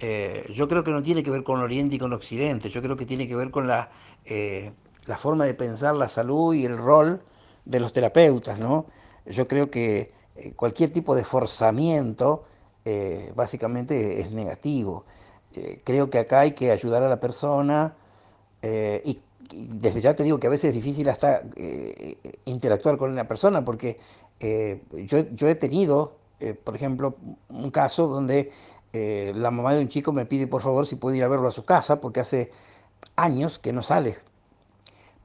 Eh, 0.00 0.50
yo 0.52 0.68
creo 0.68 0.82
que 0.82 0.90
no 0.90 1.02
tiene 1.02 1.22
que 1.22 1.30
ver 1.30 1.44
con 1.44 1.60
Oriente 1.60 1.94
y 1.94 1.98
con 1.98 2.12
Occidente, 2.12 2.68
yo 2.68 2.82
creo 2.82 2.96
que 2.96 3.06
tiene 3.06 3.28
que 3.28 3.36
ver 3.36 3.50
con 3.52 3.68
la, 3.68 3.90
eh, 4.24 4.72
la 5.06 5.16
forma 5.16 5.44
de 5.44 5.54
pensar 5.54 5.94
la 5.94 6.08
salud 6.08 6.52
y 6.54 6.64
el 6.64 6.76
rol 6.76 7.22
de 7.64 7.80
los 7.80 7.92
terapeutas, 7.92 8.58
¿no? 8.58 8.86
Yo 9.26 9.46
creo 9.46 9.70
que 9.70 10.12
eh, 10.34 10.52
cualquier 10.54 10.92
tipo 10.92 11.14
de 11.14 11.24
forzamiento 11.24 12.44
básicamente 13.34 14.20
es 14.20 14.30
negativo. 14.30 15.06
Creo 15.84 16.10
que 16.10 16.18
acá 16.18 16.40
hay 16.40 16.52
que 16.52 16.70
ayudar 16.70 17.02
a 17.02 17.08
la 17.08 17.18
persona 17.18 17.94
y, 18.62 19.18
desde 19.54 20.00
ya 20.00 20.14
te 20.14 20.22
digo 20.22 20.38
que 20.38 20.46
a 20.46 20.50
veces 20.50 20.70
es 20.70 20.74
difícil 20.74 21.08
hasta 21.08 21.42
interactuar 22.44 22.96
con 22.96 23.10
una 23.10 23.28
persona 23.28 23.64
porque 23.64 23.98
yo, 24.40 25.20
yo, 25.32 25.48
he 25.48 25.54
tenido, 25.54 26.16
por 26.64 26.74
ejemplo, 26.74 27.16
un 27.48 27.70
caso 27.70 28.08
donde 28.08 28.50
la 28.92 29.50
mamá 29.50 29.74
de 29.74 29.80
un 29.80 29.88
chico 29.88 30.12
me 30.12 30.26
pide 30.26 30.46
por 30.46 30.62
favor 30.62 30.86
si 30.86 30.96
puede 30.96 31.18
ir 31.18 31.24
a 31.24 31.28
verlo 31.28 31.48
a 31.48 31.52
su 31.52 31.64
casa 31.64 32.00
porque 32.00 32.20
hace 32.20 32.50
años 33.16 33.58
que 33.58 33.72
no 33.72 33.82
sale. 33.82 34.18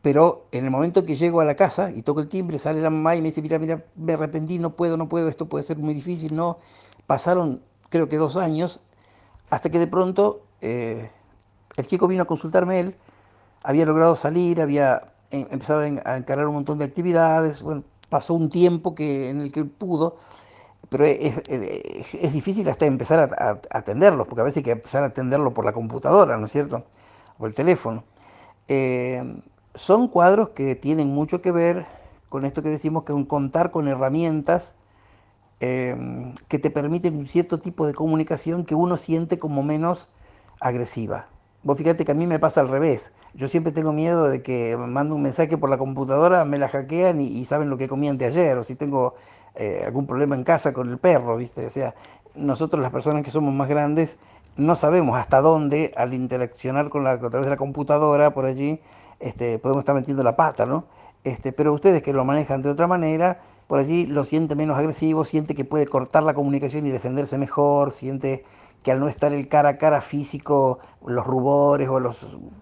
Pero 0.01 0.47
en 0.51 0.63
el 0.63 0.71
momento 0.71 1.05
que 1.05 1.17
llego 1.17 1.41
a 1.41 1.45
la 1.45 1.55
casa 1.55 1.91
y 1.91 2.03
toco 2.03 2.21
el 2.21 2.29
timbre, 2.29 2.57
sale 2.57 2.81
la 2.81 2.89
mamá 2.89 3.15
y 3.15 3.21
me 3.21 3.27
dice, 3.27 3.41
mira, 3.41 3.59
mira, 3.59 3.83
me 3.95 4.13
arrepentí, 4.13 4.57
no 4.57 4.75
puedo, 4.75 4.95
no 4.95 5.09
puedo, 5.09 5.27
esto 5.27 5.49
puede 5.49 5.63
ser 5.63 5.77
muy 5.77 5.93
difícil, 5.93 6.35
no. 6.35 6.57
Pasaron 7.05 7.61
creo 7.89 8.07
que 8.07 8.17
dos 8.17 8.37
años, 8.37 8.79
hasta 9.49 9.69
que 9.69 9.79
de 9.79 9.87
pronto 9.87 10.43
eh, 10.61 11.11
el 11.75 11.87
chico 11.87 12.07
vino 12.07 12.23
a 12.23 12.27
consultarme 12.27 12.79
él, 12.79 12.95
había 13.63 13.85
logrado 13.85 14.15
salir, 14.15 14.61
había 14.61 15.13
em, 15.31 15.47
empezado 15.51 15.81
a 15.81 16.17
encarar 16.17 16.47
un 16.47 16.55
montón 16.55 16.77
de 16.79 16.85
actividades, 16.85 17.61
bueno, 17.61 17.83
pasó 18.09 18.33
un 18.33 18.49
tiempo 18.49 18.95
que, 18.95 19.29
en 19.29 19.41
el 19.41 19.51
que 19.51 19.65
pudo, 19.65 20.17
pero 20.89 21.05
es, 21.05 21.43
difícil 22.33 22.67
hasta 22.69 22.85
empezar 22.85 23.19
a, 23.37 23.61
atenderlos, 23.77 24.27
porque 24.27 24.41
a 24.41 24.43
veces 24.43 24.57
hay 24.57 24.63
que 24.63 24.71
empezar 24.71 25.03
a 25.03 25.07
atenderlo 25.07 25.53
por 25.53 25.65
la 25.65 25.73
computadora, 25.73 26.37
¿no 26.37 26.45
es 26.45 26.51
cierto? 26.51 26.85
O 27.37 27.45
el 27.45 27.53
teléfono. 27.53 28.03
Eh, 28.67 29.41
son 29.75 30.07
cuadros 30.07 30.49
que 30.49 30.75
tienen 30.75 31.09
mucho 31.09 31.41
que 31.41 31.51
ver 31.51 31.85
con 32.29 32.45
esto 32.45 32.63
que 32.63 32.69
decimos 32.69 33.03
que 33.03 33.13
contar 33.27 33.71
con 33.71 33.87
herramientas 33.87 34.75
que 35.59 36.59
te 36.59 36.69
permiten 36.69 37.17
un 37.17 37.25
cierto 37.25 37.59
tipo 37.59 37.85
de 37.85 37.93
comunicación 37.93 38.63
que 38.63 38.75
uno 38.75 38.95
siente 38.95 39.39
como 39.39 39.61
menos 39.61 40.07
agresiva. 40.61 41.27
Vos 41.61 41.77
fíjate 41.77 42.05
que 42.05 42.13
a 42.13 42.15
mí 42.15 42.25
me 42.25 42.39
pasa 42.39 42.61
al 42.61 42.69
revés. 42.69 43.11
Yo 43.33 43.47
siempre 43.47 43.73
tengo 43.73 43.91
miedo 43.91 44.29
de 44.29 44.41
que 44.41 44.77
mando 44.77 45.15
un 45.15 45.21
mensaje 45.21 45.57
por 45.57 45.69
la 45.69 45.77
computadora, 45.77 46.45
me 46.45 46.57
la 46.57 46.69
hackean 46.69 47.19
y, 47.19 47.43
saben 47.45 47.69
lo 47.69 47.77
que 47.77 47.89
comí 47.89 48.07
anteayer, 48.07 48.57
o 48.57 48.63
si 48.63 48.75
tengo 48.75 49.15
eh, 49.55 49.83
algún 49.85 50.07
problema 50.07 50.35
en 50.35 50.43
casa 50.43 50.71
con 50.71 50.89
el 50.89 50.97
perro, 50.97 51.35
¿viste? 51.35 51.65
O 51.65 51.69
sea, 51.69 51.95
nosotros 52.33 52.81
las 52.81 52.91
personas 52.91 53.23
que 53.23 53.31
somos 53.31 53.53
más 53.53 53.67
grandes 53.67 54.17
no 54.55 54.75
sabemos 54.75 55.17
hasta 55.17 55.41
dónde 55.41 55.91
al 55.97 56.13
interaccionar 56.13 56.89
con 56.89 57.03
la, 57.03 57.11
a 57.11 57.19
través 57.19 57.45
de 57.45 57.49
la 57.49 57.57
computadora 57.57 58.33
por 58.33 58.45
allí 58.45 58.81
este, 59.19 59.59
podemos 59.59 59.81
estar 59.81 59.95
metiendo 59.95 60.23
la 60.23 60.35
pata, 60.35 60.65
¿no? 60.65 60.85
Este, 61.23 61.51
pero 61.51 61.73
ustedes 61.73 62.01
que 62.01 62.13
lo 62.13 62.23
manejan 62.23 62.61
de 62.61 62.69
otra 62.69 62.87
manera, 62.87 63.41
por 63.67 63.79
allí 63.79 64.05
lo 64.05 64.23
siente 64.23 64.55
menos 64.55 64.77
agresivo, 64.77 65.25
siente 65.25 65.55
que 65.55 65.65
puede 65.65 65.85
cortar 65.85 66.23
la 66.23 66.33
comunicación 66.33 66.87
y 66.87 66.89
defenderse 66.89 67.37
mejor, 67.37 67.91
siente 67.91 68.45
que 68.83 68.91
al 68.91 68.99
no 68.99 69.09
estar 69.09 69.33
el 69.33 69.47
cara 69.47 69.69
a 69.69 69.77
cara 69.77 70.01
físico, 70.01 70.79
los 71.05 71.25
rubores 71.25 71.89
o 71.89 71.99
los, 71.99 72.17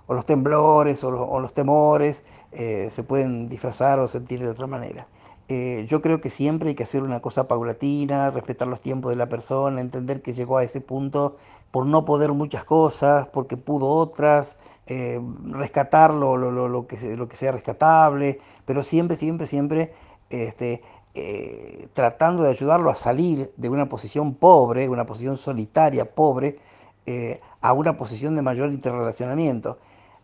los 0.08 0.26
temblores 0.26 1.04
o 1.04 1.40
los, 1.40 1.54
temores 1.54 2.24
eh, 2.52 2.90
se 2.90 3.04
pueden 3.04 3.50
disfrazar 3.50 4.00
o 4.00 4.08
sentir 4.08 4.40
de 4.40 4.50
otra 4.50 4.68
manera. 4.68 5.08
Eh, 5.50 5.86
yo 5.88 6.02
creo 6.02 6.20
que 6.20 6.30
siempre 6.30 6.70
hay 6.70 6.76
que 6.76 6.84
hacer 6.84 7.04
una 7.04 7.22
cosa 7.22 7.48
paulatina, 7.48 8.32
respetar 8.32 8.68
los 8.68 8.82
tiempos 8.82 9.12
de 9.12 9.16
la 9.16 9.30
persona, 9.30 9.80
entender 9.80 10.22
que 10.22 10.34
llegó 10.34 10.58
a 10.58 10.64
ese 10.64 10.82
punto 10.82 11.38
por 11.72 11.86
no 11.86 12.04
poder 12.04 12.34
muchas 12.34 12.66
cosas, 12.66 13.28
porque 13.28 13.56
pudo 13.56 13.88
otras, 13.88 14.60
eh, 14.88 15.22
rescatar 15.46 16.14
lo, 16.14 16.38
lo, 16.38 16.88
que, 16.88 17.16
lo 17.16 17.28
que 17.30 17.38
sea 17.38 17.52
rescatable, 17.52 18.40
pero 18.66 18.84
siempre, 18.84 19.16
siempre, 19.16 19.48
siempre 19.48 19.94
este, 20.30 20.82
eh, 21.20 21.88
tratando 21.96 22.44
de 22.44 22.52
ayudarlo 22.52 22.92
a 22.92 22.96
salir 22.96 23.52
de 23.58 23.70
una 23.70 23.90
posición 23.90 24.36
pobre, 24.36 24.88
una 24.88 25.08
posición 25.08 25.36
solitaria, 25.36 26.14
pobre, 26.14 26.60
eh, 27.08 27.40
a 27.60 27.74
una 27.74 27.98
posición 27.98 28.36
de 28.36 28.44
mayor 28.44 28.72
interrelacionamiento. 28.72 29.80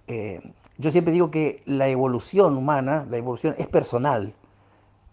Eh, 0.06 0.39
yo 0.77 0.91
siempre 0.91 1.12
digo 1.12 1.32
que 1.32 1.63
la 1.65 1.88
evolución 1.88 2.56
humana, 2.56 3.08
la 3.10 3.17
evolución 3.17 3.56
es 3.58 3.65
personal, 3.65 4.36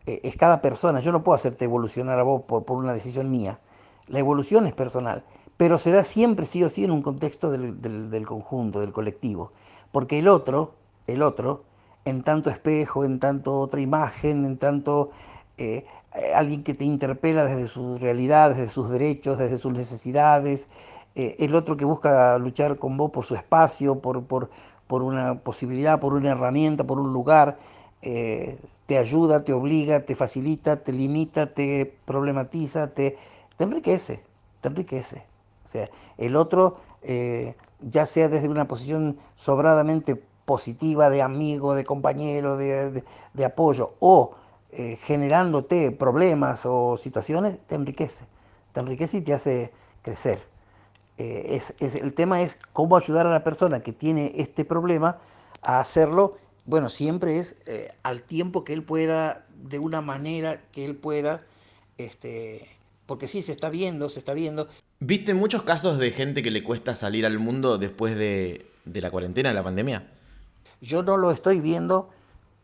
es 0.05 0.37
cada 0.37 0.61
persona. 0.61 1.01
Yo 1.01 1.13
no 1.13 1.25
puedo 1.25 1.37
hacerte 1.37 1.65
evolucionar 1.65 2.21
a 2.21 2.25
vos 2.25 2.43
por, 2.43 2.71
una 2.73 2.93
decisión 2.93 3.31
mía. 3.31 3.59
La 4.07 4.19
evolución 4.19 4.67
es 4.67 4.75
personal, 4.75 5.25
pero 5.57 5.79
se 5.79 5.93
da 5.93 6.05
siempre 6.05 6.45
sí 6.45 6.63
o 6.63 6.69
sí 6.69 6.85
en 6.85 6.91
un 6.91 7.01
contexto 7.01 7.51
del, 7.51 7.81
del 7.81 8.27
conjunto, 8.27 8.81
del 8.81 8.93
colectivo. 8.93 9.53
Porque 9.93 10.19
el 10.19 10.29
otro, 10.29 10.75
el 11.07 11.23
otro, 11.23 11.65
en 12.05 12.23
tanto 12.23 12.51
espejo, 12.51 13.05
en 13.05 13.19
tanto 13.19 13.59
otra 13.59 13.81
imagen, 13.81 14.45
en 14.45 14.59
tanto 14.59 15.11
eh, 15.61 15.85
alguien 16.35 16.65
que 16.65 16.75
te 16.75 16.85
interpela 16.85 17.45
desde 17.45 17.67
sus 17.69 18.01
realidades, 18.01 18.57
desde 18.57 18.73
sus 18.73 18.91
derechos, 18.91 19.39
desde 19.39 19.59
sus 19.59 19.73
necesidades, 19.73 20.69
eh, 21.15 21.37
el 21.39 21.55
otro 21.55 21.77
que 21.77 21.85
busca 21.85 22.39
luchar 22.39 22.79
con 22.79 22.97
vos 22.97 23.11
por 23.11 23.25
su 23.25 23.35
espacio, 23.35 24.01
por, 24.01 24.25
por, 24.25 24.51
por 24.87 25.03
una 25.03 25.41
posibilidad, 25.41 26.01
por 26.01 26.15
una 26.15 26.31
herramienta, 26.31 26.85
por 26.85 26.99
un 26.99 27.13
lugar, 27.13 27.59
eh, 28.03 28.59
te 28.87 28.97
ayuda, 28.97 29.45
te 29.45 29.53
obliga, 29.53 30.05
te 30.07 30.15
facilita, 30.15 30.83
te 30.83 30.93
limita, 30.93 31.53
te 31.53 31.95
problematiza, 32.07 32.89
te, 32.95 33.19
te 33.57 33.65
enriquece, 33.65 34.25
te 34.63 34.69
enriquece. 34.69 35.27
O 35.65 35.69
sea, 35.69 35.91
el 36.17 36.37
otro, 36.37 36.79
ya 37.81 38.07
sea 38.07 38.29
desde 38.29 38.49
una 38.49 38.67
posición 38.67 39.19
sobradamente 39.37 40.21
positiva 40.51 41.11
de 41.11 41.23
amigo, 41.23 41.75
de 41.75 41.85
compañero, 41.85 42.57
de, 42.57 43.05
apoyo, 43.45 43.95
o 44.01 44.33
eh, 44.73 44.97
generándote 44.97 45.91
problemas 45.91 46.63
o 46.65 46.97
situaciones, 46.97 47.59
te 47.67 47.75
enriquece. 47.75 48.25
Te 48.73 48.81
enriquece 48.81 49.19
y 49.19 49.21
te 49.23 49.33
hace 49.33 49.73
crecer. 50.03 50.41
Eh, 51.19 51.59
es, 51.81 51.95
el 51.97 52.15
tema 52.15 52.41
es 52.41 52.59
cómo 52.73 52.97
ayudar 52.97 53.27
a 53.27 53.31
la 53.31 53.45
persona 53.45 53.81
que 53.81 53.93
tiene 53.93 54.33
este 54.37 54.65
problema 54.65 55.19
a 55.61 55.81
hacerlo, 55.81 56.39
bueno, 56.65 56.89
siempre 56.89 57.39
es 57.39 57.61
eh, 57.67 57.89
al 58.03 58.23
tiempo 58.23 58.65
que 58.65 58.73
él 58.73 58.83
pueda, 58.83 59.45
de 59.57 59.79
una 59.79 60.01
manera 60.01 60.63
que 60.73 60.85
él 60.85 60.97
pueda, 60.97 61.43
este, 61.99 62.67
porque 63.05 63.29
sí, 63.29 63.43
se 63.43 63.53
está 63.53 63.69
viendo, 63.69 64.09
se 64.09 64.21
está 64.21 64.33
viendo. 64.33 64.69
¿Viste 65.01 65.35
muchos 65.35 65.63
casos 65.63 65.99
de 65.99 66.11
gente 66.11 66.43
que 66.43 66.51
le 66.51 66.63
cuesta 66.63 66.95
salir 66.95 67.27
al 67.27 67.39
mundo 67.39 67.77
después 67.77 68.17
de, 68.17 68.67
de 68.85 69.01
la 69.01 69.11
cuarentena, 69.11 69.51
de 69.51 69.55
la 69.57 69.65
pandemia? 69.65 70.11
Yo 70.81 71.03
no 71.03 71.17
lo 71.17 71.31
estoy 71.31 71.61
viendo, 71.61 72.09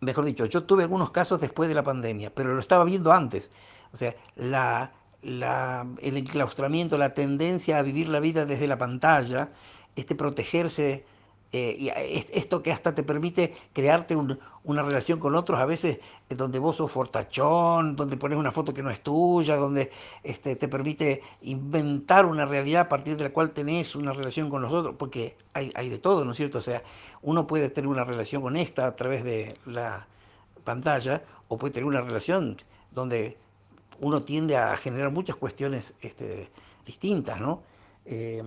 mejor 0.01 0.25
dicho, 0.25 0.47
yo 0.47 0.65
tuve 0.65 0.83
algunos 0.83 1.11
casos 1.11 1.41
después 1.41 1.69
de 1.69 1.75
la 1.75 1.83
pandemia, 1.83 2.31
pero 2.35 2.55
lo 2.55 2.61
estaba 2.61 2.85
viendo 2.85 3.13
antes. 3.13 3.51
O 3.93 3.97
sea, 3.97 4.15
la, 4.37 4.93
el 5.23 6.17
enclaustramiento, 6.17 6.99
la 6.99 7.15
tendencia 7.15 7.79
a 7.79 7.83
vivir 7.83 8.09
la 8.09 8.21
vida 8.21 8.47
desde 8.47 8.67
la 8.67 8.79
pantalla, 8.79 9.51
este 9.97 10.15
protegerse, 10.15 11.05
eh, 11.53 11.77
y 11.79 11.91
esto 12.33 12.63
que 12.63 12.73
hasta 12.73 12.95
te 12.95 13.03
permite 13.03 13.55
crearte 13.73 14.17
una 14.17 14.83
relación 14.83 15.19
con 15.19 15.35
otros, 15.37 15.59
a 15.61 15.65
veces 15.65 16.01
eh, 16.29 16.35
donde 16.35 16.59
vos 16.59 16.77
sos 16.77 16.91
fortachón, 16.91 17.97
donde 17.97 18.17
pones 18.17 18.37
una 18.37 18.51
foto 18.51 18.75
que 18.75 18.83
no 18.83 18.91
es 18.91 19.01
tuya, 19.01 19.57
donde 19.57 19.91
este, 20.23 20.57
te 20.57 20.69
permite 20.69 21.23
inventar 21.43 22.27
una 22.27 22.45
realidad 22.45 22.83
a 22.83 22.89
partir 22.89 23.17
de 23.17 23.25
la 23.25 23.31
cual 23.31 23.53
tenés 23.53 23.95
una 23.95 24.13
relación 24.13 24.51
con 24.51 24.61
los 24.61 24.73
otros, 24.73 24.97
porque 24.99 25.37
hay, 25.55 25.73
hay 25.77 25.89
de 25.89 25.99
todo, 25.99 26.25
¿no 26.25 26.33
es 26.33 26.37
cierto? 26.37 26.59
O 26.59 26.63
sea, 26.63 26.83
uno 27.23 27.47
puede 27.47 27.71
tener 27.71 27.89
una 27.89 28.05
relación 28.05 28.45
honesta 28.45 28.87
a 28.87 28.97
través 28.97 29.25
de 29.25 29.59
la 29.67 30.07
pantalla, 30.64 31.23
o 31.49 31.59
puede 31.59 31.75
tener 31.75 31.87
una 31.87 32.01
relación 32.01 32.57
donde 32.91 33.37
uno 34.01 34.23
tiende 34.23 34.57
a 34.57 34.77
generar 34.77 35.11
muchas 35.11 35.37
cuestiones 35.37 35.95
este, 36.01 36.51
distintas, 36.85 37.41
¿no? 37.41 37.62
Eh, 38.05 38.43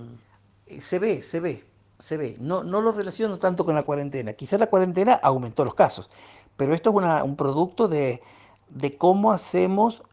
se 0.80 1.00
ve, 1.00 1.24
se 1.24 1.40
ve, 1.40 1.64
se 1.98 2.18
ve. 2.18 2.38
No, 2.40 2.64
no 2.64 2.82
lo 2.82 2.92
relaciono 2.92 3.38
tanto 3.38 3.66
con 3.66 3.76
la 3.76 3.84
cuarentena. 3.84 4.34
Quizá 4.34 4.58
la 4.58 4.68
cuarentena 4.68 5.14
aumentó 5.14 5.64
los 5.66 5.74
casos, 5.74 6.10
pero 6.58 6.74
esto 6.74 6.90
es 6.90 7.24
un 7.24 7.36
producto 7.36 7.88
de, 7.88 8.22
de 8.70 8.98
cómo 8.98 9.32
hacemos 9.32 10.04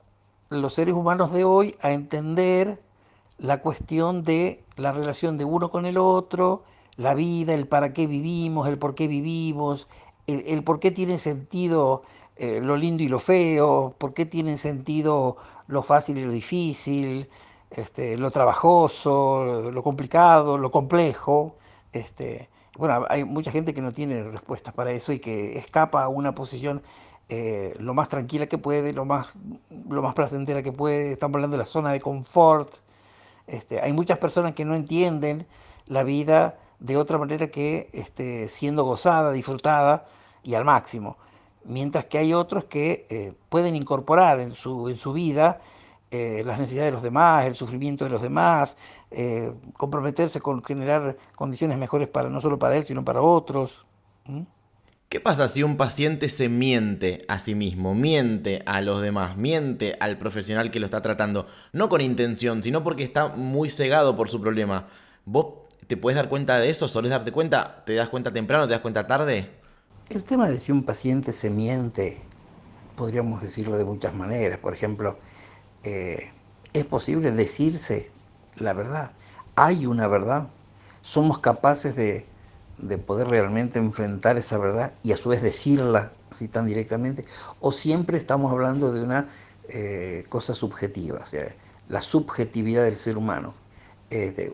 los 0.48 0.74
seres 0.74 0.94
humanos 0.94 1.32
de 1.32 1.44
hoy 1.44 1.76
a 1.80 1.92
entender 1.92 2.80
la 3.38 3.60
cuestión 3.60 4.22
de 4.22 4.64
la 4.76 4.92
relación 4.92 5.36
de 5.36 5.44
uno 5.44 5.70
con 5.70 5.86
el 5.86 5.98
otro, 5.98 6.62
la 6.96 7.14
vida, 7.14 7.54
el 7.54 7.66
para 7.68 7.92
qué 7.92 8.06
vivimos, 8.06 8.68
el 8.68 8.78
por 8.78 8.94
qué 8.94 9.08
vivimos, 9.08 9.86
el, 10.26 10.44
el 10.46 10.64
por 10.64 10.80
qué 10.80 10.90
tiene 10.90 11.18
sentido 11.18 12.02
eh, 12.36 12.60
lo 12.60 12.76
lindo 12.76 13.02
y 13.02 13.08
lo 13.08 13.18
feo, 13.18 13.94
por 13.96 14.12
qué 14.12 14.26
tienen 14.26 14.58
sentido 14.58 15.38
lo 15.68 15.82
fácil 15.82 16.18
y 16.18 16.24
lo 16.24 16.30
difícil, 16.30 17.28
este, 17.70 18.18
lo 18.18 18.30
trabajoso, 18.30 19.70
lo 19.72 19.82
complicado, 19.82 20.58
lo 20.58 20.70
complejo. 20.70 21.56
Este, 21.92 22.50
bueno, 22.76 23.06
hay 23.08 23.24
mucha 23.24 23.50
gente 23.50 23.72
que 23.72 23.80
no 23.80 23.92
tiene 23.92 24.22
respuestas 24.22 24.74
para 24.74 24.92
eso 24.92 25.12
y 25.12 25.18
que 25.18 25.58
escapa 25.58 26.02
a 26.04 26.08
una 26.08 26.34
posición 26.34 26.82
eh, 27.28 27.74
lo 27.80 27.94
más 27.94 28.08
tranquila 28.10 28.46
que 28.46 28.58
puede, 28.58 28.92
lo 28.92 29.04
más, 29.06 29.28
lo 29.88 30.02
más 30.02 30.14
placentera 30.14 30.62
que 30.62 30.72
puede. 30.72 31.12
Estamos 31.12 31.36
hablando 31.36 31.56
de 31.56 31.62
la 31.62 31.66
zona 31.66 31.92
de 31.92 32.00
confort. 32.00 32.70
Este, 33.46 33.80
hay 33.80 33.92
muchas 33.94 34.18
personas 34.18 34.54
que 34.54 34.64
no 34.66 34.74
entienden 34.74 35.46
la 35.86 36.02
vida 36.02 36.58
de 36.78 36.96
otra 36.96 37.18
manera 37.18 37.48
que 37.48 37.88
este, 37.92 38.48
siendo 38.48 38.84
gozada, 38.84 39.32
disfrutada 39.32 40.06
y 40.42 40.54
al 40.54 40.64
máximo 40.64 41.16
mientras 41.68 42.06
que 42.06 42.18
hay 42.18 42.32
otros 42.32 42.64
que 42.64 43.06
eh, 43.10 43.32
pueden 43.48 43.76
incorporar 43.76 44.40
en 44.40 44.54
su, 44.54 44.88
en 44.88 44.98
su 44.98 45.12
vida 45.12 45.60
eh, 46.10 46.42
las 46.46 46.58
necesidades 46.58 46.88
de 46.88 46.92
los 46.92 47.02
demás, 47.02 47.46
el 47.46 47.56
sufrimiento 47.56 48.04
de 48.04 48.10
los 48.10 48.22
demás, 48.22 48.76
eh, 49.10 49.52
comprometerse 49.76 50.40
con 50.40 50.62
generar 50.62 51.16
condiciones 51.34 51.78
mejores 51.78 52.08
para 52.08 52.28
no 52.30 52.40
solo 52.40 52.58
para 52.58 52.76
él, 52.76 52.84
sino 52.86 53.04
para 53.04 53.20
otros. 53.20 53.84
¿Qué 55.08 55.20
pasa 55.20 55.46
si 55.46 55.62
un 55.62 55.76
paciente 55.76 56.28
se 56.28 56.48
miente 56.48 57.22
a 57.28 57.38
sí 57.38 57.54
mismo, 57.54 57.94
miente 57.94 58.62
a 58.66 58.80
los 58.80 59.02
demás, 59.02 59.36
miente 59.36 59.96
al 60.00 60.18
profesional 60.18 60.70
que 60.70 60.80
lo 60.80 60.86
está 60.86 61.02
tratando? 61.02 61.46
No 61.72 61.88
con 61.88 62.00
intención, 62.00 62.62
sino 62.62 62.82
porque 62.82 63.04
está 63.04 63.28
muy 63.28 63.70
cegado 63.70 64.16
por 64.16 64.28
su 64.28 64.40
problema. 64.40 64.86
¿Vos 65.24 65.65
te 65.86 65.96
puedes 65.96 66.16
dar 66.16 66.28
cuenta 66.28 66.58
de 66.58 66.70
eso? 66.70 66.88
¿Solés 66.88 67.10
darte 67.10 67.32
cuenta? 67.32 67.84
¿Te 67.84 67.94
das 67.94 68.08
cuenta 68.08 68.32
temprano? 68.32 68.66
¿Te 68.66 68.72
das 68.72 68.82
cuenta 68.82 69.06
tarde? 69.06 69.50
El 70.08 70.24
tema 70.24 70.48
de 70.48 70.58
si 70.58 70.72
un 70.72 70.84
paciente 70.84 71.32
se 71.32 71.50
miente, 71.50 72.20
podríamos 72.96 73.42
decirlo 73.42 73.76
de 73.78 73.84
muchas 73.84 74.14
maneras. 74.14 74.58
Por 74.58 74.74
ejemplo, 74.74 75.18
eh, 75.84 76.32
es 76.72 76.84
posible 76.86 77.30
decirse 77.32 78.10
la 78.56 78.72
verdad. 78.72 79.12
Hay 79.54 79.86
una 79.86 80.08
verdad. 80.08 80.48
Somos 81.02 81.38
capaces 81.38 81.94
de, 81.94 82.26
poder 83.06 83.28
realmente 83.28 83.78
enfrentar 83.78 84.36
esa 84.36 84.58
verdad 84.58 84.92
y 85.02 85.12
a 85.12 85.16
su 85.16 85.28
vez 85.28 85.40
decirla 85.40 86.12
así 86.30 86.48
tan 86.48 86.66
directamente. 86.66 87.24
O 87.60 87.70
siempre 87.70 88.18
estamos 88.18 88.50
hablando 88.50 88.92
de 88.92 89.02
una 89.02 89.28
eh, 89.68 90.24
cosa 90.28 90.52
subjetiva, 90.52 91.24
la 91.88 92.02
subjetividad 92.02 92.82
del 92.84 92.96
ser 92.96 93.16
humano. 93.16 93.54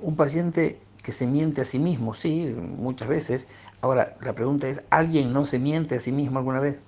un 0.03 0.17
paciente 0.17 0.79
que 1.03 1.13
se 1.13 1.27
miente 1.27 1.61
a 1.61 1.65
sí 1.65 1.79
mismo, 1.79 2.15
sí, 2.15 2.55
muchas 2.57 3.09
veces. 3.09 3.49
Ahora, 3.81 4.17
la 4.21 4.35
pregunta 4.35 4.69
es, 4.69 4.83
¿alguien 4.91 5.33
no 5.33 5.45
se 5.45 5.59
miente 5.59 5.97
a 5.97 6.01
sí 6.01 6.13
mismo 6.13 6.39
alguna 6.39 6.61
vez? 6.61 6.81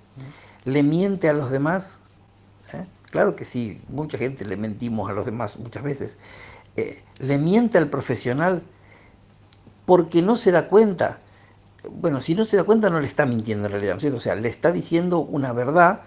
¿Le 0.63 0.83
miente 0.83 1.29
a 1.29 1.33
los 1.33 1.51
demás? 1.51 1.99
¿Eh? 2.73 2.85
Claro 3.11 3.35
que 3.35 3.45
sí, 3.45 3.81
mucha 3.89 4.17
gente 4.17 4.45
le 4.45 4.57
mentimos 4.57 5.09
a 5.09 5.13
los 5.13 5.25
demás 5.25 5.59
muchas 5.59 5.83
veces. 5.83 6.17
Eh, 6.77 7.03
¿Le 7.17 7.37
miente 7.37 7.77
al 7.77 7.89
profesional 7.89 8.63
porque 9.85 10.21
no 10.21 10.37
se 10.37 10.51
da 10.51 10.67
cuenta? 10.69 11.19
Bueno, 11.89 12.21
si 12.21 12.35
no 12.35 12.45
se 12.45 12.57
da 12.57 12.63
cuenta 12.63 12.89
no 12.89 12.99
le 12.99 13.07
está 13.07 13.25
mintiendo 13.25 13.65
en 13.65 13.71
realidad, 13.73 13.97
¿no 14.01 14.17
O 14.17 14.19
sea, 14.19 14.35
le 14.35 14.49
está 14.49 14.71
diciendo 14.71 15.19
una 15.19 15.53
verdad 15.53 16.01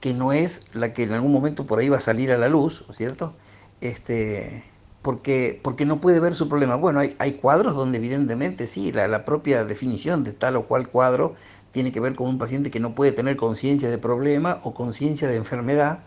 que 0.00 0.14
no 0.14 0.32
es 0.32 0.66
la 0.72 0.94
que 0.94 1.02
en 1.02 1.12
algún 1.12 1.32
momento 1.32 1.66
por 1.66 1.78
ahí 1.78 1.88
va 1.88 1.98
a 1.98 2.00
salir 2.00 2.32
a 2.32 2.38
la 2.38 2.48
luz, 2.48 2.84
¿no 2.86 2.92
es 2.92 2.96
cierto? 2.96 3.34
Este, 3.80 4.64
porque, 5.02 5.60
porque 5.62 5.86
no 5.86 6.00
puede 6.00 6.20
ver 6.20 6.34
su 6.34 6.48
problema. 6.48 6.76
Bueno, 6.76 7.00
hay, 7.00 7.16
hay 7.18 7.32
cuadros 7.34 7.74
donde 7.74 7.98
evidentemente 7.98 8.66
sí, 8.66 8.92
la, 8.92 9.08
la, 9.08 9.24
propia 9.24 9.64
definición 9.64 10.24
de 10.24 10.32
tal 10.32 10.56
o 10.56 10.66
cual 10.66 10.88
cuadro 10.88 11.34
tiene 11.72 11.92
que 11.92 12.00
ver 12.00 12.14
con 12.14 12.28
un 12.28 12.38
paciente 12.38 12.70
que 12.70 12.80
no 12.80 12.94
puede 12.94 13.12
tener 13.12 13.36
conciencia 13.36 13.90
de 13.90 13.98
problema 13.98 14.60
o 14.64 14.74
conciencia 14.74 15.28
de 15.28 15.36
enfermedad, 15.36 16.00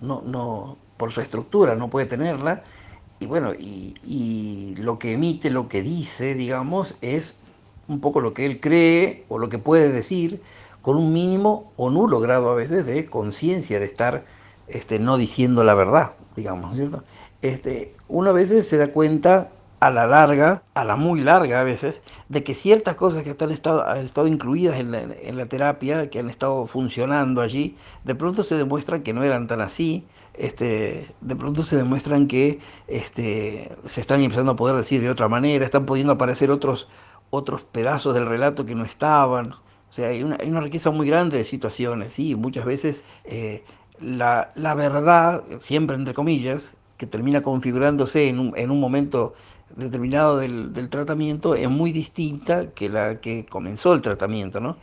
no, 0.00 0.22
no, 0.22 0.78
por 0.96 1.12
su 1.12 1.20
estructura 1.20 1.74
no 1.74 1.90
puede 1.90 2.06
tenerla, 2.06 2.64
y 3.20 3.26
bueno, 3.26 3.52
y, 3.52 3.94
y 4.02 4.74
lo 4.76 4.98
que 4.98 5.12
emite, 5.12 5.50
lo 5.50 5.68
que 5.68 5.82
dice, 5.82 6.34
digamos, 6.34 6.94
es 7.02 7.36
un 7.86 8.00
poco 8.00 8.22
lo 8.22 8.32
que 8.32 8.46
él 8.46 8.60
cree 8.60 9.24
o 9.28 9.38
lo 9.38 9.50
que 9.50 9.58
puede 9.58 9.92
decir, 9.92 10.40
con 10.80 10.96
un 10.96 11.12
mínimo 11.12 11.72
o 11.76 11.90
nulo 11.90 12.20
grado 12.20 12.50
a 12.50 12.54
veces 12.54 12.86
de 12.86 13.04
conciencia 13.04 13.78
de 13.78 13.84
estar 13.84 14.24
este, 14.68 14.98
no 14.98 15.18
diciendo 15.18 15.64
la 15.64 15.74
verdad, 15.74 16.12
digamos, 16.36 16.76
¿cierto? 16.76 17.04
Este, 17.42 17.94
uno 18.08 18.30
a 18.30 18.34
veces 18.34 18.68
se 18.68 18.76
da 18.76 18.88
cuenta 18.92 19.50
a 19.80 19.90
la 19.90 20.06
larga, 20.06 20.62
a 20.74 20.84
la 20.84 20.96
muy 20.96 21.22
larga 21.22 21.60
a 21.60 21.64
veces, 21.64 22.02
de 22.28 22.44
que 22.44 22.54
ciertas 22.54 22.96
cosas 22.96 23.22
que 23.22 23.34
han 23.38 23.50
estado, 23.50 23.86
han 23.86 24.04
estado 24.04 24.26
incluidas 24.26 24.78
en 24.78 24.92
la, 24.92 25.00
en 25.00 25.36
la, 25.38 25.46
terapia, 25.46 26.10
que 26.10 26.18
han 26.18 26.28
estado 26.28 26.66
funcionando 26.66 27.40
allí, 27.40 27.76
de 28.04 28.14
pronto 28.14 28.42
se 28.42 28.56
demuestran 28.56 29.02
que 29.02 29.14
no 29.14 29.24
eran 29.24 29.46
tan 29.46 29.62
así, 29.62 30.04
este, 30.34 31.08
de 31.22 31.36
pronto 31.36 31.62
se 31.62 31.76
demuestran 31.76 32.28
que 32.28 32.60
este, 32.88 33.72
se 33.86 34.02
están 34.02 34.22
empezando 34.22 34.52
a 34.52 34.56
poder 34.56 34.76
decir 34.76 35.00
de 35.00 35.10
otra 35.10 35.28
manera, 35.28 35.64
están 35.64 35.86
pudiendo 35.86 36.12
aparecer 36.12 36.50
otros, 36.50 36.90
otros 37.30 37.62
pedazos 37.62 38.14
del 38.14 38.26
relato 38.26 38.66
que 38.66 38.74
no 38.74 38.84
estaban. 38.84 39.52
O 39.52 39.92
sea, 39.92 40.08
hay 40.08 40.22
una, 40.22 40.36
hay 40.40 40.50
una 40.50 40.60
riqueza 40.60 40.90
muy 40.90 41.08
grande 41.08 41.38
de 41.38 41.44
situaciones, 41.44 42.12
sí, 42.12 42.34
muchas 42.34 42.66
veces 42.66 43.02
eh, 43.24 43.64
la, 43.98 44.52
la 44.54 44.74
verdad, 44.74 45.42
siempre 45.58 45.96
entre 45.96 46.14
comillas, 46.14 46.74
que 47.00 47.06
termina 47.06 47.40
configurándose 47.40 48.28
en 48.28 48.38
un, 48.38 48.52
en 48.58 48.70
un 48.70 48.78
momento 48.78 49.32
determinado 49.74 50.36
del, 50.36 50.74
del, 50.74 50.90
tratamiento 50.90 51.54
es 51.54 51.70
muy 51.70 51.92
distinta 51.92 52.72
que 52.72 52.90
la 52.90 53.20
que 53.22 53.46
comenzó 53.46 53.94
el 53.94 54.02
tratamiento, 54.02 54.60
¿no? 54.60 54.76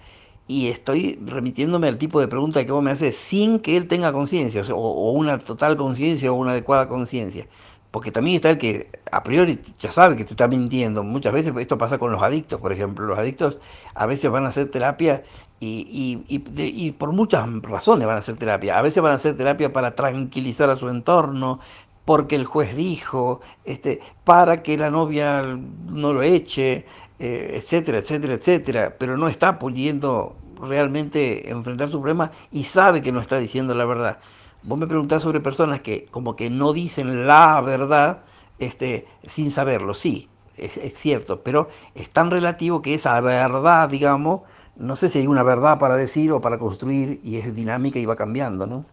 Y 0.47 0.69
estoy 0.69 1.19
remitiéndome 1.23 1.87
al 1.87 1.99
tipo 1.99 2.19
de 2.19 2.27
pregunta 2.27 2.65
que 2.65 2.71
vos 2.71 2.81
me 2.81 2.89
haces 2.89 3.15
sin 3.15 3.59
que 3.59 3.77
él 3.77 3.87
tenga 3.87 4.11
conciencia, 4.13 4.63
o, 4.73 5.11
una 5.11 5.37
total 5.37 5.77
conciencia 5.77 6.31
o 6.31 6.35
una 6.35 6.53
adecuada 6.53 6.89
conciencia. 6.89 7.45
Porque 7.91 8.11
también 8.11 8.37
está 8.37 8.49
el 8.49 8.57
que 8.57 8.89
a 9.11 9.23
priori 9.23 9.59
ya 9.79 9.91
sabe 9.91 10.15
que 10.15 10.25
te 10.25 10.31
está 10.31 10.47
mintiendo. 10.47 11.03
Muchas 11.03 11.33
veces 11.33 11.53
esto 11.55 11.77
pasa 11.77 11.99
con 11.99 12.11
los 12.11 12.23
adictos, 12.23 12.59
por 12.59 12.73
ejemplo. 12.73 13.05
Los 13.05 13.19
adictos 13.19 13.59
a 13.93 14.07
veces 14.07 14.31
van 14.31 14.45
a 14.45 14.49
hacer 14.49 14.71
terapia 14.71 15.23
y, 15.59 16.23
y, 16.27 16.43
y, 16.55 16.91
por 16.91 17.13
muchas 17.13 17.47
razones 17.63 18.05
van 18.05 18.17
a 18.17 18.19
hacer 18.19 18.35
terapia. 18.37 18.77
A 18.77 18.81
veces 18.83 19.01
van 19.01 19.13
a 19.13 19.15
hacer 19.15 19.35
terapia 19.35 19.73
para 19.73 19.95
tranquilizar 19.95 20.69
a 20.69 20.75
su 20.75 20.87
entorno, 20.89 21.59
porque 22.07 22.37
el 22.37 22.45
juez 22.45 22.73
dijo, 22.73 23.41
este, 23.65 23.99
para 24.23 24.63
que 24.63 24.77
la 24.77 24.89
novia 24.89 25.41
no 25.41 26.13
lo 26.13 26.23
eche, 26.23 26.85
eh, 27.19 27.51
etcétera, 27.55 27.97
etcétera, 27.97 28.35
etcétera, 28.35 28.95
pero 28.97 29.17
no 29.17 29.27
está 29.27 29.59
pudiendo 29.59 30.37
realmente 30.61 31.49
enfrentar 31.49 31.91
su 31.91 31.99
problema 31.99 32.31
y 32.49 32.63
sabe 32.63 33.01
que 33.01 33.11
no 33.11 33.19
está 33.19 33.39
diciendo 33.39 33.75
la 33.75 33.83
verdad. 33.83 34.19
Vos 34.63 34.79
me 34.79 34.87
preguntás 34.87 35.21
sobre 35.21 35.41
personas 35.41 35.81
que 35.81 36.05
como 36.05 36.37
que 36.37 36.49
no 36.49 36.71
dicen 36.71 37.27
la 37.27 37.59
verdad 37.59 38.23
este, 38.57 39.05
sin 39.25 39.51
saberlo, 39.51 39.93
sí, 39.93 40.29
es, 40.55 40.77
es, 40.77 40.93
cierto, 40.93 41.41
pero 41.43 41.67
es 41.93 42.09
tan 42.09 42.31
relativo 42.31 42.81
que 42.81 42.93
esa 42.93 43.19
verdad, 43.19 43.89
digamos, 43.89 44.43
no 44.77 44.95
sé 44.95 45.09
si 45.09 45.19
hay 45.19 45.27
una 45.27 45.43
verdad 45.43 45.77
para 45.77 45.97
decir 45.97 46.31
o 46.31 46.39
para 46.39 46.57
construir 46.57 47.19
y 47.21 47.35
es 47.35 47.53
dinámica 47.53 47.99
y 47.99 48.05
va 48.05 48.15
cambiando, 48.15 48.65
¿no? 48.65 48.85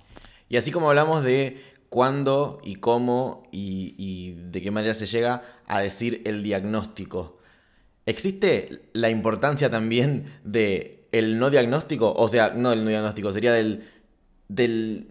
Y 0.49 0.57
así 0.57 0.71
como 0.71 0.89
hablamos 0.89 1.25
de 1.25 1.74
cuándo 1.95 2.59
y 2.65 2.75
cómo 2.75 3.45
y, 3.53 4.33
de 4.51 4.61
qué 4.61 4.73
manera 4.73 4.95
se 4.95 5.07
llega 5.07 5.43
a 5.69 5.79
decir 5.79 6.23
el 6.25 6.43
diagnóstico, 6.43 7.39
¿existe 8.05 8.91
la 8.95 9.11
importancia 9.11 9.71
también 9.71 10.41
de 10.43 11.07
el 11.13 11.39
no 11.39 11.51
diagnóstico? 11.51 12.13
O 12.13 12.27
sea, 12.27 12.51
no 12.51 12.71
del 12.71 12.83
no 12.83 12.91
diagnóstico, 12.91 13.33
sería 13.33 13.53
del, 13.53 13.89
del 14.49 15.07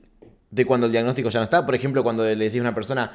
de 0.52 0.66
cuando 0.66 0.88
el 0.88 0.92
diagnóstico 0.92 1.30
ya 1.30 1.40
no 1.40 1.46
está. 1.46 1.66
Por 1.66 1.74
ejemplo, 1.74 2.04
cuando 2.04 2.26
le 2.26 2.36
decís 2.36 2.58
a 2.58 2.64
una 2.64 2.76
persona, 2.76 3.14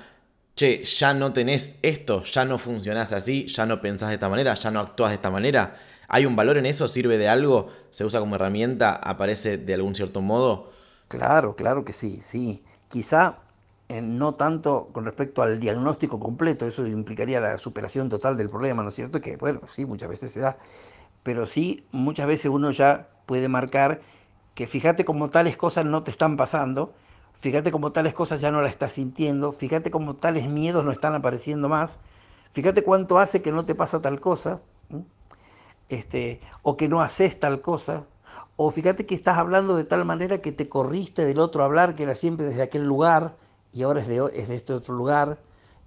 che, 0.56 0.82
ya 0.84 1.12
no 1.12 1.34
tenés 1.34 1.76
esto, 1.82 2.24
ya 2.24 2.46
no 2.46 2.56
funcionás 2.56 3.12
así, 3.12 3.48
ya 3.48 3.66
no 3.66 3.82
pensás 3.82 4.08
de 4.08 4.14
esta 4.14 4.30
manera, 4.30 4.54
ya 4.54 4.70
no 4.70 4.80
actúas 4.80 5.10
de 5.10 5.16
esta 5.16 5.30
manera. 5.30 5.76
¿Hay 6.08 6.24
un 6.24 6.36
valor 6.36 6.56
en 6.56 6.64
eso? 6.64 6.88
¿Sirve 6.88 7.18
de 7.18 7.28
algo? 7.28 7.68
¿Se 7.90 8.06
usa 8.06 8.18
como 8.18 8.36
herramienta? 8.36 8.94
¿Aparece 8.94 9.58
de 9.58 9.74
algún 9.74 9.94
cierto 9.94 10.22
modo? 10.22 10.72
Claro, 11.08 11.54
claro 11.54 11.84
que 11.84 11.92
sí, 11.92 12.18
sí. 12.22 12.62
Quizá 12.88 13.40
no 13.88 14.34
tanto 14.34 14.90
con 14.92 15.06
respecto 15.06 15.42
al 15.42 15.58
diagnóstico 15.60 16.20
completo, 16.20 16.66
eso 16.66 16.86
implicaría 16.86 17.40
la 17.40 17.56
superación 17.56 18.08
total 18.10 18.36
del 18.36 18.50
problema, 18.50 18.82
¿no 18.82 18.90
es 18.90 18.94
cierto? 18.94 19.20
Que 19.20 19.36
bueno, 19.36 19.60
sí, 19.66 19.86
muchas 19.86 20.10
veces 20.10 20.30
se 20.30 20.40
da, 20.40 20.58
pero 21.22 21.46
sí, 21.46 21.86
muchas 21.90 22.26
veces 22.26 22.50
uno 22.50 22.70
ya 22.70 23.08
puede 23.26 23.48
marcar 23.48 24.00
que 24.54 24.66
fíjate 24.66 25.04
cómo 25.04 25.30
tales 25.30 25.56
cosas 25.56 25.86
no 25.86 26.02
te 26.02 26.10
están 26.10 26.36
pasando, 26.36 26.92
fíjate 27.40 27.72
cómo 27.72 27.92
tales 27.92 28.12
cosas 28.12 28.40
ya 28.40 28.50
no 28.50 28.60
las 28.60 28.72
estás 28.72 28.92
sintiendo, 28.92 29.52
fíjate 29.52 29.90
cómo 29.90 30.16
tales 30.16 30.48
miedos 30.48 30.84
no 30.84 30.92
están 30.92 31.14
apareciendo 31.14 31.68
más, 31.70 31.98
fíjate 32.50 32.84
cuánto 32.84 33.18
hace 33.18 33.40
que 33.40 33.52
no 33.52 33.64
te 33.64 33.74
pasa 33.74 34.02
tal 34.02 34.20
cosa, 34.20 34.60
este, 35.88 36.40
o 36.62 36.76
que 36.76 36.88
no 36.88 37.00
haces 37.00 37.40
tal 37.40 37.62
cosa, 37.62 38.04
o 38.56 38.70
fíjate 38.70 39.06
que 39.06 39.14
estás 39.14 39.38
hablando 39.38 39.76
de 39.76 39.84
tal 39.84 40.04
manera 40.04 40.38
que 40.38 40.52
te 40.52 40.66
corriste 40.66 41.24
del 41.24 41.38
otro 41.38 41.64
hablar 41.64 41.94
que 41.94 42.02
era 42.02 42.14
siempre 42.14 42.44
desde 42.44 42.62
aquel 42.62 42.84
lugar 42.84 43.36
y 43.72 43.82
ahora 43.82 44.00
es 44.00 44.08
de, 44.08 44.16
es 44.34 44.48
de 44.48 44.56
este 44.56 44.72
otro 44.72 44.94
lugar. 44.94 45.38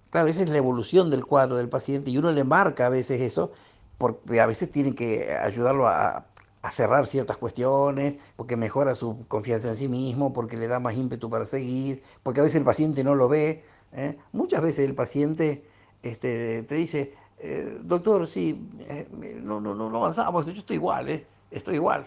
Claro, 0.09 0.27
esa 0.27 0.43
es 0.43 0.49
la 0.49 0.57
evolución 0.57 1.09
del 1.09 1.25
cuadro 1.25 1.57
del 1.57 1.69
paciente 1.69 2.11
y 2.11 2.17
uno 2.17 2.31
le 2.31 2.43
marca 2.43 2.87
a 2.87 2.89
veces 2.89 3.21
eso, 3.21 3.51
porque 3.97 4.41
a 4.41 4.45
veces 4.45 4.71
tiene 4.71 4.95
que 4.95 5.33
ayudarlo 5.33 5.87
a, 5.87 6.25
cerrar 6.69 7.07
ciertas 7.07 7.37
cuestiones, 7.37 8.21
porque 8.35 8.55
mejora 8.55 8.93
su 8.93 9.25
confianza 9.27 9.69
en 9.69 9.75
sí 9.75 9.87
mismo, 9.87 10.31
porque 10.31 10.57
le 10.57 10.67
da 10.67 10.79
más 10.79 10.95
ímpetu 10.95 11.29
para 11.29 11.45
seguir, 11.47 12.03
porque 12.21 12.39
a 12.39 12.43
veces 12.43 12.57
el 12.57 12.65
paciente 12.65 13.03
no 13.03 13.15
lo 13.15 13.27
ve. 13.27 13.63
¿eh? 13.93 14.17
Muchas 14.31 14.61
veces 14.61 14.85
el 14.85 14.93
paciente 14.93 15.65
este, 16.03 16.63
te 16.63 16.75
dice, 16.75 17.15
eh, 17.39 17.79
doctor, 17.81 18.27
sí, 18.27 18.69
eh, 18.81 19.07
no, 19.41 19.59
no, 19.59 19.73
no, 19.73 19.97
avanzamos, 19.97 20.45
yo 20.45 20.51
estoy 20.51 20.75
igual, 20.75 21.09
eh, 21.09 21.25
estoy 21.49 21.75
igual. 21.75 22.05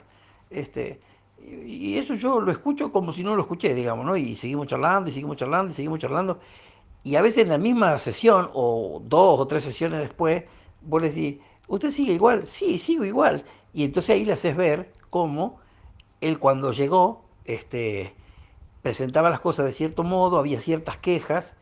Este, 0.51 1.01
y 1.45 1.99
eso 1.99 2.15
yo 2.15 2.41
lo 2.41 2.51
escucho 2.51 2.91
como 2.91 3.13
si 3.13 3.23
no 3.23 3.37
lo 3.37 3.43
escuché, 3.43 3.75
digamos, 3.75 4.07
¿no? 4.07 4.17
Y 4.17 4.35
seguimos 4.37 4.67
charlando, 4.67 5.11
y 5.11 5.13
seguimos 5.13 5.37
charlando, 5.37 5.73
y 5.73 5.75
seguimos 5.75 5.99
charlando. 5.99 6.39
Y 7.03 7.17
a 7.17 7.23
veces 7.23 7.43
en 7.45 7.51
la 7.51 7.59
misma 7.59 7.99
sesión, 7.99 8.51
o 8.55 9.03
dos 9.05 9.41
o 9.41 9.47
tres 9.47 9.65
sesiones 9.65 10.01
después, 10.01 10.45
vos 10.83 11.03
le 11.03 11.11
decís, 11.11 11.41
¿usted 11.69 11.91
sigue 11.91 12.15
igual? 12.15 12.47
Sí, 12.47 12.79
sigo 12.79 13.05
igual. 13.05 13.45
Y 13.73 13.85
entonces 13.85 14.11
ahí 14.11 14.25
le 14.25 14.33
haces 14.33 14.57
ver 14.57 14.93
cómo 15.11 15.61
él 16.21 16.39
cuando 16.39 16.73
llegó 16.73 17.25
este, 17.45 18.15
presentaba 18.83 19.29
las 19.29 19.41
cosas 19.41 19.67
de 19.67 19.73
cierto 19.73 20.03
modo, 20.03 20.39
había 20.39 20.59
ciertas 20.59 20.97
quejas, 20.99 21.57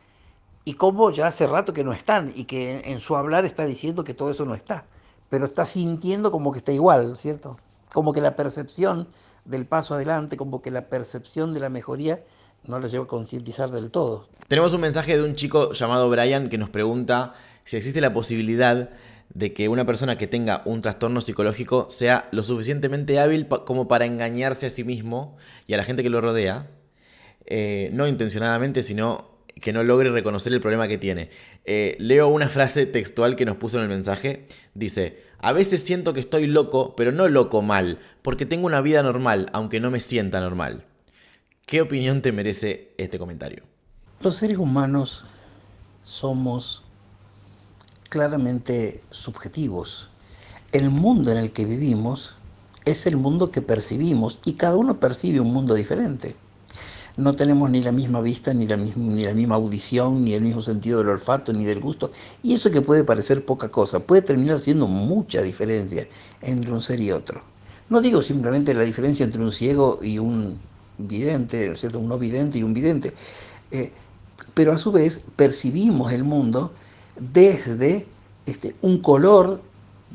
y 0.65 0.75
cómo 0.75 1.11
ya 1.11 1.27
hace 1.27 1.45
rato 1.45 1.73
que 1.73 1.83
no 1.83 1.91
están, 1.91 2.31
y 2.35 2.45
que 2.45 2.81
en 2.85 3.01
su 3.01 3.17
hablar 3.17 3.45
está 3.45 3.65
diciendo 3.65 4.05
que 4.05 4.13
todo 4.13 4.31
eso 4.31 4.45
no 4.45 4.55
está, 4.55 4.85
pero 5.29 5.43
está 5.45 5.65
sintiendo 5.65 6.31
como 6.31 6.53
que 6.53 6.59
está 6.59 6.71
igual, 6.71 7.17
¿cierto? 7.17 7.57
Como 7.91 8.13
que 8.13 8.21
la 8.21 8.37
percepción 8.37 9.09
del 9.45 9.65
paso 9.65 9.95
adelante, 9.95 10.37
como 10.37 10.61
que 10.61 10.71
la 10.71 10.89
percepción 10.89 11.53
de 11.53 11.59
la 11.59 11.69
mejoría 11.69 12.23
no 12.65 12.79
la 12.79 12.87
llegó 12.87 13.05
a 13.05 13.07
concientizar 13.07 13.71
del 13.71 13.91
todo. 13.91 14.29
Tenemos 14.47 14.73
un 14.73 14.81
mensaje 14.81 15.17
de 15.17 15.23
un 15.23 15.35
chico 15.35 15.73
llamado 15.73 16.09
Brian 16.09 16.49
que 16.49 16.57
nos 16.57 16.69
pregunta 16.69 17.33
si 17.65 17.77
existe 17.77 18.01
la 18.01 18.13
posibilidad 18.13 18.89
de 19.33 19.53
que 19.53 19.67
una 19.67 19.85
persona 19.85 20.17
que 20.17 20.27
tenga 20.27 20.61
un 20.65 20.81
trastorno 20.81 21.21
psicológico 21.21 21.87
sea 21.89 22.27
lo 22.31 22.43
suficientemente 22.43 23.19
hábil 23.19 23.47
como 23.47 23.87
para 23.87 24.05
engañarse 24.05 24.67
a 24.67 24.69
sí 24.69 24.83
mismo 24.83 25.37
y 25.65 25.73
a 25.73 25.77
la 25.77 25.83
gente 25.83 26.03
que 26.03 26.09
lo 26.09 26.21
rodea, 26.21 26.69
eh, 27.45 27.89
no 27.93 28.07
intencionadamente, 28.07 28.83
sino 28.83 29.33
que 29.59 29.73
no 29.73 29.83
logre 29.83 30.09
reconocer 30.09 30.53
el 30.53 30.61
problema 30.61 30.87
que 30.87 30.97
tiene. 30.97 31.29
Eh, 31.65 31.95
leo 31.99 32.27
una 32.27 32.49
frase 32.49 32.85
textual 32.85 33.35
que 33.35 33.45
nos 33.45 33.57
puso 33.57 33.77
en 33.77 33.83
el 33.83 33.89
mensaje. 33.89 34.45
Dice, 34.73 35.23
a 35.43 35.51
veces 35.51 35.83
siento 35.83 36.13
que 36.13 36.21
estoy 36.21 36.47
loco, 36.47 36.95
pero 36.95 37.11
no 37.11 37.27
loco 37.27 37.61
mal, 37.61 37.99
porque 38.21 38.45
tengo 38.45 38.65
una 38.65 38.79
vida 38.79 39.03
normal, 39.03 39.49
aunque 39.51 39.81
no 39.81 39.91
me 39.91 39.99
sienta 39.99 40.39
normal. 40.39 40.85
¿Qué 41.65 41.81
opinión 41.81 42.21
te 42.21 42.31
merece 42.31 42.93
este 42.97 43.19
comentario? 43.19 43.63
Los 44.21 44.35
seres 44.35 44.57
humanos 44.57 45.25
somos 46.01 46.83
claramente 48.07 49.03
subjetivos. 49.11 50.07
El 50.71 50.89
mundo 50.89 51.29
en 51.33 51.37
el 51.39 51.51
que 51.51 51.65
vivimos 51.65 52.35
es 52.85 53.05
el 53.05 53.17
mundo 53.17 53.51
que 53.51 53.61
percibimos 53.61 54.39
y 54.45 54.53
cada 54.53 54.77
uno 54.77 55.01
percibe 55.01 55.41
un 55.41 55.51
mundo 55.51 55.73
diferente. 55.73 56.37
No 57.15 57.35
tenemos 57.35 57.69
ni 57.69 57.81
la 57.81 57.91
misma 57.91 58.21
vista, 58.21 58.53
ni 58.53 58.65
la, 58.65 58.75
misma, 58.75 59.13
ni 59.13 59.23
la 59.23 59.33
misma 59.33 59.55
audición, 59.55 60.23
ni 60.23 60.33
el 60.33 60.41
mismo 60.41 60.61
sentido 60.61 60.99
del 60.99 61.09
olfato, 61.09 61.53
ni 61.53 61.63
del 61.63 61.79
gusto. 61.79 62.11
Y 62.41 62.53
eso 62.53 62.71
que 62.71 62.81
puede 62.81 63.03
parecer 63.03 63.45
poca 63.45 63.69
cosa, 63.69 63.99
puede 63.99 64.23
terminar 64.23 64.59
siendo 64.59 64.87
mucha 64.87 65.41
diferencia 65.43 66.07
entre 66.41 66.71
un 66.71 66.81
ser 66.81 66.99
y 67.01 67.11
otro. 67.11 67.41
No 67.89 68.01
digo 68.01 68.21
simplemente 68.23 68.73
la 68.73 68.83
diferencia 68.83 69.23
entre 69.23 69.41
un 69.41 69.51
ciego 69.51 69.99
y 70.01 70.17
un 70.17 70.59
vidente, 70.97 71.75
¿cierto? 71.75 71.99
un 71.99 72.07
no 72.07 72.17
vidente 72.17 72.57
y 72.57 72.63
un 72.63 72.73
vidente, 72.73 73.13
eh, 73.69 73.91
pero 74.53 74.71
a 74.71 74.77
su 74.79 74.91
vez 74.91 75.21
percibimos 75.35 76.11
el 76.11 76.23
mundo 76.23 76.73
desde 77.19 78.07
este, 78.47 78.75
un 78.81 78.99
color 78.99 79.61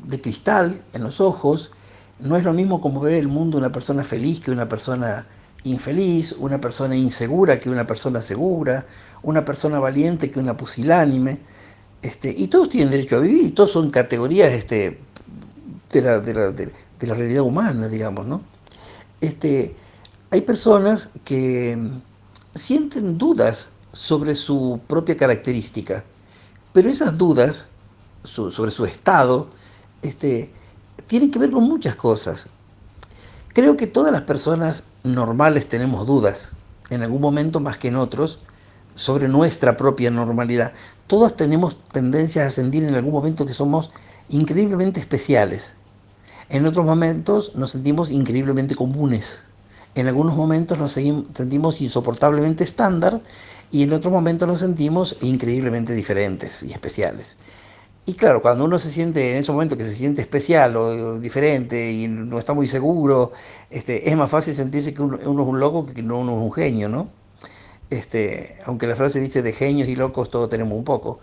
de 0.05 0.19
cristal 0.19 0.81
en 0.93 1.03
los 1.03 1.21
ojos. 1.21 1.71
No 2.19 2.35
es 2.35 2.43
lo 2.43 2.51
mismo 2.51 2.81
como 2.81 2.99
ve 2.99 3.17
el 3.17 3.29
mundo 3.29 3.57
una 3.57 3.71
persona 3.71 4.03
feliz 4.03 4.41
que 4.41 4.51
una 4.51 4.67
persona 4.67 5.27
infeliz, 5.63 6.33
una 6.33 6.59
persona 6.61 6.95
insegura 6.95 7.59
que 7.59 7.69
una 7.69 7.85
persona 7.85 8.21
segura, 8.21 8.85
una 9.23 9.43
persona 9.45 9.79
valiente 9.79 10.31
que 10.31 10.39
una 10.39 10.57
pusilánime. 10.57 11.39
Este, 12.01 12.33
y 12.35 12.47
todos 12.47 12.69
tienen 12.69 12.91
derecho 12.91 13.17
a 13.17 13.19
vivir, 13.19 13.53
todos 13.53 13.71
son 13.71 13.91
categorías 13.91 14.53
este, 14.53 14.99
de, 15.91 16.01
la, 16.01 16.19
de, 16.19 16.33
la, 16.33 16.51
de, 16.51 16.71
la, 17.01 17.13
realidad 17.13 17.43
humana, 17.43 17.87
digamos. 17.87 18.25
¿no? 18.25 18.41
Este, 19.19 19.75
hay 20.31 20.41
personas 20.41 21.09
que 21.25 21.77
sienten 22.55 23.17
dudas 23.17 23.71
sobre 23.91 24.35
su 24.35 24.79
propia 24.87 25.17
característica. 25.17 26.03
Pero 26.71 26.89
esas 26.89 27.17
dudas 27.17 27.69
sobre 28.23 28.71
su 28.71 28.85
estado 28.85 29.49
este, 30.01 30.51
tienen 31.07 31.31
que 31.31 31.39
ver 31.39 31.51
con 31.51 31.63
muchas 31.63 31.95
cosas. 31.95 32.49
Creo 33.59 33.75
que 33.75 33.87
todas 33.87 34.13
las 34.13 34.21
personas 34.21 34.85
normales 35.03 35.67
tenemos 35.67 36.07
dudas, 36.07 36.53
en 36.89 37.03
algún 37.03 37.19
momento 37.19 37.59
más 37.59 37.77
que 37.77 37.89
en 37.89 37.97
otros, 37.97 38.39
sobre 38.95 39.27
nuestra 39.27 39.75
propia 39.75 40.09
normalidad. 40.09 40.71
Todas 41.07 41.35
tenemos 41.35 41.75
tendencias 41.91 42.47
a 42.47 42.51
sentir 42.51 42.85
en 42.85 42.95
algún 42.95 43.11
momento 43.11 43.45
que 43.45 43.53
somos 43.53 43.91
increíblemente 44.29 45.01
especiales. 45.01 45.73
En 46.47 46.65
otros 46.65 46.85
momentos 46.85 47.53
nos 47.53 47.71
sentimos 47.71 48.09
increíblemente 48.09 48.75
comunes. 48.75 49.43
En 49.93 50.07
algunos 50.07 50.37
momentos 50.37 50.77
nos 50.77 50.93
sentimos 50.93 51.81
insoportablemente 51.81 52.63
estándar 52.63 53.19
y 53.73 53.83
en 53.83 53.91
otros 53.91 54.13
momentos 54.13 54.47
nos 54.47 54.59
sentimos 54.59 55.17
increíblemente 55.19 55.93
diferentes 55.93 56.63
y 56.63 56.71
especiales. 56.71 57.35
Y 58.09 58.15
claro, 58.15 58.41
cuando 58.41 58.65
uno 58.65 58.79
se 58.79 58.89
siente 58.89 59.33
en 59.33 59.37
ese 59.37 59.51
momento 59.51 59.77
que 59.77 59.85
se 59.85 59.93
siente 59.93 60.19
especial 60.19 60.75
o, 60.77 61.19
diferente 61.19 61.91
y 61.91 62.07
no 62.07 62.39
está 62.39 62.55
muy 62.55 62.65
seguro, 62.65 63.33
este, 63.69 64.09
es 64.09 64.17
más 64.17 64.31
fácil 64.31 64.55
sentirse 64.55 64.95
que 64.95 65.03
uno, 65.03 65.17
es 65.19 65.27
un 65.27 65.59
loco 65.59 65.85
que 65.85 66.01
no 66.01 66.17
uno 66.17 66.31
es 66.31 66.43
un 66.43 66.51
genio, 66.51 66.89
¿no? 66.89 67.07
Este, 67.91 68.57
aunque 68.65 68.87
la 68.87 68.95
frase 68.95 69.19
dice 69.19 69.43
de 69.43 69.53
genios 69.53 69.87
y 69.89 69.95
locos 69.95 70.31
todos 70.31 70.49
tenemos 70.49 70.75
un 70.75 70.85
poco. 70.85 71.19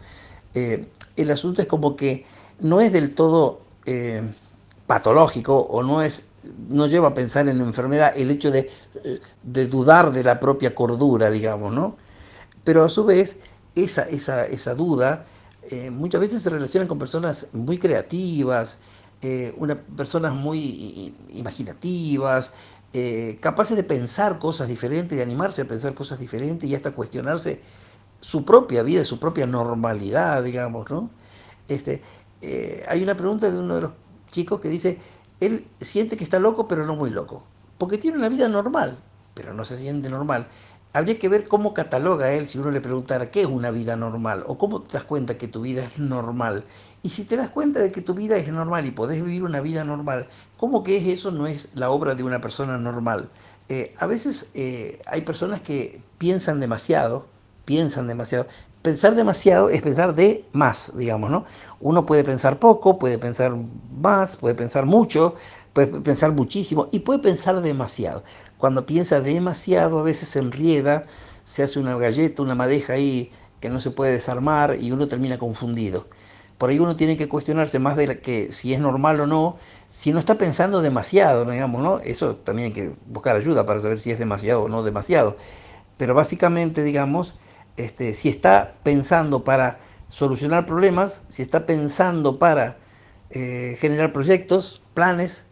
Eh, 0.55 0.87
el 1.16 1.28
asunto 1.32 1.61
es 1.61 1.66
como 1.66 1.97
que 1.97 2.24
no 2.61 2.80
es 2.80 2.93
del 2.93 3.16
todo 3.16 3.62
eh, 3.84 4.22
patológico 4.87 5.59
o 5.59 5.82
no 5.82 6.03
es 6.03 6.28
no 6.68 6.87
lleva 6.87 7.09
a 7.09 7.14
pensar 7.14 7.49
en 7.49 7.61
enfermedad 7.62 8.12
el 8.16 8.30
hecho 8.30 8.53
de, 8.53 8.70
de 9.43 9.66
dudar 9.66 10.12
de 10.12 10.22
la 10.22 10.39
propia 10.39 10.72
cordura, 10.72 11.32
digamos, 11.32 11.74
¿no? 11.74 11.97
pero 12.62 12.84
a 12.84 12.89
su 12.89 13.05
vez 13.05 13.39
esa, 13.74 14.03
esa, 14.03 14.45
esa 14.45 14.76
duda 14.76 15.26
eh, 15.70 15.90
muchas 15.90 16.20
veces 16.20 16.42
se 16.42 16.50
relacionan 16.50 16.88
con 16.88 16.98
personas 16.98 17.48
muy 17.52 17.78
creativas, 17.78 18.78
eh, 19.22 19.54
una, 19.56 19.80
personas 19.80 20.34
muy 20.34 21.14
imaginativas, 21.30 22.52
eh, 22.92 23.38
capaces 23.40 23.76
de 23.76 23.82
pensar 23.82 24.38
cosas 24.38 24.68
diferentes, 24.68 25.16
de 25.16 25.22
animarse 25.22 25.62
a 25.62 25.64
pensar 25.64 25.94
cosas 25.94 26.18
diferentes 26.18 26.68
y 26.68 26.74
hasta 26.74 26.92
cuestionarse 26.92 27.60
su 28.20 28.44
propia 28.44 28.82
vida, 28.82 29.04
su 29.04 29.18
propia 29.18 29.46
normalidad, 29.46 30.42
digamos, 30.42 30.90
¿no? 30.90 31.10
Este, 31.68 32.02
hay 32.88 33.02
una 33.02 33.16
pregunta 33.16 33.50
de 33.50 33.58
uno 33.58 33.74
de 33.74 33.80
los 33.82 33.90
chicos 34.30 34.60
que 34.60 34.68
dice, 34.68 34.98
él 35.40 35.66
siente 35.80 36.16
que 36.16 36.24
está 36.24 36.38
loco, 36.38 36.68
pero 36.68 36.86
no 36.86 36.94
muy 36.94 37.10
loco, 37.10 37.42
porque 37.78 37.98
tiene 37.98 38.18
una 38.18 38.28
vida 38.28 38.48
normal, 38.48 38.98
pero 39.34 39.52
no 39.52 39.64
se 39.64 39.76
siente 39.76 40.08
normal 40.08 40.48
habría 40.97 41.18
que 41.18 41.28
ver 41.28 41.47
cómo 41.47 41.74
cataloga 41.74 42.32
él 42.32 42.49
si 42.49 42.59
uno 42.59 42.70
le 42.70 42.80
preguntara 42.80 43.30
qué 43.30 43.42
es 43.42 43.47
una 43.47 43.70
vida 43.70 43.97
normal 43.97 44.44
o 44.47 44.57
cómo 44.57 44.80
te 44.80 44.94
das 44.94 45.05
cuenta 45.05 45.36
que 45.36 45.47
tu 45.47 45.61
vida 45.61 45.84
es 45.84 45.99
normal. 45.99 46.64
Y 47.03 47.11
si 47.11 47.24
te 47.24 47.36
das 47.36 47.51
cuenta 47.51 47.80
de 47.80 47.92
que 47.92 48.01
tu 48.01 48.14
vida 48.14 48.38
es 48.38 48.49
normal 48.49 48.86
y 48.86 48.92
podés 48.92 49.22
vivir 49.22 49.44
una 49.44 49.61
vida 49.61 49.84
normal, 49.84 50.26
¿cómo 50.57 50.82
que 50.82 50.97
es 50.97 51.07
eso 51.07 51.30
no 51.32 51.47
es 51.47 51.74
la 51.74 51.90
obra 51.90 52.14
de 52.14 52.22
una 52.22 52.40
persona 52.40 52.78
normal? 52.78 53.28
Eh, 53.68 53.94
a 53.99 54.07
veces 54.07 54.49
eh, 54.55 54.99
hay 55.05 55.20
personas 55.20 55.61
que 55.61 56.01
piensan 56.16 56.61
demasiado, 56.61 57.26
piensan 57.66 58.09
demasiado. 58.09 58.47
Pensar 58.80 59.16
demasiado 59.16 59.68
es 59.68 59.82
pensar 59.82 60.14
de 60.14 60.47
más, 60.53 60.97
digamos, 60.97 61.30
¿no? 61.30 61.44
Uno 61.78 62.07
puede 62.07 62.24
pensar 62.24 62.59
poco, 62.59 62.99
puede 62.99 63.18
pensar 63.18 63.55
más, 64.01 64.38
puede 64.38 64.55
pensar 64.55 64.86
mucho, 64.86 65.34
puede 65.76 66.00
pensar 66.00 66.32
muchísimo 66.32 66.88
y 66.90 67.00
puede 67.00 67.18
pensar 67.18 67.60
demasiado. 67.60 68.24
Cuando 68.56 68.86
piensa 68.86 69.20
demasiado 69.20 69.98
a 69.98 70.02
veces 70.02 70.30
se 70.30 70.38
enrieda, 70.38 71.04
se 71.44 71.62
hace 71.62 71.78
una 71.78 71.94
galleta, 71.98 72.40
una 72.40 72.54
madeja 72.54 72.94
ahí 72.94 73.30
que 73.60 73.68
no 73.68 73.78
se 73.82 73.90
puede 73.90 74.12
desarmar 74.12 74.78
y 74.80 74.90
uno 74.90 75.06
termina 75.06 75.36
confundido. 75.36 76.06
Por 76.56 76.70
ahí 76.70 76.78
uno 76.78 76.96
tiene 76.96 77.18
que 77.18 77.28
cuestionarse 77.28 77.78
más 77.78 77.94
de 77.98 78.22
que 78.22 78.52
si 78.52 78.72
es 78.72 78.80
normal 78.80 79.20
o 79.20 79.26
no, 79.26 79.58
si 79.90 80.14
no 80.14 80.18
está 80.18 80.38
pensando 80.38 80.80
demasiado, 80.80 81.44
digamos, 81.44 81.82
¿no? 81.82 81.98
Eso 81.98 82.36
también 82.36 82.68
hay 82.68 82.72
que 82.72 82.94
buscar 83.08 83.36
ayuda 83.36 83.66
para 83.66 83.80
saber 83.80 84.00
si 84.00 84.10
es 84.10 84.18
demasiado 84.18 84.62
o 84.62 84.68
no 84.70 84.82
demasiado. 84.82 85.36
Pero 85.98 86.14
básicamente, 86.14 86.84
digamos, 86.84 87.34
este, 87.76 88.14
si 88.14 88.30
está 88.30 88.76
pensando 88.82 89.44
para 89.44 89.78
solucionar 90.08 90.64
problemas, 90.64 91.24
si 91.28 91.42
está 91.42 91.66
pensando 91.66 92.38
para 92.38 92.78
eh, 93.28 93.76
generar 93.78 94.14
proyectos, 94.14 94.80
planes, 94.94 95.45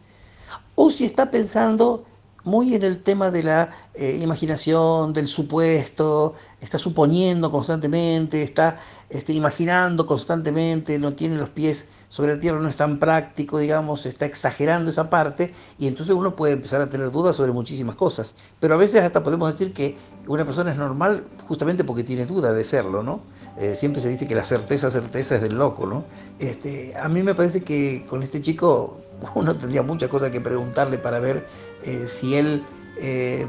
o 0.75 0.89
si 0.89 1.05
está 1.05 1.31
pensando 1.31 2.05
muy 2.43 2.75
en 2.75 2.83
el 2.83 3.01
tema 3.01 3.31
de 3.31 3.43
la 3.43 3.71
eh, 3.95 4.19
imaginación, 4.21 5.13
del 5.13 5.27
supuesto, 5.27 6.35
está 6.61 6.77
suponiendo 6.77 7.51
constantemente, 7.51 8.43
está 8.43 8.79
este, 9.09 9.33
imaginando 9.33 10.05
constantemente, 10.05 10.99
no 10.99 11.13
tiene 11.13 11.37
los 11.37 11.49
pies 11.49 11.85
sobre 12.07 12.35
la 12.35 12.39
tierra, 12.39 12.59
no 12.59 12.69
es 12.69 12.77
tan 12.77 12.99
práctico, 12.99 13.57
digamos, 13.57 14.05
está 14.05 14.25
exagerando 14.25 14.91
esa 14.91 15.09
parte 15.09 15.53
y 15.79 15.87
entonces 15.87 16.15
uno 16.15 16.35
puede 16.35 16.53
empezar 16.53 16.81
a 16.81 16.89
tener 16.89 17.11
dudas 17.11 17.35
sobre 17.35 17.51
muchísimas 17.51 17.95
cosas. 17.95 18.35
Pero 18.59 18.75
a 18.75 18.77
veces 18.77 19.01
hasta 19.01 19.23
podemos 19.23 19.51
decir 19.51 19.73
que 19.73 19.97
una 20.27 20.45
persona 20.45 20.71
es 20.71 20.77
normal 20.77 21.23
justamente 21.47 21.83
porque 21.83 22.03
tiene 22.03 22.25
duda 22.25 22.53
de 22.53 22.63
serlo, 22.63 23.01
¿no? 23.01 23.21
Eh, 23.57 23.75
siempre 23.75 24.01
se 24.01 24.09
dice 24.09 24.27
que 24.27 24.35
la 24.35 24.45
certeza, 24.45 24.89
certeza 24.89 25.35
es 25.35 25.41
del 25.41 25.55
loco, 25.55 25.87
¿no? 25.87 26.03
Este, 26.39 26.93
a 26.95 27.09
mí 27.09 27.23
me 27.23 27.33
parece 27.33 27.63
que 27.63 28.05
con 28.07 28.21
este 28.21 28.41
chico 28.41 29.01
uno 29.35 29.55
tendría 29.55 29.81
muchas 29.81 30.09
cosas 30.09 30.31
que 30.31 30.41
preguntarle 30.41 30.97
para 30.97 31.19
ver 31.19 31.47
eh, 31.83 32.05
si 32.07 32.35
él, 32.35 32.63
eh, 32.97 33.45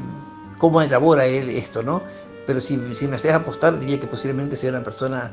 cómo 0.57 0.81
elabora 0.81 1.25
él 1.25 1.49
esto, 1.49 1.83
¿no? 1.83 2.01
Pero 2.45 2.61
si, 2.61 2.95
si 2.95 3.07
me 3.07 3.15
haces 3.15 3.33
apostar, 3.33 3.77
diría 3.79 3.99
que 3.99 4.07
posiblemente 4.07 4.55
sea 4.55 4.69
una 4.69 4.83
persona 4.83 5.31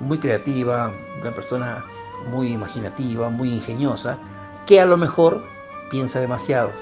muy 0.00 0.18
creativa, 0.18 0.92
una 1.20 1.34
persona 1.34 1.84
muy 2.30 2.48
imaginativa, 2.48 3.28
muy 3.28 3.52
ingeniosa, 3.52 4.18
que 4.66 4.80
a 4.80 4.86
lo 4.86 4.96
mejor 4.96 5.44
piensa 5.90 6.20
demasiado. 6.20 6.72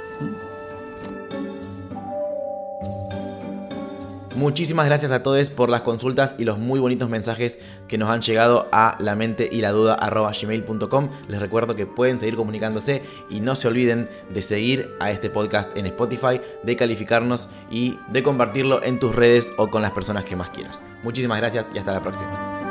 Muchísimas 4.37 4.87
gracias 4.87 5.12
a 5.12 5.22
todos 5.22 5.51
por 5.51 5.70
las 5.70 5.82
consultas 5.82 6.35
y 6.39 6.45
los 6.45 6.59
muy 6.59 6.80
bonitos 6.80 7.09
mensajes 7.09 7.59
que 7.89 7.99
nos 7.99 8.11
han 8.11 8.22
llegado 8.22 8.68
a 8.72 8.97
la 8.99 9.14
mente 9.14 9.49
y 9.51 9.61
la 9.61 9.70
duda 9.70 9.97
gmail.com. 9.97 11.09
Les 11.28 11.41
recuerdo 11.41 11.76
que 11.76 11.87
pueden 11.87 12.20
seguir 12.20 12.37
comunicándose 12.37 13.03
y 13.30 13.41
no 13.41 13.55
se 13.55 13.68
olviden 13.68 14.09
de 14.30 14.43
seguir 14.43 14.95
a 15.01 15.11
este 15.11 15.30
podcast 15.30 15.76
en 15.76 15.87
Spotify, 15.87 16.41
de 16.62 16.76
calificarnos 16.76 17.49
y 17.70 17.99
de 18.11 18.22
compartirlo 18.22 18.82
en 18.82 18.99
tus 18.99 19.14
redes 19.14 19.53
o 19.57 19.68
con 19.68 19.82
las 19.82 19.93
personas 19.93 20.24
que 20.24 20.37
más 20.37 20.51
quieras. 20.51 20.82
Muchísimas 21.03 21.39
gracias 21.39 21.66
y 21.74 21.78
hasta 21.78 21.93
la 21.93 22.03
próxima. 22.03 22.63